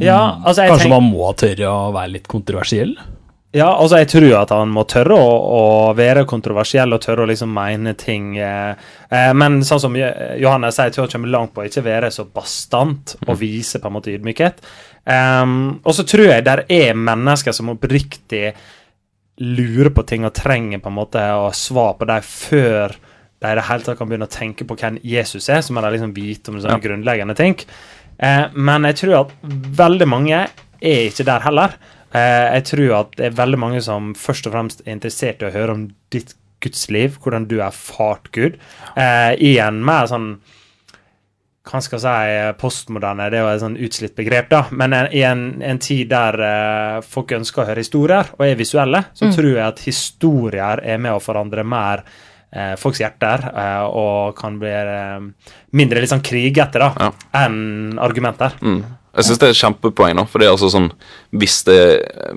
Ja, 0.00 0.38
altså 0.44 0.64
jeg 0.64 0.72
kanskje 0.72 0.88
tenker- 0.88 0.96
man 1.00 1.12
må 1.12 1.28
tørre 1.36 1.68
å 1.68 1.92
være 1.94 2.12
litt 2.16 2.28
kontroversiell? 2.28 2.96
Ja, 3.56 3.70
altså 3.80 3.96
jeg 4.02 4.08
tror 4.12 4.34
at 4.42 4.50
han 4.52 4.68
må 4.68 4.82
tørre 4.88 5.16
å, 5.16 5.28
å 5.58 5.62
være 5.96 6.26
kontroversiell 6.28 6.92
og 6.92 7.00
tørre 7.00 7.24
å 7.24 7.28
liksom 7.30 7.48
mene 7.56 7.94
ting. 7.96 8.34
Eh, 8.36 8.74
eh, 9.10 9.30
men 9.32 9.60
sånn 9.64 9.80
som 9.80 9.96
Jo- 9.96 10.10
Johannes 10.42 10.76
sier, 10.76 10.90
jeg 10.90 10.96
tror 10.98 11.06
han 11.06 11.14
kommer 11.14 11.32
langt 11.32 11.54
på 11.54 11.62
å 11.64 11.68
ikke 11.68 11.84
være 11.86 12.10
så 12.12 12.26
bastant 12.28 13.16
og 13.26 13.38
vise 13.40 13.80
på 13.80 13.88
en 13.88 13.96
måte 13.96 14.12
ydmykhet. 14.12 14.60
Em, 15.08 15.78
og 15.80 15.94
så 15.96 16.04
tror 16.08 16.28
jeg 16.28 16.44
der 16.44 16.64
er 16.68 16.98
mennesker 16.98 17.54
som 17.56 17.72
oppriktig 17.72 18.52
lurer 19.38 19.92
på 19.94 20.04
ting 20.08 20.26
og 20.26 20.34
trenger 20.36 20.82
på 20.82 20.90
en 20.90 20.98
måte 20.98 21.22
å 21.38 21.48
svare 21.54 21.96
på 22.00 22.08
dem 22.10 22.24
før 22.26 22.96
de 23.38 23.52
i 23.52 23.54
det 23.54 23.66
hele 23.68 23.86
tatt 23.86 23.98
kan 24.00 24.08
begynne 24.10 24.26
å 24.26 24.32
tenke 24.32 24.66
på 24.66 24.74
hvem 24.78 24.98
Jesus 25.06 25.46
er, 25.46 25.60
så 25.62 25.74
må 25.74 25.82
de 25.84 25.92
liksom 25.94 26.14
vite 26.16 26.50
om 26.50 26.58
sånne 26.58 26.82
grunnleggende 26.82 27.36
ting. 27.38 27.54
Eh, 28.18 28.48
men 28.54 28.88
jeg 28.90 28.98
tror 29.04 29.14
at 29.20 29.36
veldig 29.78 30.08
mange 30.10 30.40
er 30.42 31.04
ikke 31.06 31.26
der 31.28 31.44
heller. 31.46 31.76
Eh, 32.10 32.48
jeg 32.58 32.66
tror 32.72 32.94
at 32.98 33.14
det 33.18 33.28
er 33.28 33.38
veldig 33.38 33.60
mange 33.62 33.82
som 33.84 34.10
først 34.18 34.50
og 34.50 34.56
fremst 34.56 34.82
er 34.84 34.96
interessert 34.96 35.44
i 35.44 35.48
å 35.48 35.54
høre 35.54 35.76
om 35.76 35.86
ditt 36.14 36.34
gudsliv, 36.64 37.20
hvordan 37.22 37.46
du 37.46 37.60
har 37.60 37.70
erfart 37.70 38.32
Gud, 38.34 38.58
eh, 38.98 39.32
i 39.38 39.54
en 39.62 39.78
mer 39.86 40.10
sånn 40.10 40.32
hva 41.68 41.80
skal 41.84 41.98
jeg 42.00 42.04
si, 42.04 42.54
postmoderne, 42.60 43.26
det 43.30 43.38
er 43.38 43.44
jo 43.44 43.50
et 43.52 43.60
sånn 43.62 43.76
utslitt 43.88 44.14
begrep, 44.16 44.48
da, 44.52 44.62
men 44.72 44.94
i 45.12 45.20
en, 45.28 45.42
en 45.62 45.80
tid 45.82 46.08
der 46.10 46.38
eh, 46.46 46.96
folk 47.04 47.34
ønsker 47.36 47.62
å 47.62 47.68
høre 47.68 47.84
historier 47.84 48.30
og 48.38 48.44
er 48.46 48.56
visuelle, 48.58 49.02
så 49.14 49.28
tror 49.34 49.50
jeg 49.52 49.66
at 49.66 49.84
historier 49.84 50.82
er 50.84 50.98
med 51.02 51.12
å 51.16 51.20
forandre 51.22 51.64
mer 51.68 52.04
eh, 52.52 52.74
folks 52.80 53.02
hjerter, 53.02 53.44
eh, 53.52 53.84
og 53.88 54.36
kan 54.38 54.56
bli 54.60 54.72
eh, 54.72 55.52
mindre 55.76 56.00
litt 56.00 56.12
sånn 56.14 56.24
krigete 56.24 56.80
da, 56.80 56.92
Ja. 56.98 57.10
enn 57.44 57.98
argumenter. 58.00 58.56
Mm. 58.64 58.80
Jeg 59.18 59.26
syns 59.26 59.40
det 59.40 59.48
er 59.48 59.54
et 59.54 59.62
kjempepoeng, 59.62 60.18
da. 60.20 60.24
For 60.30 60.38
det 60.38 60.46
er 60.46 60.52
altså 60.52 60.68
sånn 60.70 60.92
Hvis 61.34 61.64
det, 61.66 61.78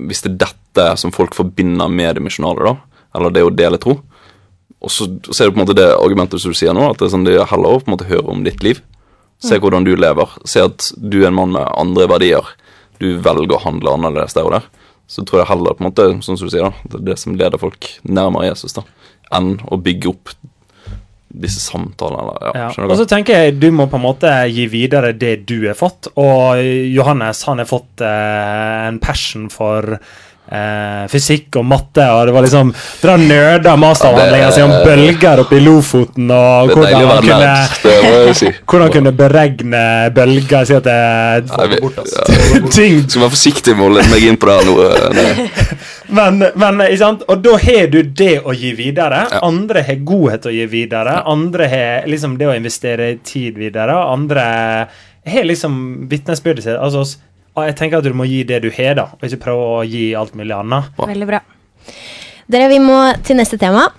hvis 0.07 0.23
det 0.23 0.31
er 0.31 0.37
dette 0.47 0.85
som 0.97 1.11
folk 1.13 1.35
forbinder 1.37 1.91
med 1.91 2.15
det 2.17 2.23
misjonale, 2.25 2.63
da, 2.63 3.03
eller 3.15 3.35
det 3.35 3.43
å 3.45 3.51
dele 3.53 3.77
tro, 3.77 3.99
og 4.81 4.89
så, 4.89 5.05
så 5.29 5.43
er 5.43 5.49
det 5.49 5.53
på 5.53 5.59
en 5.59 5.65
måte 5.65 5.77
det 5.77 5.89
argumentet 5.93 6.41
som 6.41 6.53
du 6.53 6.57
sier 6.57 6.73
nå, 6.73 6.87
at 6.89 6.97
det 6.97 7.05
er 7.05 7.13
sånn 7.13 7.25
det 7.27 7.35
er 7.37 7.49
heller 7.51 7.75
å 7.75 7.81
på 7.83 7.91
en 7.91 7.93
måte 7.93 8.07
høre 8.09 8.31
om 8.33 8.41
ditt 8.47 8.63
liv. 8.65 8.79
Se 9.41 9.57
hvordan 9.57 9.85
du 9.87 9.95
lever. 9.97 10.37
Se 10.45 10.61
at 10.67 10.91
du 10.97 11.21
er 11.23 11.31
en 11.31 11.37
mann 11.39 11.55
med 11.55 11.65
andre 11.77 12.07
verdier. 12.11 12.45
Du 13.01 13.15
velger 13.23 13.57
å 13.57 13.63
handle 13.63 13.95
annerledes 13.97 14.37
der 14.37 14.45
og 14.45 14.55
der. 14.57 14.67
Så 15.11 15.25
tror 15.27 15.41
jeg 15.41 15.49
heller, 15.49 15.75
på 15.75 15.83
en 15.83 15.89
måte, 15.89 16.07
sånn 16.23 16.37
som 16.39 16.47
du 16.47 16.53
sier, 16.53 16.69
da, 16.69 16.87
det 16.87 17.01
er 17.01 17.07
det 17.09 17.17
som 17.19 17.35
leder 17.35 17.59
folk 17.59 17.89
nærmere 18.07 18.51
Jesus, 18.51 18.77
da, 18.77 18.85
enn 19.35 19.57
å 19.67 19.79
bygge 19.81 20.11
opp 20.13 20.31
disse 21.31 21.59
samtalene. 21.63 22.21
Eller, 22.21 22.55
ja, 22.55 22.69
Ja. 22.77 22.85
Og 22.87 22.97
så 22.99 23.07
tenker 23.09 23.35
jeg 23.37 23.59
du 23.59 23.69
må 23.75 23.87
på 23.91 23.99
en 23.99 24.05
måte 24.05 24.31
gi 24.51 24.67
videre 24.71 25.13
det 25.17 25.45
du 25.49 25.67
har 25.67 25.77
fått. 25.79 26.11
Og 26.19 26.61
Johannes 26.93 27.43
han 27.47 27.63
har 27.63 27.69
fått 27.69 28.03
eh, 28.03 28.87
en 28.87 28.99
passion 29.03 29.49
for 29.51 29.97
eh, 30.51 31.07
fysikk 31.11 31.55
og 31.61 31.65
matte, 31.65 32.03
og 32.11 32.27
det 32.27 32.33
var 32.35 32.45
liksom 32.45 32.73
Dere 33.01 33.15
nerda 33.21 33.75
masteravhandlinga 33.79 34.51
si 34.51 34.61
om 34.65 34.73
bølger 34.85 35.41
oppe 35.45 35.57
i 35.57 35.63
Lofoten, 35.65 36.31
og 36.35 36.73
hvordan 36.75 37.07
være 37.07 37.21
kunne 37.87 38.35
si. 38.37 38.51
hvordan 38.69 38.91
kunne 38.97 39.13
beregne 39.17 39.83
bølger 40.15 40.67
Si 40.67 40.75
at 40.77 40.83
det 40.89 40.97
Nei, 41.55 41.67
vi- 41.73 41.79
bort, 41.81 41.97
ja. 42.03 42.25
Ting 42.77 43.01
Skal 43.07 43.23
være 43.25 43.33
forsiktig 43.37 43.75
med 43.79 43.87
å 43.87 43.93
lede 43.97 44.11
meg 44.13 44.27
inn 44.29 44.37
på 44.41 44.49
det 44.51 44.59
her 44.59 44.69
nå. 44.69 44.75
eh, 44.85 45.73
Men, 46.17 46.41
men 46.59 46.81
ikke 46.83 46.97
sant? 46.99 47.21
Og 47.31 47.39
da 47.39 47.53
har 47.61 47.85
du 47.87 48.01
det 48.03 48.33
å 48.43 48.51
gi 48.51 48.73
videre. 48.75 49.21
Ja. 49.31 49.37
Andre 49.47 49.79
har 49.87 50.01
godhet 50.03 50.43
å 50.43 50.51
gi 50.51 50.65
videre. 50.67 51.13
Andre 51.31 51.69
har 51.71 52.09
liksom 52.11 52.33
det 52.35 52.49
å 52.51 52.55
investere 52.57 53.13
tid 53.23 53.55
videre. 53.55 53.95
Andre 54.11 54.43
har 55.31 55.47
liksom 55.47 55.77
vitnesbyrdet 56.11 56.65
sitt. 56.65 56.75
Altså, 56.75 57.05
jeg 57.55 57.75
tenker 57.79 57.99
at 57.99 58.07
du 58.07 58.13
må 58.15 58.27
gi 58.29 58.43
det 58.47 58.61
du 58.63 58.69
har, 58.71 58.93
da, 58.95 59.09
og 59.17 59.25
ikke 59.27 59.41
prøve 59.43 59.65
å 59.79 59.81
gi 59.87 60.11
alt 60.15 60.35
mulig 60.39 60.55
annet. 60.55 60.93
Veldig 60.97 61.27
bra. 61.27 61.41
Dere, 62.51 62.69
vi 62.71 62.79
må 62.83 62.97
til 63.27 63.39
neste 63.39 63.59
tema. 63.59 63.89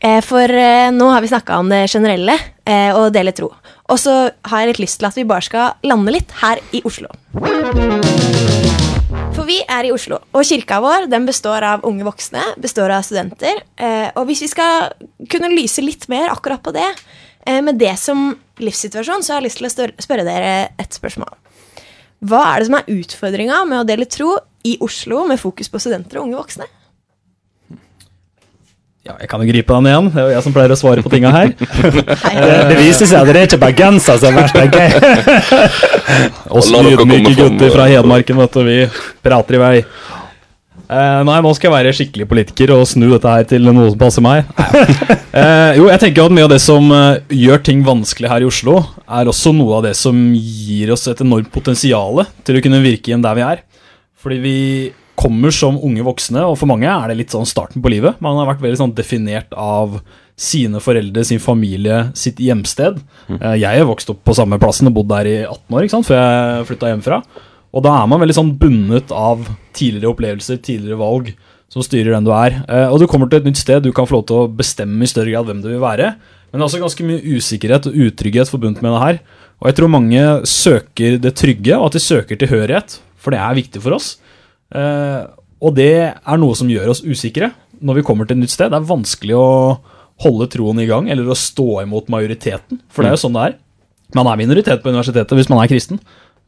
Eh, 0.00 0.20
For 0.24 0.48
eh, 0.48 0.90
nå 0.92 1.10
har 1.12 1.24
vi 1.24 1.30
snakka 1.32 1.58
om 1.60 1.70
det 1.72 1.84
generelle 1.92 2.36
eh, 2.64 2.90
og 2.96 3.12
dele 3.14 3.32
tro. 3.36 3.50
Og 3.92 4.00
så 4.00 4.14
har 4.48 4.62
jeg 4.62 4.72
litt 4.72 4.82
lyst 4.86 5.00
til 5.00 5.08
at 5.08 5.16
vi 5.16 5.26
bare 5.28 5.44
skal 5.44 5.88
lande 5.88 6.12
litt 6.12 6.32
her 6.40 6.60
i 6.76 6.80
Oslo. 6.88 7.12
For 9.34 9.44
vi 9.48 9.58
er 9.68 9.88
i 9.88 9.92
Oslo, 9.92 10.20
og 10.32 10.46
kirka 10.46 10.80
vår 10.82 11.08
den 11.12 11.26
består 11.28 11.64
av 11.66 11.84
unge 11.86 12.06
voksne, 12.06 12.42
består 12.62 12.92
av 12.94 13.04
studenter. 13.06 13.60
Eh, 13.76 14.08
og 14.14 14.28
hvis 14.28 14.44
vi 14.46 14.50
skal 14.52 14.94
kunne 15.30 15.52
lyse 15.52 15.84
litt 15.84 16.08
mer 16.12 16.30
akkurat 16.32 16.62
på 16.64 16.72
det, 16.76 16.86
eh, 17.46 17.60
med 17.60 17.78
det 17.80 17.96
som 18.00 18.30
livssituasjon, 18.62 19.24
så 19.24 19.34
har 19.34 19.42
jeg 19.42 19.50
lyst 19.60 19.76
til 19.76 19.90
å 19.92 20.04
spørre 20.04 20.24
dere 20.26 20.54
et 20.80 20.96
spørsmål. 20.96 21.32
Hva 22.24 22.44
er 22.52 22.62
det 22.62 22.70
som 22.70 22.78
er 22.78 22.94
utfordringa 22.94 23.64
med 23.68 23.82
å 23.82 23.88
dele 23.88 24.06
tro 24.08 24.36
i 24.64 24.78
Oslo 24.84 25.26
med 25.28 25.40
fokus 25.40 25.68
på 25.68 25.80
studenter 25.82 26.20
og 26.20 26.28
unge 26.28 26.40
voksne? 26.40 26.68
Ja, 29.04 29.18
jeg 29.20 29.28
kan 29.28 29.42
jo 29.44 29.50
gripe 29.50 29.68
den 29.76 29.86
igjen. 29.90 30.06
Det 30.14 30.20
er 30.22 30.30
jo 30.30 30.32
jeg 30.32 30.44
som 30.46 30.52
pleier 30.54 30.72
å 30.72 30.76
svare 30.80 31.02
på 31.04 31.10
tinga 31.12 31.28
her. 31.34 31.50
Det, 31.58 32.54
det 32.70 32.76
viser 32.78 33.04
seg 33.10 33.18
at 33.20 33.28
det 33.28 33.42
er 33.42 33.48
ikke 33.50 33.58
bergensere 33.60 34.16
som 34.22 34.32
er 34.32 34.38
verst. 34.38 34.56
tenker 34.56 34.80
jeg. 34.80 34.94
Oss 36.48 36.70
ydmyke 36.72 37.34
gutter 37.36 37.74
fra 37.74 37.84
Hedmarken, 37.90 38.40
vet 38.40 38.56
du. 38.56 38.62
Vi 38.64 38.78
prater 39.24 39.58
i 39.58 39.60
vei. 39.60 39.74
Eh, 40.84 41.20
nei, 41.24 41.36
nå 41.44 41.52
skal 41.56 41.70
jeg 41.70 41.74
være 41.74 41.92
skikkelig 41.96 42.26
politiker 42.28 42.72
og 42.74 42.84
snu 42.88 43.06
dette 43.12 43.30
her 43.30 43.46
til 43.48 43.64
noe 43.70 43.90
som 43.92 44.00
passer 44.00 44.24
meg. 44.24 44.50
uh, 44.58 45.72
jo, 45.78 45.86
jeg 45.88 46.02
tenker 46.02 46.26
at 46.26 46.34
mye 46.36 46.48
av 46.48 46.52
det 46.52 46.60
som 46.64 46.90
uh, 46.92 47.20
gjør 47.32 47.62
ting 47.64 47.84
vanskelig 47.86 48.32
her 48.32 48.44
i 48.44 48.48
Oslo, 48.48 48.80
er 49.08 49.30
også 49.30 49.54
noe 49.56 49.78
av 49.78 49.86
det 49.88 49.94
som 49.98 50.18
gir 50.36 50.92
oss 50.92 51.06
et 51.10 51.22
enormt 51.24 51.48
potensial 51.54 52.26
til 52.44 52.58
å 52.60 52.64
kunne 52.64 52.82
virke 52.84 53.12
igjen 53.12 53.24
der 53.24 53.38
vi 53.38 53.46
er. 53.46 53.64
Fordi 54.20 54.40
vi 54.44 54.58
kommer 55.14 55.52
som 55.54 55.78
unge 55.78 56.04
voksne, 56.04 56.42
og 56.42 56.58
for 56.58 56.68
mange 56.70 56.90
er 56.90 57.08
det 57.10 57.18
litt 57.20 57.32
sånn 57.34 57.48
starten 57.48 57.82
på 57.84 57.92
livet. 57.92 58.18
Man 58.24 58.36
har 58.40 58.48
vært 58.50 58.62
veldig 58.64 58.80
sånn 58.80 58.94
definert 58.96 59.52
av 59.56 60.00
sine 60.34 60.80
foreldre, 60.82 61.22
sin 61.24 61.38
familie, 61.42 62.08
sitt 62.18 62.40
hjemsted. 62.42 62.98
Eh, 63.30 63.54
Jeg 63.62 63.78
har 63.78 63.86
vokst 63.86 64.10
opp 64.10 64.24
på 64.26 64.34
samme 64.34 64.58
plassen 64.58 64.90
og 64.90 64.96
bodd 64.96 65.12
der 65.12 65.30
i 65.30 65.36
18 65.46 65.76
år 65.76 65.86
ikke 65.86 65.94
sant, 65.94 66.08
før 66.08 66.18
jeg 66.18 66.66
flytta 66.72 66.90
hjemmefra. 66.90 67.20
Og 67.74 67.82
da 67.82 67.96
er 67.98 68.06
man 68.10 68.22
veldig 68.22 68.36
sånn 68.36 68.52
bundet 68.60 69.10
av 69.14 69.42
tidligere 69.74 70.12
opplevelser, 70.12 70.60
tidligere 70.62 71.00
valg, 71.00 71.32
som 71.72 71.82
styrer 71.82 72.14
den 72.14 72.26
du 72.26 72.30
er. 72.36 72.60
Eh, 72.68 72.86
Og 72.92 73.00
du 73.02 73.06
kommer 73.10 73.26
til 73.30 73.40
et 73.40 73.48
nytt 73.48 73.58
sted, 73.58 73.82
du 73.82 73.90
kan 73.92 74.06
få 74.06 74.20
lov 74.20 74.26
til 74.28 74.36
å 74.44 74.50
bestemme 74.50 75.02
i 75.02 75.10
større 75.10 75.32
grad 75.32 75.48
hvem 75.48 75.62
du 75.64 75.72
vil 75.72 75.82
være. 75.82 76.12
Men 76.52 76.60
det 76.60 76.62
er 76.62 76.68
også 76.68 76.84
ganske 76.84 77.06
mye 77.08 77.24
usikkerhet 77.34 77.88
og 77.90 77.96
utrygghet 77.98 78.52
forbundet 78.52 78.84
med 78.84 78.94
det 78.94 79.00
her. 79.02 79.18
Og 79.58 79.66
jeg 79.70 79.76
tror 79.80 79.90
mange 79.90 80.22
søker 80.46 81.16
det 81.18 81.34
trygge, 81.34 81.74
og 81.74 81.88
at 81.88 81.96
de 81.96 82.02
søker 82.04 82.38
tilhørighet, 82.38 83.00
for 83.18 83.34
det 83.34 83.40
er 83.42 83.58
viktig 83.58 83.82
for 83.82 83.96
oss. 83.96 84.12
Eh, 84.70 85.24
og 85.64 85.74
det 85.74 85.90
er 86.14 86.38
noe 86.38 86.54
som 86.54 86.70
gjør 86.70 86.92
oss 86.92 87.02
usikre 87.02 87.50
når 87.82 87.98
vi 87.98 88.04
kommer 88.06 88.28
til 88.28 88.36
et 88.36 88.44
nytt 88.44 88.54
sted. 88.54 88.70
Det 88.70 88.78
er 88.78 88.86
vanskelig 88.86 89.34
å 89.34 89.80
holde 90.22 90.46
troen 90.52 90.78
i 90.78 90.86
gang, 90.86 91.08
eller 91.10 91.26
å 91.26 91.34
stå 91.34 91.82
imot 91.82 92.06
majoriteten, 92.12 92.78
for 92.86 93.02
det 93.02 93.10
er 93.10 93.16
jo 93.16 93.24
sånn 93.24 93.34
det 93.34 93.48
er. 93.48 93.56
Man 94.14 94.28
er 94.30 94.38
minoritet 94.38 94.84
på 94.84 94.92
universitetet 94.94 95.34
hvis 95.34 95.50
man 95.50 95.58
er 95.64 95.72
kristen. 95.72 95.98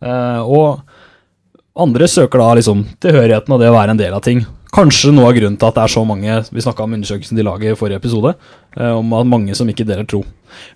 Eh, 0.07 0.43
og 0.47 0.85
andre 1.77 2.09
søker 2.09 2.41
da 2.41 2.53
liksom 2.59 2.85
tilhørigheten 3.05 3.53
og 3.53 3.61
det 3.61 3.71
å 3.71 3.77
være 3.77 3.95
en 3.95 4.01
del 4.01 4.15
av 4.17 4.25
ting. 4.25 4.45
Kanskje 4.77 5.13
noe 5.15 5.31
av 5.31 5.37
grunnen 5.37 5.57
til 5.57 5.69
at 5.69 5.77
det 5.77 5.83
er 5.87 5.93
så 5.93 6.03
mange 6.05 6.33
Vi 6.51 6.63
snakka 6.65 6.85
om 6.85 6.97
undersøkelsen 6.97 7.39
de 7.39 7.45
laget 7.47 7.73
i 7.73 7.79
forrige 7.79 8.01
episode, 8.01 8.35
eh, 8.77 8.93
om 8.93 9.13
at 9.17 9.29
mange 9.29 9.55
som 9.57 9.69
ikke 9.71 9.87
deler 9.89 10.09
tro. 10.09 10.25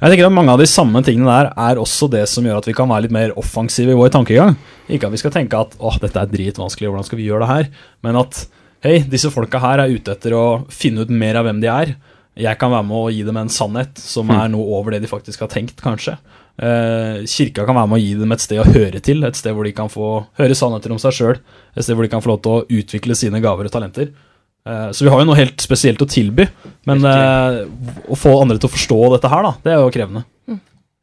Jeg 0.00 0.12
tenker 0.12 0.28
at 0.28 0.32
Mange 0.32 0.52
av 0.54 0.60
de 0.60 0.68
samme 0.70 1.02
tingene 1.04 1.28
der 1.28 1.50
er 1.52 1.80
også 1.80 2.08
det 2.12 2.22
som 2.28 2.46
gjør 2.46 2.60
at 2.60 2.68
vi 2.68 2.76
kan 2.76 2.88
være 2.88 3.06
litt 3.06 3.16
mer 3.16 3.34
offensive 3.40 3.92
i 3.92 3.98
vår 3.98 4.12
tankegang. 4.14 4.56
Ikke 4.88 5.08
at 5.08 5.12
vi 5.12 5.20
skal 5.20 5.34
tenke 5.34 5.58
at 5.58 5.76
åh, 5.80 5.98
dette 6.00 6.20
er 6.20 6.30
dritvanskelig, 6.30 6.88
hvordan 6.88 7.08
skal 7.08 7.20
vi 7.20 7.28
gjøre 7.28 7.44
det 7.44 7.50
her? 7.50 7.70
Men 8.06 8.20
at 8.22 8.46
hei, 8.86 9.00
disse 9.04 9.32
folka 9.32 9.60
her 9.60 9.82
er 9.82 9.92
ute 9.92 10.14
etter 10.16 10.36
å 10.36 10.64
finne 10.72 11.04
ut 11.04 11.12
mer 11.12 11.40
av 11.40 11.48
hvem 11.48 11.60
de 11.60 11.68
er. 11.68 11.96
Jeg 12.40 12.56
kan 12.60 12.72
være 12.72 12.86
med 12.88 12.96
å 12.96 13.10
gi 13.12 13.24
dem 13.26 13.36
en 13.36 13.52
sannhet 13.52 13.98
som 14.00 14.30
er 14.32 14.48
noe 14.52 14.78
over 14.78 14.94
det 14.94 15.02
de 15.02 15.10
faktisk 15.10 15.42
har 15.44 15.50
tenkt, 15.52 15.82
kanskje. 15.82 16.16
Eh, 16.60 17.20
kirka 17.30 17.64
kan 17.64 17.78
være 17.78 17.88
med 17.88 17.96
å 17.96 18.02
gi 18.02 18.16
dem 18.20 18.34
et 18.34 18.42
sted 18.42 18.60
å 18.60 18.66
høre 18.68 19.00
til, 19.04 19.22
et 19.24 19.38
sted 19.38 19.54
hvor 19.56 19.64
de 19.64 19.76
kan 19.76 19.92
få 19.92 20.08
høre 20.40 20.56
sannheter 20.58 20.92
om 20.92 20.98
seg 21.00 21.14
sjøl, 21.16 21.38
et 21.72 21.86
sted 21.86 21.96
hvor 21.96 22.04
de 22.04 22.12
kan 22.12 22.24
få 22.24 22.34
lov 22.34 22.42
til 22.44 22.56
å 22.56 22.80
utvikle 22.80 23.16
sine 23.16 23.40
gaver 23.40 23.70
og 23.70 23.72
talenter. 23.72 24.10
Eh, 24.68 24.90
så 24.92 25.06
vi 25.06 25.12
har 25.12 25.22
jo 25.22 25.28
noe 25.30 25.38
helt 25.38 25.62
spesielt 25.64 26.02
å 26.04 26.08
tilby, 26.10 26.44
men 26.90 27.06
eh, 27.08 27.62
å 28.12 28.18
få 28.18 28.34
andre 28.42 28.58
til 28.60 28.68
å 28.68 28.74
forstå 28.74 29.00
dette 29.14 29.32
her, 29.32 29.46
da, 29.46 29.54
det 29.64 29.72
er 29.72 29.80
jo 29.80 29.94
krevende. 29.94 30.26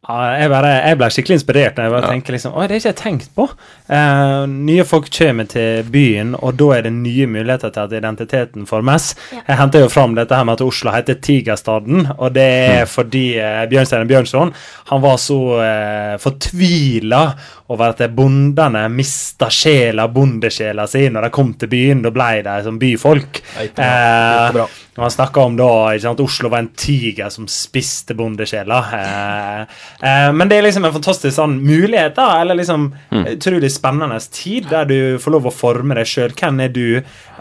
Ja, 0.07 0.17
jeg, 0.39 0.47
bare, 0.53 0.69
jeg 0.87 0.97
ble 1.01 1.07
skikkelig 1.11 1.35
inspirert 1.41 1.75
når 1.75 1.83
jeg 1.83 1.91
bare 1.91 2.01
Ja. 2.05 2.11
tenker 2.13 2.31
liksom, 2.37 2.53
Oi, 2.55 2.67
det 2.67 2.75
har 2.77 2.79
ikke 2.79 2.91
jeg 2.93 2.99
tenkt 3.01 3.29
på. 3.35 3.47
Eh, 3.91 4.45
nye 4.47 4.85
folk 4.87 5.09
kommer 5.11 5.47
til 5.51 5.83
byen, 5.91 6.33
og 6.39 6.55
da 6.55 6.69
er 6.77 6.81
det 6.87 6.93
nye 6.93 7.27
muligheter 7.27 7.73
til 7.75 7.81
at 7.81 7.91
identiteten 7.99 8.65
formes. 8.69 9.09
Ja. 9.33 9.41
Jeg 9.49 9.57
henter 9.59 9.83
jo 9.83 9.89
fram 9.91 10.15
dette 10.15 10.35
her 10.35 10.45
med 10.47 10.53
at 10.61 10.63
Oslo 10.63 10.91
heter 10.95 11.19
Tigerstaden, 11.19 12.07
og 12.17 12.33
det 12.39 12.47
er 12.47 12.85
fordi 12.87 13.25
eh, 13.35 13.65
Bjørnstein 13.67 14.07
Bjørnson 14.07 14.53
han 14.93 15.01
var 15.03 15.17
så 15.19 15.41
eh, 15.65 16.15
fortvila 16.23 17.33
over 17.67 17.91
at 17.91 18.01
bondene 18.15 18.86
mista 18.89 19.49
sjela, 19.51 20.08
bondesjela 20.08 20.86
si, 20.88 21.03
når 21.12 21.27
de 21.27 21.32
kom 21.36 21.53
til 21.60 21.71
byen. 21.71 22.03
Da 22.06 22.12
ble 22.15 22.30
de 22.45 22.58
som 22.63 22.77
byfolk. 22.80 23.41
Eh, 23.60 24.60
han 24.97 25.13
snakka 25.13 25.43
om 25.43 25.58
da 25.60 25.71
at 25.93 26.21
Oslo 26.23 26.49
var 26.53 26.63
en 26.63 26.71
tiger 26.80 27.30
som 27.34 27.49
spiste 27.51 28.15
bondesjela. 28.17 28.80
Eh, 28.99 29.82
eh, 29.99 30.30
men 30.34 30.47
det 30.47 30.62
er 30.62 30.69
liksom 30.69 30.88
en 30.88 30.95
fantastisk 30.95 31.36
sånn 31.36 31.58
mulighet, 31.60 32.15
da, 32.17 32.30
eller 32.41 32.58
liksom 32.58 32.88
utrolig 33.36 33.73
spennende 33.75 34.21
tid, 34.32 34.71
der 34.71 34.88
du 34.88 34.99
får 35.21 35.36
lov 35.36 35.51
å 35.51 35.56
forme 35.56 35.99
deg 35.99 36.08
sjøl. 36.08 36.34
Hvem 36.38 36.63
er 36.63 36.71
du? 36.73 36.88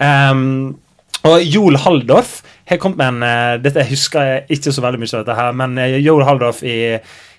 Ehm, 0.02 0.74
og 1.26 1.42
Joel 1.42 1.78
Halldorf 1.82 2.40
har 2.66 2.78
kommet 2.82 2.98
med 2.98 3.14
en 3.14 3.22
eh, 3.26 3.62
Dette 3.62 3.86
husker 3.88 4.26
jeg 4.26 4.58
ikke 4.58 4.74
så 4.74 4.84
veldig 4.84 5.00
mye 5.02 5.12
av 5.12 5.22
dette 5.22 5.38
her, 5.38 5.56
men 5.62 5.78
eh, 5.82 5.98
Joel 6.02 6.26
Halldorf 6.26 6.62
i 6.66 6.76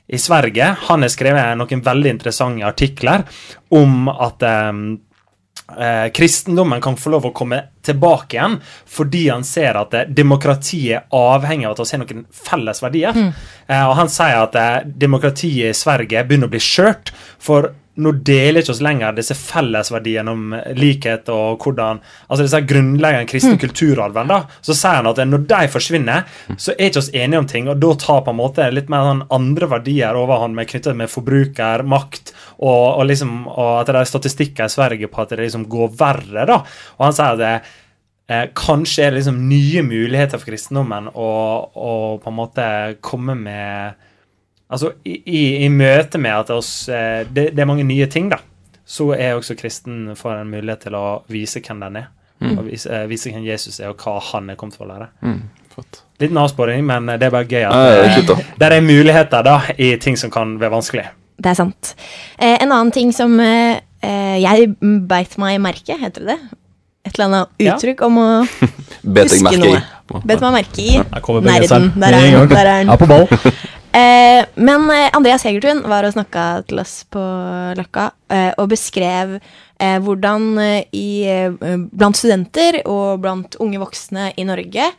i 0.08 0.18
Sverige 0.18 0.76
han 0.88 1.04
har 1.04 1.12
skrevet 1.12 1.58
noen 1.60 1.84
veldig 1.84 2.16
interessante 2.16 2.66
artikler 2.68 3.26
om 3.76 4.08
at 4.08 4.44
ehm, 4.48 4.86
eh, 5.76 6.08
kristendommen 6.16 6.82
kan 6.82 6.98
få 6.98 7.12
lov 7.12 7.28
å 7.28 7.34
komme 7.36 7.60
tilbake 7.84 8.38
igjen 8.38 8.60
fordi 8.98 9.26
han 9.30 9.44
ser 9.48 9.80
at 9.82 9.98
eh, 9.98 10.08
demokratiet 10.08 11.02
er 11.02 11.18
avhengig 11.18 11.68
av 11.68 11.76
at 11.76 11.84
vi 11.84 11.98
har 11.98 12.04
noen 12.06 12.24
felles 12.32 12.84
verdier. 12.84 13.20
Eh, 13.68 13.84
og 13.84 13.98
han 14.00 14.12
sier 14.12 14.40
at 14.46 14.56
eh, 14.56 14.88
demokratiet 14.88 15.74
i 15.74 15.76
Sverige 15.78 16.24
begynner 16.28 16.48
å 16.48 16.56
bli 16.56 16.64
skjørt, 16.64 17.12
for 17.40 17.74
nå 17.98 18.12
deler 18.26 18.62
ikke 18.62 18.74
oss 18.76 18.82
lenger 18.86 19.16
disse 19.18 19.36
fellesverdiene 19.38 20.34
om 20.34 20.56
likhet 20.78 21.30
og 21.34 21.64
hvordan 21.64 22.02
Altså 22.28 22.44
disse 22.44 22.60
grunnleggende 22.68 23.30
kristne 23.30 23.58
kulturarven 23.62 24.30
da, 24.30 24.42
Så 24.62 24.76
sier 24.78 25.00
han 25.00 25.10
at 25.10 25.22
når 25.26 25.46
de 25.50 25.62
forsvinner, 25.72 26.28
så 26.60 26.74
er 26.76 26.90
ikke 26.90 27.02
oss 27.02 27.12
enige 27.14 27.42
om 27.42 27.48
ting, 27.50 27.70
og 27.72 27.80
da 27.82 27.94
tar 28.00 28.24
på 28.26 28.34
en 28.34 28.40
måte 28.40 28.68
litt 28.74 28.92
mer 28.92 29.08
sånn 29.08 29.24
andre 29.34 29.70
verdier 29.72 30.18
overhånd 30.20 30.58
med 30.58 30.70
knyttet 30.70 30.98
med 30.98 31.12
forbruker, 31.12 31.84
makt, 31.88 32.34
og, 32.58 33.00
og 33.00 33.04
liksom 33.10 33.34
og 33.48 33.74
at 33.82 33.92
det 33.92 34.02
er 34.02 34.10
statistikker 34.12 34.68
i 34.68 34.74
Sverige 34.74 35.12
på 35.12 35.24
at 35.24 35.34
det 35.34 35.42
liksom 35.46 35.68
går 35.72 35.92
verre. 35.98 36.48
da, 36.50 36.62
Og 36.98 37.06
han 37.08 37.16
sier 37.18 37.38
at 37.38 37.42
det, 37.42 37.54
eh, 38.34 38.46
kanskje 38.58 39.06
er 39.06 39.14
det 39.14 39.22
liksom 39.22 39.40
nye 39.50 39.86
muligheter 39.86 40.42
for 40.42 40.52
kristendommen 40.52 41.10
å 41.14 41.32
på 42.22 42.32
en 42.32 42.38
måte 42.38 42.68
komme 43.02 43.38
med 43.40 44.07
Altså 44.70 44.92
i, 45.08 45.16
i, 45.26 45.42
i 45.66 45.68
møte 45.72 46.20
med 46.20 46.34
at 46.36 46.50
oss, 46.52 46.90
eh, 46.92 47.24
det, 47.32 47.52
det 47.56 47.64
er 47.64 47.70
mange 47.70 47.86
nye 47.88 48.08
ting, 48.12 48.28
da, 48.34 48.42
så 48.88 49.14
er 49.16 49.38
også 49.38 49.56
kristen 49.60 50.10
får 50.16 50.42
en 50.42 50.52
mulighet 50.52 50.88
til 50.88 50.98
å 51.00 51.06
vise 51.32 51.62
hvem 51.64 51.80
den 51.86 52.02
er. 52.04 52.10
Og 52.42 52.68
vise, 52.68 52.90
eh, 52.94 53.08
vise 53.10 53.32
hvem 53.34 53.46
Jesus 53.48 53.80
er, 53.80 53.90
og 53.94 54.04
hva 54.04 54.20
han 54.34 54.52
er 54.52 54.60
kommet 54.60 54.76
for 54.78 54.86
å 54.86 54.92
lære. 54.92 55.08
Mm, 55.26 55.40
Fått. 55.74 56.02
Litt 56.22 56.34
avsporing, 56.38 56.84
men 56.86 57.06
det 57.14 57.28
er 57.30 57.34
bare 57.34 57.46
gøy 57.48 57.64
at 57.64 57.74
Ja, 57.74 57.82
det 57.88 58.12
er 58.12 58.36
eh, 58.36 58.46
der 58.60 58.76
er 58.76 58.82
muligheter 58.86 59.44
da 59.46 59.58
i 59.78 59.92
ting 60.02 60.18
som 60.20 60.32
kan 60.34 60.56
være 60.60 60.74
vanskelig. 60.74 61.08
Det 61.38 61.52
er 61.52 61.58
sant. 61.58 61.94
Eh, 62.38 62.58
en 62.58 62.72
annen 62.72 62.92
ting 62.94 63.12
som 63.14 63.36
eh, 63.40 63.80
eh, 64.02 64.38
jeg 64.42 64.72
beit 65.08 65.38
meg 65.42 65.60
merke, 65.62 65.98
heter 66.02 66.26
det 66.26 66.36
det? 66.36 66.40
Et 67.08 67.14
eller 67.16 67.26
annet 67.30 67.64
Ja. 67.64 67.76
uttrykk 67.78 68.02
om 68.04 68.18
å 68.20 68.28
Huske 69.18 69.58
noe. 69.62 69.82
Bet 70.28 70.42
meg 70.44 70.54
merke 70.58 70.84
i. 70.84 70.98
Nerden. 70.98 71.92
Der 71.96 72.18
er 72.18 72.26
han. 72.36 72.50
Der 72.52 72.72
er. 72.74 72.92
Er 72.92 73.00
på 73.00 73.08
ball. 73.08 73.28
Eh, 73.98 74.46
men 74.56 74.90
eh, 74.92 75.10
Andreas 75.16 75.46
Hegertun 75.48 75.80
var 75.90 76.06
og 76.06 76.14
snakka 76.14 76.44
til 76.70 76.82
oss 76.84 77.00
på 77.10 77.22
Løkka 77.80 78.10
eh, 78.30 78.52
og 78.60 78.68
beskrev 78.70 79.38
eh, 79.40 79.98
hvordan 80.04 80.50
eh, 80.62 80.84
i, 80.94 81.08
eh, 81.32 81.56
blant 81.90 82.20
studenter 82.20 82.82
og 82.84 83.24
blant 83.24 83.58
unge 83.64 83.80
voksne 83.82 84.34
i 84.38 84.46
Norge 84.46 84.92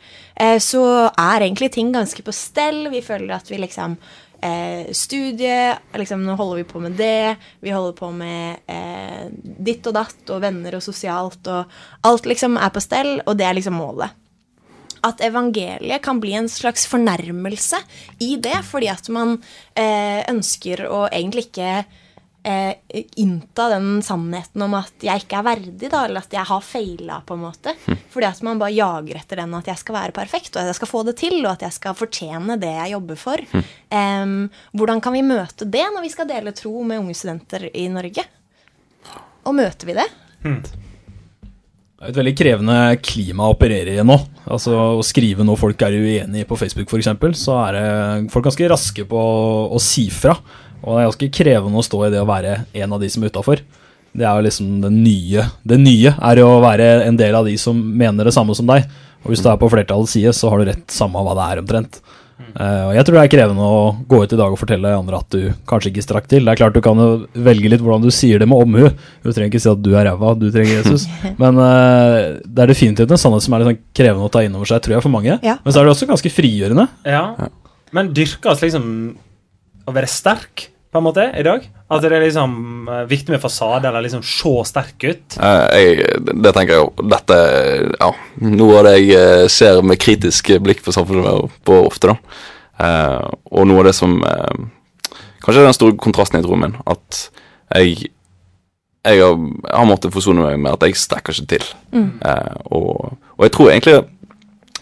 så 0.63 0.81
er 1.09 1.43
egentlig 1.43 1.67
ting 1.75 1.89
ganske 1.91 2.23
på 2.23 2.31
stell. 2.31 2.85
Vi 2.93 3.01
føler 3.03 3.33
at 3.35 3.49
vi 3.51 3.57
liksom 3.59 3.97
eh, 4.39 4.87
Studie, 4.95 5.73
liksom, 5.99 6.23
nå 6.23 6.37
holder 6.39 6.61
vi 6.61 6.67
på 6.69 6.79
med 6.79 6.95
det. 6.95 7.35
Vi 7.59 7.73
holder 7.75 7.97
på 7.97 8.07
med 8.15 8.63
eh, 8.71 9.25
ditt 9.35 9.83
og 9.91 9.97
datt 9.99 10.31
og 10.31 10.39
venner 10.45 10.79
og 10.79 10.85
sosialt 10.85 11.51
og 11.51 11.75
Alt 12.07 12.29
liksom 12.31 12.55
er 12.55 12.71
på 12.71 12.83
stell, 12.83 13.17
og 13.25 13.35
det 13.35 13.49
er 13.49 13.59
liksom 13.59 13.75
målet 13.81 14.15
at 15.05 15.21
evangeliet 15.25 16.03
kan 16.05 16.19
bli 16.21 16.35
en 16.39 16.49
slags 16.51 16.87
fornærmelse 16.89 17.79
i 18.25 18.35
det, 18.41 18.57
fordi 18.67 18.91
at 18.91 19.09
man 19.13 19.37
eh, 19.75 20.21
ønsker 20.29 20.85
å 20.89 21.05
egentlig 21.07 21.49
ikke 21.49 21.71
eh, 22.43 22.73
innta 23.15 23.69
den 23.69 24.01
sannheten 24.05 24.63
om 24.65 24.75
at 24.79 25.05
jeg 25.05 25.23
ikke 25.23 25.39
er 25.39 25.47
verdig, 25.47 25.91
da, 25.91 26.03
eller 26.05 26.23
at 26.23 26.33
jeg 26.33 26.47
har 26.49 26.65
feila, 26.65 27.21
på 27.25 27.37
en 27.37 27.45
måte. 27.45 27.75
Fordi 28.13 28.29
at 28.29 28.41
man 28.47 28.61
bare 28.61 28.75
jager 28.75 29.21
etter 29.21 29.43
den 29.43 29.55
at 29.59 29.69
jeg 29.71 29.83
skal 29.83 29.99
være 29.99 30.15
perfekt, 30.15 30.53
og 30.55 30.63
at 30.63 30.71
jeg 30.71 30.79
skal 30.81 30.91
få 30.91 31.05
det 31.07 31.15
til, 31.21 31.39
og 31.43 31.53
at 31.53 31.67
jeg 31.67 31.77
skal 31.77 31.97
fortjene 31.99 32.59
det 32.61 32.73
jeg 32.75 32.95
jobber 32.95 33.19
for. 33.19 33.45
Um, 33.93 34.35
hvordan 34.77 35.01
kan 35.03 35.15
vi 35.15 35.25
møte 35.25 35.67
det 35.69 35.87
når 35.93 36.05
vi 36.05 36.13
skal 36.13 36.29
dele 36.29 36.55
tro 36.57 36.75
med 36.83 37.03
unge 37.03 37.17
studenter 37.17 37.69
i 37.73 37.87
Norge? 37.91 38.27
Og 39.47 39.55
møter 39.55 39.89
vi 39.89 39.97
det? 39.97 40.07
Det 41.99 42.05
er 42.07 42.13
et 42.13 42.17
veldig 42.21 42.31
krevende 42.39 42.75
klima 43.03 43.49
å 43.49 43.53
operere 43.57 43.97
i 43.99 44.03
nå. 44.07 44.15
Altså 44.47 44.71
Å 44.95 45.03
skrive 45.03 45.43
noe 45.43 45.59
folk 45.59 45.81
er 45.83 45.97
uenig 45.99 46.45
i 46.45 46.47
på 46.47 46.55
Facebook 46.55 46.87
f.eks., 46.87 47.41
så 47.41 47.57
er 47.65 47.75
det 47.75 48.31
folk 48.31 48.45
ganske 48.47 48.69
raske 48.71 49.03
på 49.09 49.19
å, 49.19 49.65
å 49.75 49.81
si 49.83 50.05
fra. 50.07 50.37
Og 50.79 50.95
det 50.95 51.01
er 51.01 51.09
ganske 51.09 51.29
krevende 51.41 51.81
å 51.81 51.83
stå 51.83 52.05
i 52.07 52.11
det 52.13 52.21
å 52.23 52.29
være 52.29 52.53
en 52.71 52.95
av 52.95 53.03
de 53.03 53.09
som 53.11 53.25
er 53.25 53.33
utafor. 53.33 53.59
Det 54.15 54.23
er 54.23 54.31
jo 54.31 54.45
liksom 54.47 54.79
det 54.85 54.93
nye. 54.95 55.43
Det 55.67 55.81
nye 55.81 56.15
er 56.15 56.39
jo 56.39 56.47
å 56.53 56.63
være 56.63 56.87
en 57.03 57.19
del 57.19 57.35
av 57.35 57.51
de 57.51 57.57
som 57.59 57.75
mener 57.75 58.31
det 58.31 58.35
samme 58.37 58.55
som 58.55 58.71
deg. 58.71 58.87
Og 59.25 59.33
hvis 59.33 59.43
du 59.43 59.49
er 59.51 59.59
på 59.59 59.67
flertallets 59.67 60.15
side, 60.15 60.31
så 60.39 60.53
har 60.53 60.63
du 60.63 60.69
rett 60.71 60.95
samme 60.95 61.19
hva 61.19 61.35
det 61.35 61.49
er, 61.49 61.61
omtrent. 61.65 61.99
Eh, 62.39 62.83
og 62.87 62.93
jeg 62.95 63.05
tror 63.05 63.17
det 63.17 63.23
er 63.25 63.31
krevende 63.33 63.65
å 63.67 63.79
gå 64.09 64.21
ut 64.23 64.33
i 64.33 64.39
dag 64.39 64.53
og 64.53 64.59
fortelle 64.61 64.93
andre 64.95 65.19
at 65.19 65.35
du 65.35 65.51
kanskje 65.69 65.91
ikke 65.91 66.05
strakk 66.05 66.29
til. 66.31 66.45
Det 66.47 66.53
er 66.53 66.61
klart 66.61 66.77
du 66.77 66.81
kan 66.83 66.99
jo 66.99 67.09
velge 67.35 67.71
litt 67.71 67.83
hvordan 67.83 68.05
du 68.05 68.11
sier 68.15 68.41
det 68.41 68.47
med 68.49 68.63
omhu. 68.63 68.87
Du 69.23 69.29
trenger 69.29 69.51
ikke 69.51 69.63
si 69.63 69.71
at 69.71 69.83
du 69.83 69.91
er 69.93 70.07
ræva, 70.07 70.33
du 70.39 70.47
trenger 70.53 70.79
Jesus. 70.79 71.05
Men 71.41 71.59
uh, 71.59 72.39
det 72.43 72.63
er 72.63 72.73
definitivt 72.73 73.11
en 73.13 73.21
sannhet 73.21 73.45
som 73.45 73.55
er 73.55 73.63
litt 73.63 73.71
sånn 73.73 73.81
krevende 74.01 74.29
å 74.29 74.33
ta 74.33 74.43
inn 74.45 74.55
over 74.55 74.71
seg, 74.71 74.83
tror 74.85 74.97
jeg, 74.97 75.05
for 75.05 75.13
mange. 75.13 75.39
Ja. 75.45 75.59
Men 75.65 75.75
så 75.75 75.81
er 75.81 75.89
det 75.89 75.95
også 75.95 76.09
ganske 76.09 76.33
frigjørende. 76.33 76.87
Ja. 77.07 77.23
Men 77.95 78.13
dyrkes 78.15 78.63
liksom 78.65 78.89
å 79.89 79.95
være 79.95 80.09
sterk, 80.11 80.69
på 80.89 80.97
en 80.97 81.05
måte, 81.05 81.25
i 81.37 81.43
dag? 81.45 81.65
At 81.89 82.01
det 82.01 82.11
er 82.15 82.23
liksom 82.23 82.87
eh, 82.89 83.03
viktig 83.09 83.33
med 83.35 83.41
fasade, 83.43 83.87
eller 83.89 84.05
liksom 84.05 84.23
se 84.25 84.53
sterk 84.65 85.05
ut? 85.05 85.37
Eh, 85.37 85.65
jeg, 85.77 86.21
det 86.33 86.53
tenker 86.55 86.75
jeg 86.75 86.81
jo 86.81 87.09
Dette 87.13 87.37
ja, 87.93 88.09
noe 88.45 88.79
av 88.79 88.87
det 88.89 88.95
jeg 88.97 89.19
eh, 89.19 89.47
ser 89.53 89.83
med 89.85 90.01
kritisk 90.01 90.53
blikk 90.65 90.81
på 90.85 90.93
samfunnet 90.95 91.59
på 91.67 91.81
ofte. 91.85 92.13
da. 92.13 92.39
Eh, 92.79 93.27
og 93.53 93.69
noe 93.69 93.83
av 93.83 93.91
det 93.91 93.97
som 93.97 94.17
eh, 94.25 94.61
Kanskje 95.39 95.61
er 95.61 95.69
den 95.69 95.77
store 95.77 95.95
kontrasten 96.01 96.41
i 96.41 96.43
troen 96.43 96.65
min. 96.65 96.79
At 96.89 97.29
jeg 97.75 98.09
jeg 99.07 99.21
har, 99.23 99.37
jeg 99.39 99.75
har 99.77 99.87
måttet 99.87 100.13
forsone 100.13 100.43
meg 100.43 100.57
med 100.59 100.75
at 100.75 100.83
jeg 100.83 100.97
strekker 100.99 101.35
ikke 101.35 101.53
til. 101.55 101.67
Eh, 101.95 102.55
og, 102.75 103.13
og 103.37 103.45
jeg 103.45 103.53
tror 103.55 103.71
egentlig 103.71 103.95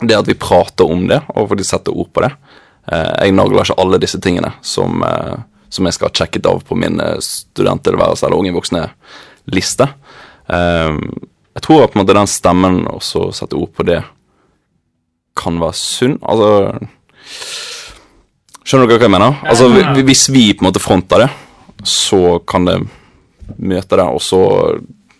det 0.01 0.17
at 0.17 0.29
vi 0.29 0.37
prater 0.37 0.89
om 0.89 1.05
det, 1.09 1.21
og 1.33 1.51
faktisk 1.51 1.71
setter 1.71 1.95
ord 1.97 2.09
på 2.13 2.21
det 2.21 2.31
eh, 2.91 3.13
Jeg 3.25 3.33
nagler 3.37 3.63
ikke 3.63 3.77
alle 3.81 3.99
disse 4.01 4.19
tingene 4.21 4.51
som, 4.65 5.01
eh, 5.05 5.37
som 5.69 5.87
jeg 5.87 5.97
skal 5.97 6.09
ha 6.09 6.19
sjekket 6.21 6.49
av 6.49 6.61
på 6.67 6.77
min 6.79 6.99
eh, 7.03 7.17
studenttilværelse 7.23 8.27
eller 8.27 8.41
unge 8.41 8.55
voksne-liste. 8.55 9.89
Eh, 10.47 10.99
jeg 11.57 11.65
tror 11.65 11.83
at 11.83 11.93
på 11.93 11.99
en 11.99 12.03
måte 12.03 12.17
den 12.17 12.29
stemmen 12.29 12.83
også 12.91 13.31
setter 13.35 13.59
ord 13.59 13.73
på 13.75 13.87
det, 13.87 14.01
kan 15.37 15.59
være 15.61 15.77
sunn. 15.77 16.17
Altså 16.25 16.77
Skjønner 18.67 18.89
dere 18.89 18.99
hva 18.99 19.07
jeg 19.07 19.13
mener? 19.13 19.35
Altså, 19.47 19.67
Hvis 20.03 20.25
vi 20.33 20.49
på 20.51 20.63
en 20.63 20.67
måte 20.67 20.81
fronter 20.83 21.23
det, 21.23 21.27
så 21.87 22.39
kan 22.43 22.67
det 22.67 22.81
møte 23.55 23.95
det, 23.95 24.03
og 24.03 24.19
så 24.23 24.41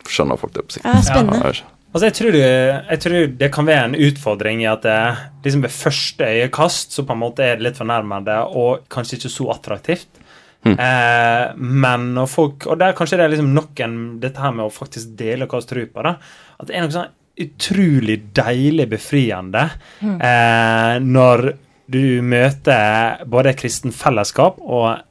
skjønner 0.07 0.39
folk 0.39 0.55
det 0.55 0.65
på 0.65 0.75
sikt. 0.75 0.88
Ja, 0.88 0.99
spennende. 1.05 1.53
Altså, 1.93 2.10
jeg 2.10 2.15
tror, 2.17 2.36
det, 2.36 2.47
jeg 2.91 3.01
tror 3.01 3.29
det 3.39 3.49
kan 3.55 3.67
være 3.69 3.86
en 3.88 3.95
utfordring 4.07 4.60
i 4.65 4.67
at 4.69 4.83
det, 4.83 4.97
liksom 5.45 5.63
ved 5.63 5.73
første 5.73 6.27
øyekast 6.27 6.97
så 6.97 7.05
på 7.07 7.15
en 7.15 7.21
måte 7.23 7.45
er 7.45 7.55
det 7.55 7.69
litt 7.69 7.79
fornærmende 7.79 8.36
og 8.60 8.83
kanskje 8.91 9.21
ikke 9.21 9.31
så 9.31 9.47
attraktivt. 9.55 10.21
Eh, 10.65 11.43
men 11.56 12.10
når 12.15 12.28
folk 12.28 12.65
Og 12.67 12.80
der 12.82 12.96
kanskje 12.98 13.20
det 13.20 13.24
er 13.24 13.32
liksom 13.32 13.54
nok 13.56 13.80
en 13.86 13.93
dette 14.20 14.41
her 14.41 14.56
med 14.56 14.65
å 14.65 14.74
faktisk 14.74 15.13
dele 15.20 15.48
hva 15.48 15.62
vi 15.62 15.70
tror 15.70 15.86
på. 15.93 16.04
da 16.04 16.15
At 16.58 16.67
det 16.67 16.76
er 16.76 16.84
noe 16.84 16.96
sånn 16.96 17.13
utrolig 17.38 18.17
deilig 18.34 18.88
befriende 18.89 19.67
eh, 20.02 20.96
når 21.06 21.43
du 21.86 22.24
møter 22.26 23.22
både 23.30 23.54
kristen 23.56 23.93
fellesskap 23.93 24.58
og 24.65 25.04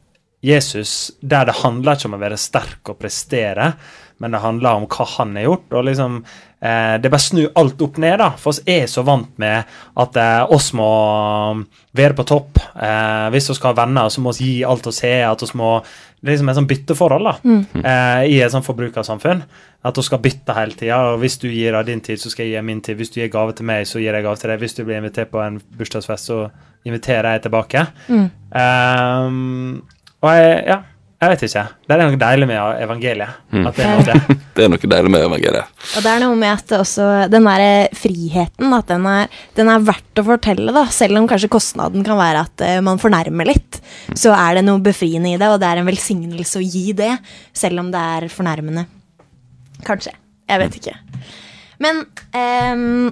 Jesus, 0.46 1.12
der 1.20 1.46
det 1.48 1.60
handler 1.62 1.96
ikke 1.96 2.10
om 2.10 2.16
å 2.18 2.20
være 2.20 2.38
sterk 2.38 2.90
og 2.92 2.98
prestere, 3.00 3.70
men 4.18 4.32
det 4.32 4.40
handler 4.40 4.80
om 4.80 4.86
hva 4.88 5.06
han 5.18 5.36
har 5.36 5.44
gjort. 5.44 5.72
og 5.76 5.84
liksom 5.84 6.18
eh, 6.60 6.96
Det 7.02 7.10
bare 7.12 7.20
snur 7.20 7.50
alt 7.54 7.82
opp 7.84 7.98
ned, 8.00 8.18
da. 8.22 8.30
For 8.40 8.54
oss 8.54 8.62
er 8.66 8.86
så 8.88 9.04
vant 9.04 9.36
med 9.38 9.76
at 10.02 10.16
eh, 10.16 10.52
oss 10.56 10.72
må 10.76 10.88
være 11.96 12.16
på 12.16 12.24
topp. 12.28 12.60
Eh, 12.74 13.28
hvis 13.34 13.50
vi 13.50 13.58
skal 13.58 13.74
ha 13.74 13.80
venner, 13.84 14.08
så 14.12 14.24
må 14.24 14.32
vi 14.36 14.50
gi 14.54 14.64
alt 14.64 14.88
vi 14.88 15.12
har. 15.12 15.34
At 15.34 15.44
vi 15.44 15.50
må 15.60 15.78
Det 16.16 16.30
er 16.30 16.32
liksom 16.32 16.48
et 16.48 16.56
sånt 16.56 16.68
bytteforhold 16.68 17.26
da, 17.28 17.34
eh, 17.84 18.22
i 18.32 18.40
et 18.40 18.50
sånt 18.50 18.64
forbrukersamfunn. 18.66 19.42
At 19.84 19.96
vi 20.00 20.02
skal 20.02 20.18
bytte 20.18 20.54
hele 20.56 20.72
tida. 20.74 21.16
Hvis 21.20 21.36
du 21.38 21.48
gir 21.48 21.76
av 21.76 21.84
din 21.86 22.00
tid, 22.00 22.18
så 22.18 22.30
skal 22.32 22.46
jeg 22.46 22.54
gi 22.54 22.58
av 22.58 22.64
min 22.64 22.80
tid. 22.80 22.96
Hvis 22.96 23.12
du 23.12 23.20
gir 23.20 23.28
gave 23.30 23.52
til 23.52 23.66
meg, 23.68 23.84
så 23.86 24.00
gir 24.00 24.16
jeg 24.16 24.24
gave 24.24 24.36
til 24.40 24.50
deg. 24.50 24.58
Hvis 24.58 24.74
du 24.74 24.84
blir 24.84 24.96
invitert 24.96 25.30
på 25.30 25.44
en 25.44 25.60
bursdagsfest, 25.78 26.26
så 26.26 26.48
inviterer 26.88 27.36
jeg 27.36 27.42
tilbake. 27.42 27.86
Um, 28.08 29.84
og 30.22 30.32
jeg, 30.34 30.64
ja, 30.66 30.80
jeg 31.16 31.32
vet 31.32 31.42
ikke. 31.46 31.62
Det 31.88 31.94
er 31.94 32.00
noe 32.02 32.18
deilig 32.20 32.46
med 32.50 32.80
evangeliet. 32.84 33.36
At 33.56 33.78
det 33.78 33.84
er 33.86 33.94
noe 33.94 34.04
det. 34.04 34.36
Det 34.56 34.64
er 34.64 34.70
noe 34.72 34.88
deilig 34.88 35.10
med 35.12 35.22
evangeliet. 35.26 35.72
Og 35.96 36.04
det 36.04 36.08
er 36.08 36.20
noe 36.22 36.36
med 36.40 36.48
at 36.48 36.70
også 36.78 37.06
den 37.28 37.44
der 37.44 37.90
friheten, 37.96 38.70
at 38.72 38.86
den 38.88 39.04
er, 39.10 39.34
den 39.58 39.68
er 39.68 39.82
verdt 39.84 40.20
å 40.20 40.24
fortelle, 40.24 40.72
da. 40.72 40.86
Selv 40.92 41.20
om 41.20 41.26
kanskje 41.28 41.50
kostnaden 41.52 42.04
kan 42.06 42.16
være 42.16 42.46
at 42.46 42.64
eh, 42.64 42.78
man 42.84 43.00
fornærmer 43.00 43.48
litt, 43.48 43.80
så 44.16 44.32
er 44.32 44.56
det 44.56 44.64
noe 44.64 44.80
befriende 44.80 45.34
i 45.34 45.36
det, 45.36 45.50
og 45.52 45.60
det 45.60 45.68
er 45.68 45.82
en 45.82 45.88
velsignelse 45.88 46.60
å 46.60 46.64
gi 46.64 46.94
det, 46.96 47.10
selv 47.52 47.84
om 47.84 47.90
det 47.92 48.00
er 48.16 48.28
fornærmende. 48.32 48.86
Kanskje. 49.84 50.14
Jeg 50.48 50.62
vet 50.62 50.78
ikke. 50.80 50.94
Men 51.84 52.04
um, 52.32 53.10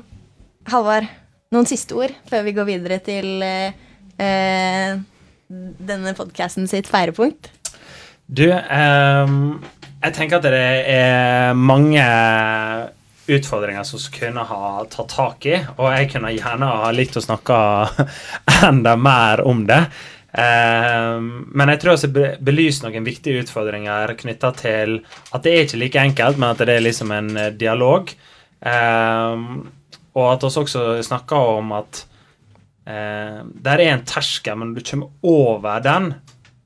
Halvard, 0.73 1.11
noen 1.53 1.69
siste 1.69 1.97
ord 1.99 2.15
før 2.31 2.47
vi 2.47 2.55
går 2.57 2.69
videre 2.69 3.01
til 3.05 3.45
eh, 3.45 3.77
eh, 4.17 4.97
denne 5.93 6.17
podkasten 6.17 6.69
sitt 6.71 6.89
feirepunkt? 6.89 7.53
Du, 8.27 8.47
ehm, 8.49 9.59
jeg 10.01 10.15
tenker 10.17 10.39
at 10.41 10.47
det 10.49 10.61
er 10.89 11.57
mange 11.57 12.05
utfordringer 13.25 13.85
som 13.89 14.01
vi 14.01 14.19
kunne 14.19 14.45
ha 14.49 14.85
tatt 14.93 15.13
tak 15.13 15.47
i, 15.49 15.59
og 15.77 15.93
jeg 15.93 16.11
kunne 16.13 16.33
gjerne 16.33 16.71
ha 16.81 16.91
likt 16.93 17.19
å 17.21 17.25
snakke 17.25 17.59
enda 18.69 18.97
mer 19.01 19.45
om 19.45 19.65
det. 19.69 19.83
Ehm, 20.41 21.29
men 21.53 21.73
jeg 21.73 21.83
tror 21.83 21.95
jeg 21.95 22.11
har 22.11 22.41
belyst 22.45 22.85
noen 22.85 23.07
viktige 23.07 23.45
utfordringer 23.45 24.17
knytta 24.19 24.51
til 24.59 24.99
at 25.31 25.45
det 25.45 25.53
er 25.53 25.69
ikke 25.69 25.83
like 25.85 26.09
enkelt, 26.09 26.41
men 26.41 26.51
at 26.55 26.65
det 26.65 26.79
er 26.79 26.85
liksom 26.85 27.13
en 27.15 27.31
eh, 27.39 27.53
dialog. 27.61 28.11
Ehm, 28.65 29.49
og 30.15 30.27
at 30.33 30.45
vi 30.45 30.53
også 30.65 30.87
snakker 31.07 31.55
om 31.59 31.73
at 31.77 32.05
eh, 32.89 33.41
der 33.45 33.85
er 33.85 33.93
en 33.93 34.07
terskel, 34.09 34.59
men 34.59 34.75
du 34.75 34.83
kommer 34.85 35.13
over 35.23 35.85
den, 35.85 36.15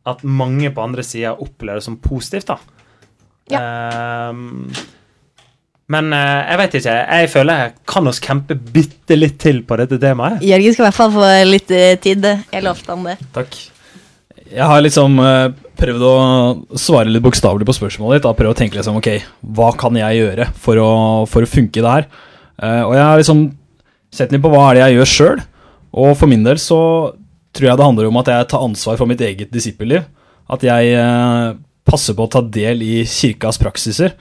at 0.09 0.25
mange 0.25 0.71
på 0.75 0.85
andre 0.85 1.05
sida 1.07 1.35
opplever 1.37 1.81
det 1.81 1.87
som 1.87 1.99
positivt. 2.03 2.51
da. 2.51 2.59
Ehm, 3.59 4.69
Men 5.89 6.13
eh, 6.13 6.51
jeg 6.51 6.59
vet 6.61 6.75
ikke. 6.83 6.95
Jeg 7.17 7.31
føler 7.33 7.63
jeg 7.63 7.75
kan 7.89 8.11
oss 8.11 8.21
campe 8.21 8.57
bitte 8.59 9.17
litt 9.17 9.39
til 9.41 9.63
på 9.65 9.79
dette 9.81 9.97
temaet. 10.03 10.43
Jørgen 10.45 10.75
skal 10.75 10.85
i 10.85 10.89
hvert 10.91 10.99
fall 10.99 11.15
få 11.15 11.29
litt 11.49 11.71
eh, 11.73 11.95
tid. 12.05 12.27
Jeg 12.53 12.65
lovte 12.67 12.93
han 12.93 13.07
det. 13.09 13.17
Takk. 13.33 13.57
Jeg 14.49 14.65
har 14.69 14.83
liksom 14.85 15.17
eh, 15.25 15.47
prøvd 15.81 16.05
å 16.05 16.13
svare 16.77 17.09
litt 17.13 17.25
bokstavelig 17.25 17.65
på 17.69 17.77
spørsmålet 17.79 18.19
ditt. 18.19 18.27
Da. 18.29 18.35
Prøvd 18.37 18.53
å 18.53 18.59
tenke 18.59 18.77
liksom, 18.77 18.99
ok, 19.01 19.09
hva 19.57 19.71
kan 19.81 19.97
jeg 19.97 20.21
gjøre 20.21 20.51
for 20.61 20.81
å, 20.83 20.91
for 21.31 21.45
å 21.47 21.51
funke 21.51 21.81
i 21.81 21.85
det 21.87 21.95
her? 21.95 22.11
Eh, 22.61 22.83
og 22.85 22.93
jeg 22.97 23.05
har 23.07 23.23
liksom 23.23 23.43
sett 24.13 24.33
litt 24.35 24.45
på 24.45 24.53
hva 24.53 24.67
er 24.69 24.77
det 24.79 24.85
jeg 24.85 24.99
gjør 24.99 25.11
sjøl. 25.15 25.43
Og 26.05 26.13
for 26.21 26.29
min 26.29 26.45
del 26.45 26.61
så 26.61 26.81
tror 27.57 27.71
jeg 27.71 27.81
det 27.81 27.87
handler 27.89 28.09
om 28.11 28.21
at 28.21 28.31
jeg 28.33 28.49
tar 28.51 28.65
ansvar 28.67 28.99
for 29.01 29.11
mitt 29.11 29.23
eget 29.25 29.53
disippelliv. 29.55 30.05
At 30.49 30.65
jeg 30.65 30.93
eh, 30.97 31.57
passer 31.89 32.17
på 32.17 32.27
å 32.27 32.33
ta 32.33 32.43
del 32.45 32.85
i 32.85 33.03
kirkas 33.09 33.61
praksiser. 33.61 34.15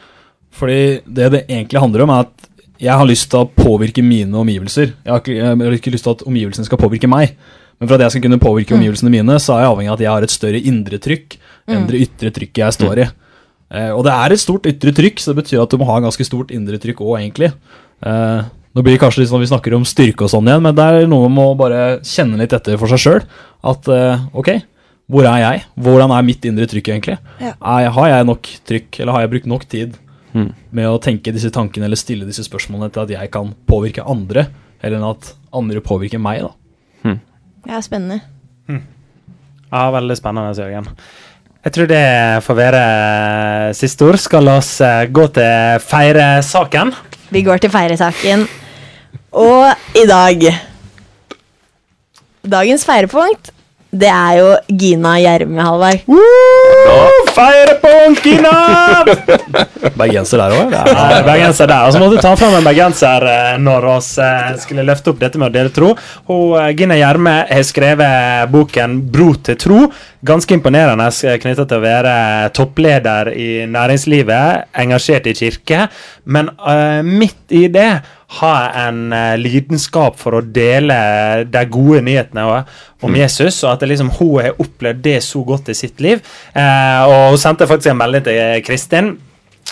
Fordi 0.58 1.04
det 1.06 1.32
det 1.34 1.46
egentlig 1.46 1.82
handler 1.84 2.06
om, 2.06 2.14
er 2.16 2.28
at 2.28 2.48
jeg 2.78 2.94
har 2.94 3.10
lyst 3.10 3.30
til 3.32 3.44
å 3.44 3.50
påvirke 3.50 4.04
mine 4.06 4.38
omgivelser. 4.38 4.94
Jeg 5.04 5.12
har 5.12 5.22
ikke, 5.22 5.38
jeg 5.38 5.62
har 5.62 5.78
ikke 5.80 5.94
lyst 5.94 6.06
til 6.08 6.18
at 6.18 6.28
omgivelsene 6.30 6.68
skal 6.68 6.82
påvirke 6.82 7.10
meg. 7.10 7.38
Men 7.78 7.90
for 7.90 7.98
at 7.98 8.06
jeg 8.06 8.16
skal 8.16 8.26
kunne 8.26 8.42
påvirke 8.42 8.76
omgivelsene 8.78 9.14
mine, 9.14 9.38
så 9.42 9.56
er 9.56 9.64
jeg 9.64 9.72
avhengig 9.72 9.92
av 9.92 9.98
at 9.98 10.04
jeg 10.06 10.14
har 10.14 10.26
et 10.26 10.34
større 10.34 10.62
indre 10.72 11.00
trykk 11.02 11.38
enn 11.68 11.88
det 11.90 12.04
ytre 12.06 12.32
trykket 12.34 12.62
jeg 12.64 12.76
står 12.78 13.02
i. 13.04 13.08
Eh, 13.76 13.90
og 13.92 14.06
det 14.08 14.14
er 14.14 14.34
et 14.34 14.42
stort 14.42 14.70
ytre 14.70 14.94
trykk, 14.96 15.20
så 15.20 15.34
det 15.34 15.42
betyr 15.44 15.64
at 15.64 15.74
du 15.74 15.82
må 15.82 15.90
ha 15.90 16.00
ganske 16.04 16.26
stort 16.26 16.54
indre 16.56 16.80
trykk 16.82 17.04
òg, 17.04 17.18
egentlig. 17.20 17.52
Eh, 18.08 18.48
nå 18.78 18.84
blir 18.86 18.94
det 18.96 19.02
kanskje 19.02 19.24
litt 19.24 19.32
sånn 19.34 19.42
vi 19.42 19.50
snakker 19.50 19.74
om 19.74 19.86
styrke 19.90 20.28
og 20.28 20.30
sånn 20.32 20.48
igjen, 20.48 20.62
men 20.64 20.76
det 20.78 20.86
er 20.86 21.08
noe 21.10 21.28
med 21.34 21.44
å 21.52 21.58
bare 21.58 21.84
kjenne 22.06 22.38
litt 22.40 22.54
etter 22.54 22.78
for 22.78 22.92
seg 22.94 23.02
sjøl. 23.02 23.24
At 23.66 23.88
eh, 23.90 24.26
ok, 24.38 24.52
hvor 25.10 25.26
er 25.26 25.40
jeg? 25.42 25.64
Hvordan 25.82 26.14
er 26.14 26.26
mitt 26.28 26.46
indre 26.46 26.68
trykk 26.70 26.92
egentlig? 26.94 27.16
Ja. 27.42 27.56
Er, 27.58 27.90
har 27.96 28.10
jeg 28.14 28.28
nok 28.30 28.50
trykk, 28.70 29.00
eller 29.02 29.16
har 29.18 29.26
jeg 29.26 29.34
brukt 29.36 29.50
nok 29.56 29.66
tid 29.72 29.98
Mm. 30.38 30.52
med 30.76 30.86
å 30.86 30.98
tenke 31.02 31.32
disse 31.34 31.50
tankene 31.50 31.88
eller 31.88 31.98
stille 31.98 32.26
disse 32.28 32.44
spørsmålene 32.46 32.92
til 32.94 33.02
at 33.06 33.10
jeg 33.16 33.30
kan 33.34 33.54
påvirke 33.66 34.04
andre, 34.06 34.44
eller 34.84 35.00
enn 35.00 35.06
at 35.08 35.32
andre 35.56 35.80
påvirker 35.82 36.20
meg, 36.22 36.44
da. 36.44 37.14
Ja, 37.66 37.80
spennende. 37.82 38.20
Ja, 38.68 39.88
Veldig 39.96 40.18
spennende, 40.20 40.52
Jørgen. 40.54 40.92
Jeg 41.66 41.74
tror 41.74 41.90
det 41.90 42.04
får 42.46 42.60
være 42.60 42.84
siste 43.80 44.06
ord. 44.06 44.20
Skal 44.22 44.52
oss 44.52 44.76
eh, 44.84 45.08
gå 45.10 45.26
til 45.36 45.82
feiresaken? 45.88 46.94
Vi 47.34 47.42
går 47.48 47.64
til 47.64 47.74
feiresaken. 47.74 48.46
Og 49.32 49.76
i 49.96 50.06
dag 50.08 50.44
Dagens 52.48 52.86
feirepunkt, 52.88 53.50
det 53.92 54.08
er 54.08 54.38
jo 54.40 54.52
Gina 54.80 55.18
Gjerme, 55.20 55.62
Halvard. 55.62 56.00
Feirepunkina! 57.36 58.54
Bergenser 59.98 60.42
der 60.42 60.56
òg? 60.56 60.74
Ja, 60.74 61.22
bergenser 61.26 61.70
der. 61.70 61.88
Og 61.88 61.94
så 61.94 62.02
måtte 62.02 62.18
du 62.18 62.24
ta 62.24 62.34
fram 62.40 62.58
en 62.58 62.68
bergenser 62.68 63.28
eh, 63.32 63.54
når 63.62 63.88
oss 63.96 64.10
eh, 64.22 64.52
skulle 64.62 64.86
løfte 64.88 65.14
opp 65.14 65.22
dette 65.22 65.40
med 65.40 65.50
å 65.50 65.56
dele 65.56 65.74
tro. 65.74 65.94
Og 66.34 66.58
eh, 66.60 66.74
Gina 66.78 66.98
Gjerme 67.00 67.38
har 67.50 67.66
skrevet 67.68 68.52
boken 68.54 69.00
'Bro 69.08 69.30
til 69.48 69.60
tro'. 69.64 69.88
Ganske 70.28 70.58
imponerende 70.58 71.08
knytta 71.44 71.68
til 71.68 71.78
å 71.78 71.84
være 71.84 72.14
toppleder 72.58 73.32
i 73.38 73.50
næringslivet, 73.70 74.74
engasjert 74.82 75.30
i 75.30 75.36
kirke. 75.38 75.86
Men 76.26 76.50
midt 77.06 77.54
i 77.54 77.68
det 77.72 77.92
ha 78.42 78.56
en 78.88 79.14
uh, 79.14 79.36
lidenskap 79.40 80.18
for 80.20 80.38
å 80.38 80.44
dele 80.44 80.98
de 81.48 81.64
gode 81.72 82.04
nyhetene 82.04 82.44
også, 82.44 82.82
om 83.08 83.16
Jesus, 83.16 83.62
og 83.64 83.76
at 83.76 83.84
det 83.84 83.92
liksom, 83.94 84.10
hun 84.18 84.42
har 84.42 84.58
opplevd 84.60 85.04
det 85.06 85.20
så 85.24 85.44
godt 85.48 85.70
i 85.72 85.78
sitt 85.78 86.02
liv. 86.04 86.24
Uh, 86.56 87.06
og 87.08 87.24
hun 87.32 87.42
sendte 87.42 87.70
faktisk 87.70 87.94
en 87.94 88.02
melding 88.02 88.26
til 88.28 88.66
Kristin 88.68 89.14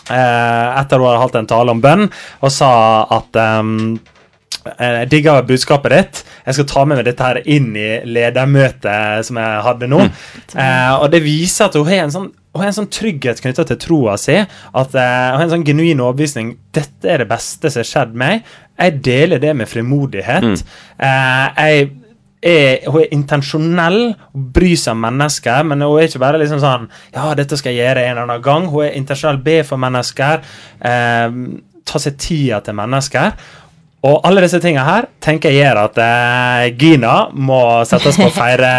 etter 0.06 1.00
hun 1.00 1.08
hadde 1.08 1.22
holdt 1.24 1.40
en 1.40 1.50
tale 1.50 1.74
om 1.74 1.82
bønn, 1.82 2.10
og 2.44 2.54
sa 2.54 2.74
at 3.16 3.40
eh, 3.42 3.72
jeg 4.66 5.10
digger 5.12 5.46
budskapet 5.46 5.94
ditt. 5.94 6.22
Jeg 6.46 6.58
skal 6.58 6.68
ta 6.70 6.86
med 6.86 7.00
meg 7.00 7.06
dette 7.08 7.26
her 7.26 7.42
inn 7.46 7.70
i 7.78 7.90
ledermøtet 8.10 9.28
som 9.28 9.38
jeg 9.42 9.62
hadde 9.68 9.90
nå. 9.92 10.02
Eh, 10.56 10.94
og 11.02 11.10
det 11.14 11.22
viser 11.26 11.68
at 11.68 11.78
hun 11.78 11.88
har 11.90 12.06
en 12.06 12.14
sånn 12.14 12.34
har 12.56 12.70
en 12.70 12.76
sånn 12.78 12.88
trygghet 12.88 13.42
knytta 13.44 13.66
til 13.68 13.80
troa 13.84 14.14
si. 14.20 14.38
At 14.40 14.96
eh, 14.96 15.26
Hun 15.34 15.42
har 15.42 15.44
en 15.44 15.54
sånn 15.58 15.68
genuin 15.68 16.00
overbevisning. 16.00 16.54
Dette 16.76 17.12
er 17.12 17.22
det 17.22 17.28
beste 17.28 17.68
som 17.68 17.84
har 17.84 17.90
skjedd 17.90 18.16
meg. 18.16 18.46
Jeg 18.80 19.02
deler 19.04 19.44
det 19.44 19.52
med 19.60 19.68
frimodighet. 19.70 20.64
Eh, 20.96 21.46
jeg 21.60 21.90
er, 22.46 22.86
hun 22.92 23.02
er 23.02 23.12
intensjonell 23.16 24.00
og 24.14 24.44
bryr 24.54 24.78
seg 24.78 24.94
om 24.94 25.02
mennesker, 25.08 25.64
men 25.66 25.82
hun 25.82 25.98
er 26.00 26.08
ikke 26.10 26.22
bare 26.22 26.38
liksom 26.42 26.62
sånn 26.62 26.88
Ja, 27.16 27.32
dette 27.38 27.58
skal 27.58 27.74
jeg 27.74 27.82
gjøre 27.88 28.04
en 28.06 28.12
eller 28.14 28.28
annen 28.28 28.46
gang. 28.46 28.68
Hun 28.70 28.86
er 28.86 28.94
intensjonell, 29.00 29.42
ber 29.46 29.64
for 29.68 29.82
mennesker. 29.82 30.44
Eh, 30.86 31.40
ta 31.86 32.02
seg 32.02 32.18
tida 32.22 32.62
til 32.66 32.78
mennesker. 32.78 33.34
Og 34.06 34.20
alle 34.30 34.44
disse 34.46 34.60
tingene 34.62 34.86
her 34.86 35.08
tenker 35.26 35.50
jeg 35.50 35.64
gjør 35.66 35.80
at 35.88 35.98
eh, 36.06 36.70
Gina 36.78 37.16
må 37.34 37.62
settes 37.90 38.20
på 38.22 38.28
å 38.30 38.36
feire 38.42 38.72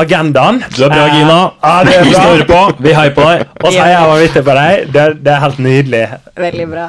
agendaen. 0.00 0.62
Du 0.74 0.82
er 0.86 0.90
bra, 0.90 1.04
Gina. 1.12 1.38
Eh, 1.52 1.68
ja, 1.68 1.74
det 1.86 1.94
er 2.00 2.04
Vi 2.08 2.14
står 2.16 2.44
på. 2.48 2.60
Vi 2.82 2.94
heier 2.96 3.14
på 3.14 3.26
deg. 3.28 3.44
Og 3.60 3.68
så 3.70 3.78
heier 3.78 3.94
jeg 3.98 4.10
vanvittig 4.14 4.42
på 4.48 4.56
deg. 4.58 4.88
Det, 4.94 5.02
er- 5.04 5.18
det 5.28 5.34
er 5.36 5.42
helt 5.44 5.60
nydelig. 5.68 6.04
Veldig 6.46 6.66
bra. 6.72 6.86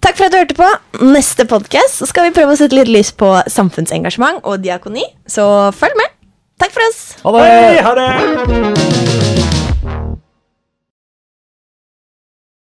Takk 0.00 0.16
for 0.16 0.28
at 0.28 0.32
du 0.32 0.38
hørte 0.40 0.56
på. 0.56 0.68
Neste 1.04 1.44
podkast 1.48 2.00
skal 2.08 2.28
vi 2.28 2.34
prøve 2.38 2.54
å 2.54 2.60
sette 2.60 2.76
litt 2.78 2.88
lys 2.88 3.12
på 3.12 3.34
samfunnsengasjement 3.52 4.40
og 4.48 4.62
diakoni, 4.64 5.04
så 5.28 5.44
følg 5.76 5.98
med. 6.00 6.16
Takk 6.60 6.72
for 6.76 6.88
oss. 6.88 7.02
Ha 7.24 7.36
det. 7.36 7.44
Hei, 7.44 7.84
ha 7.84 7.94
det! 8.00 9.39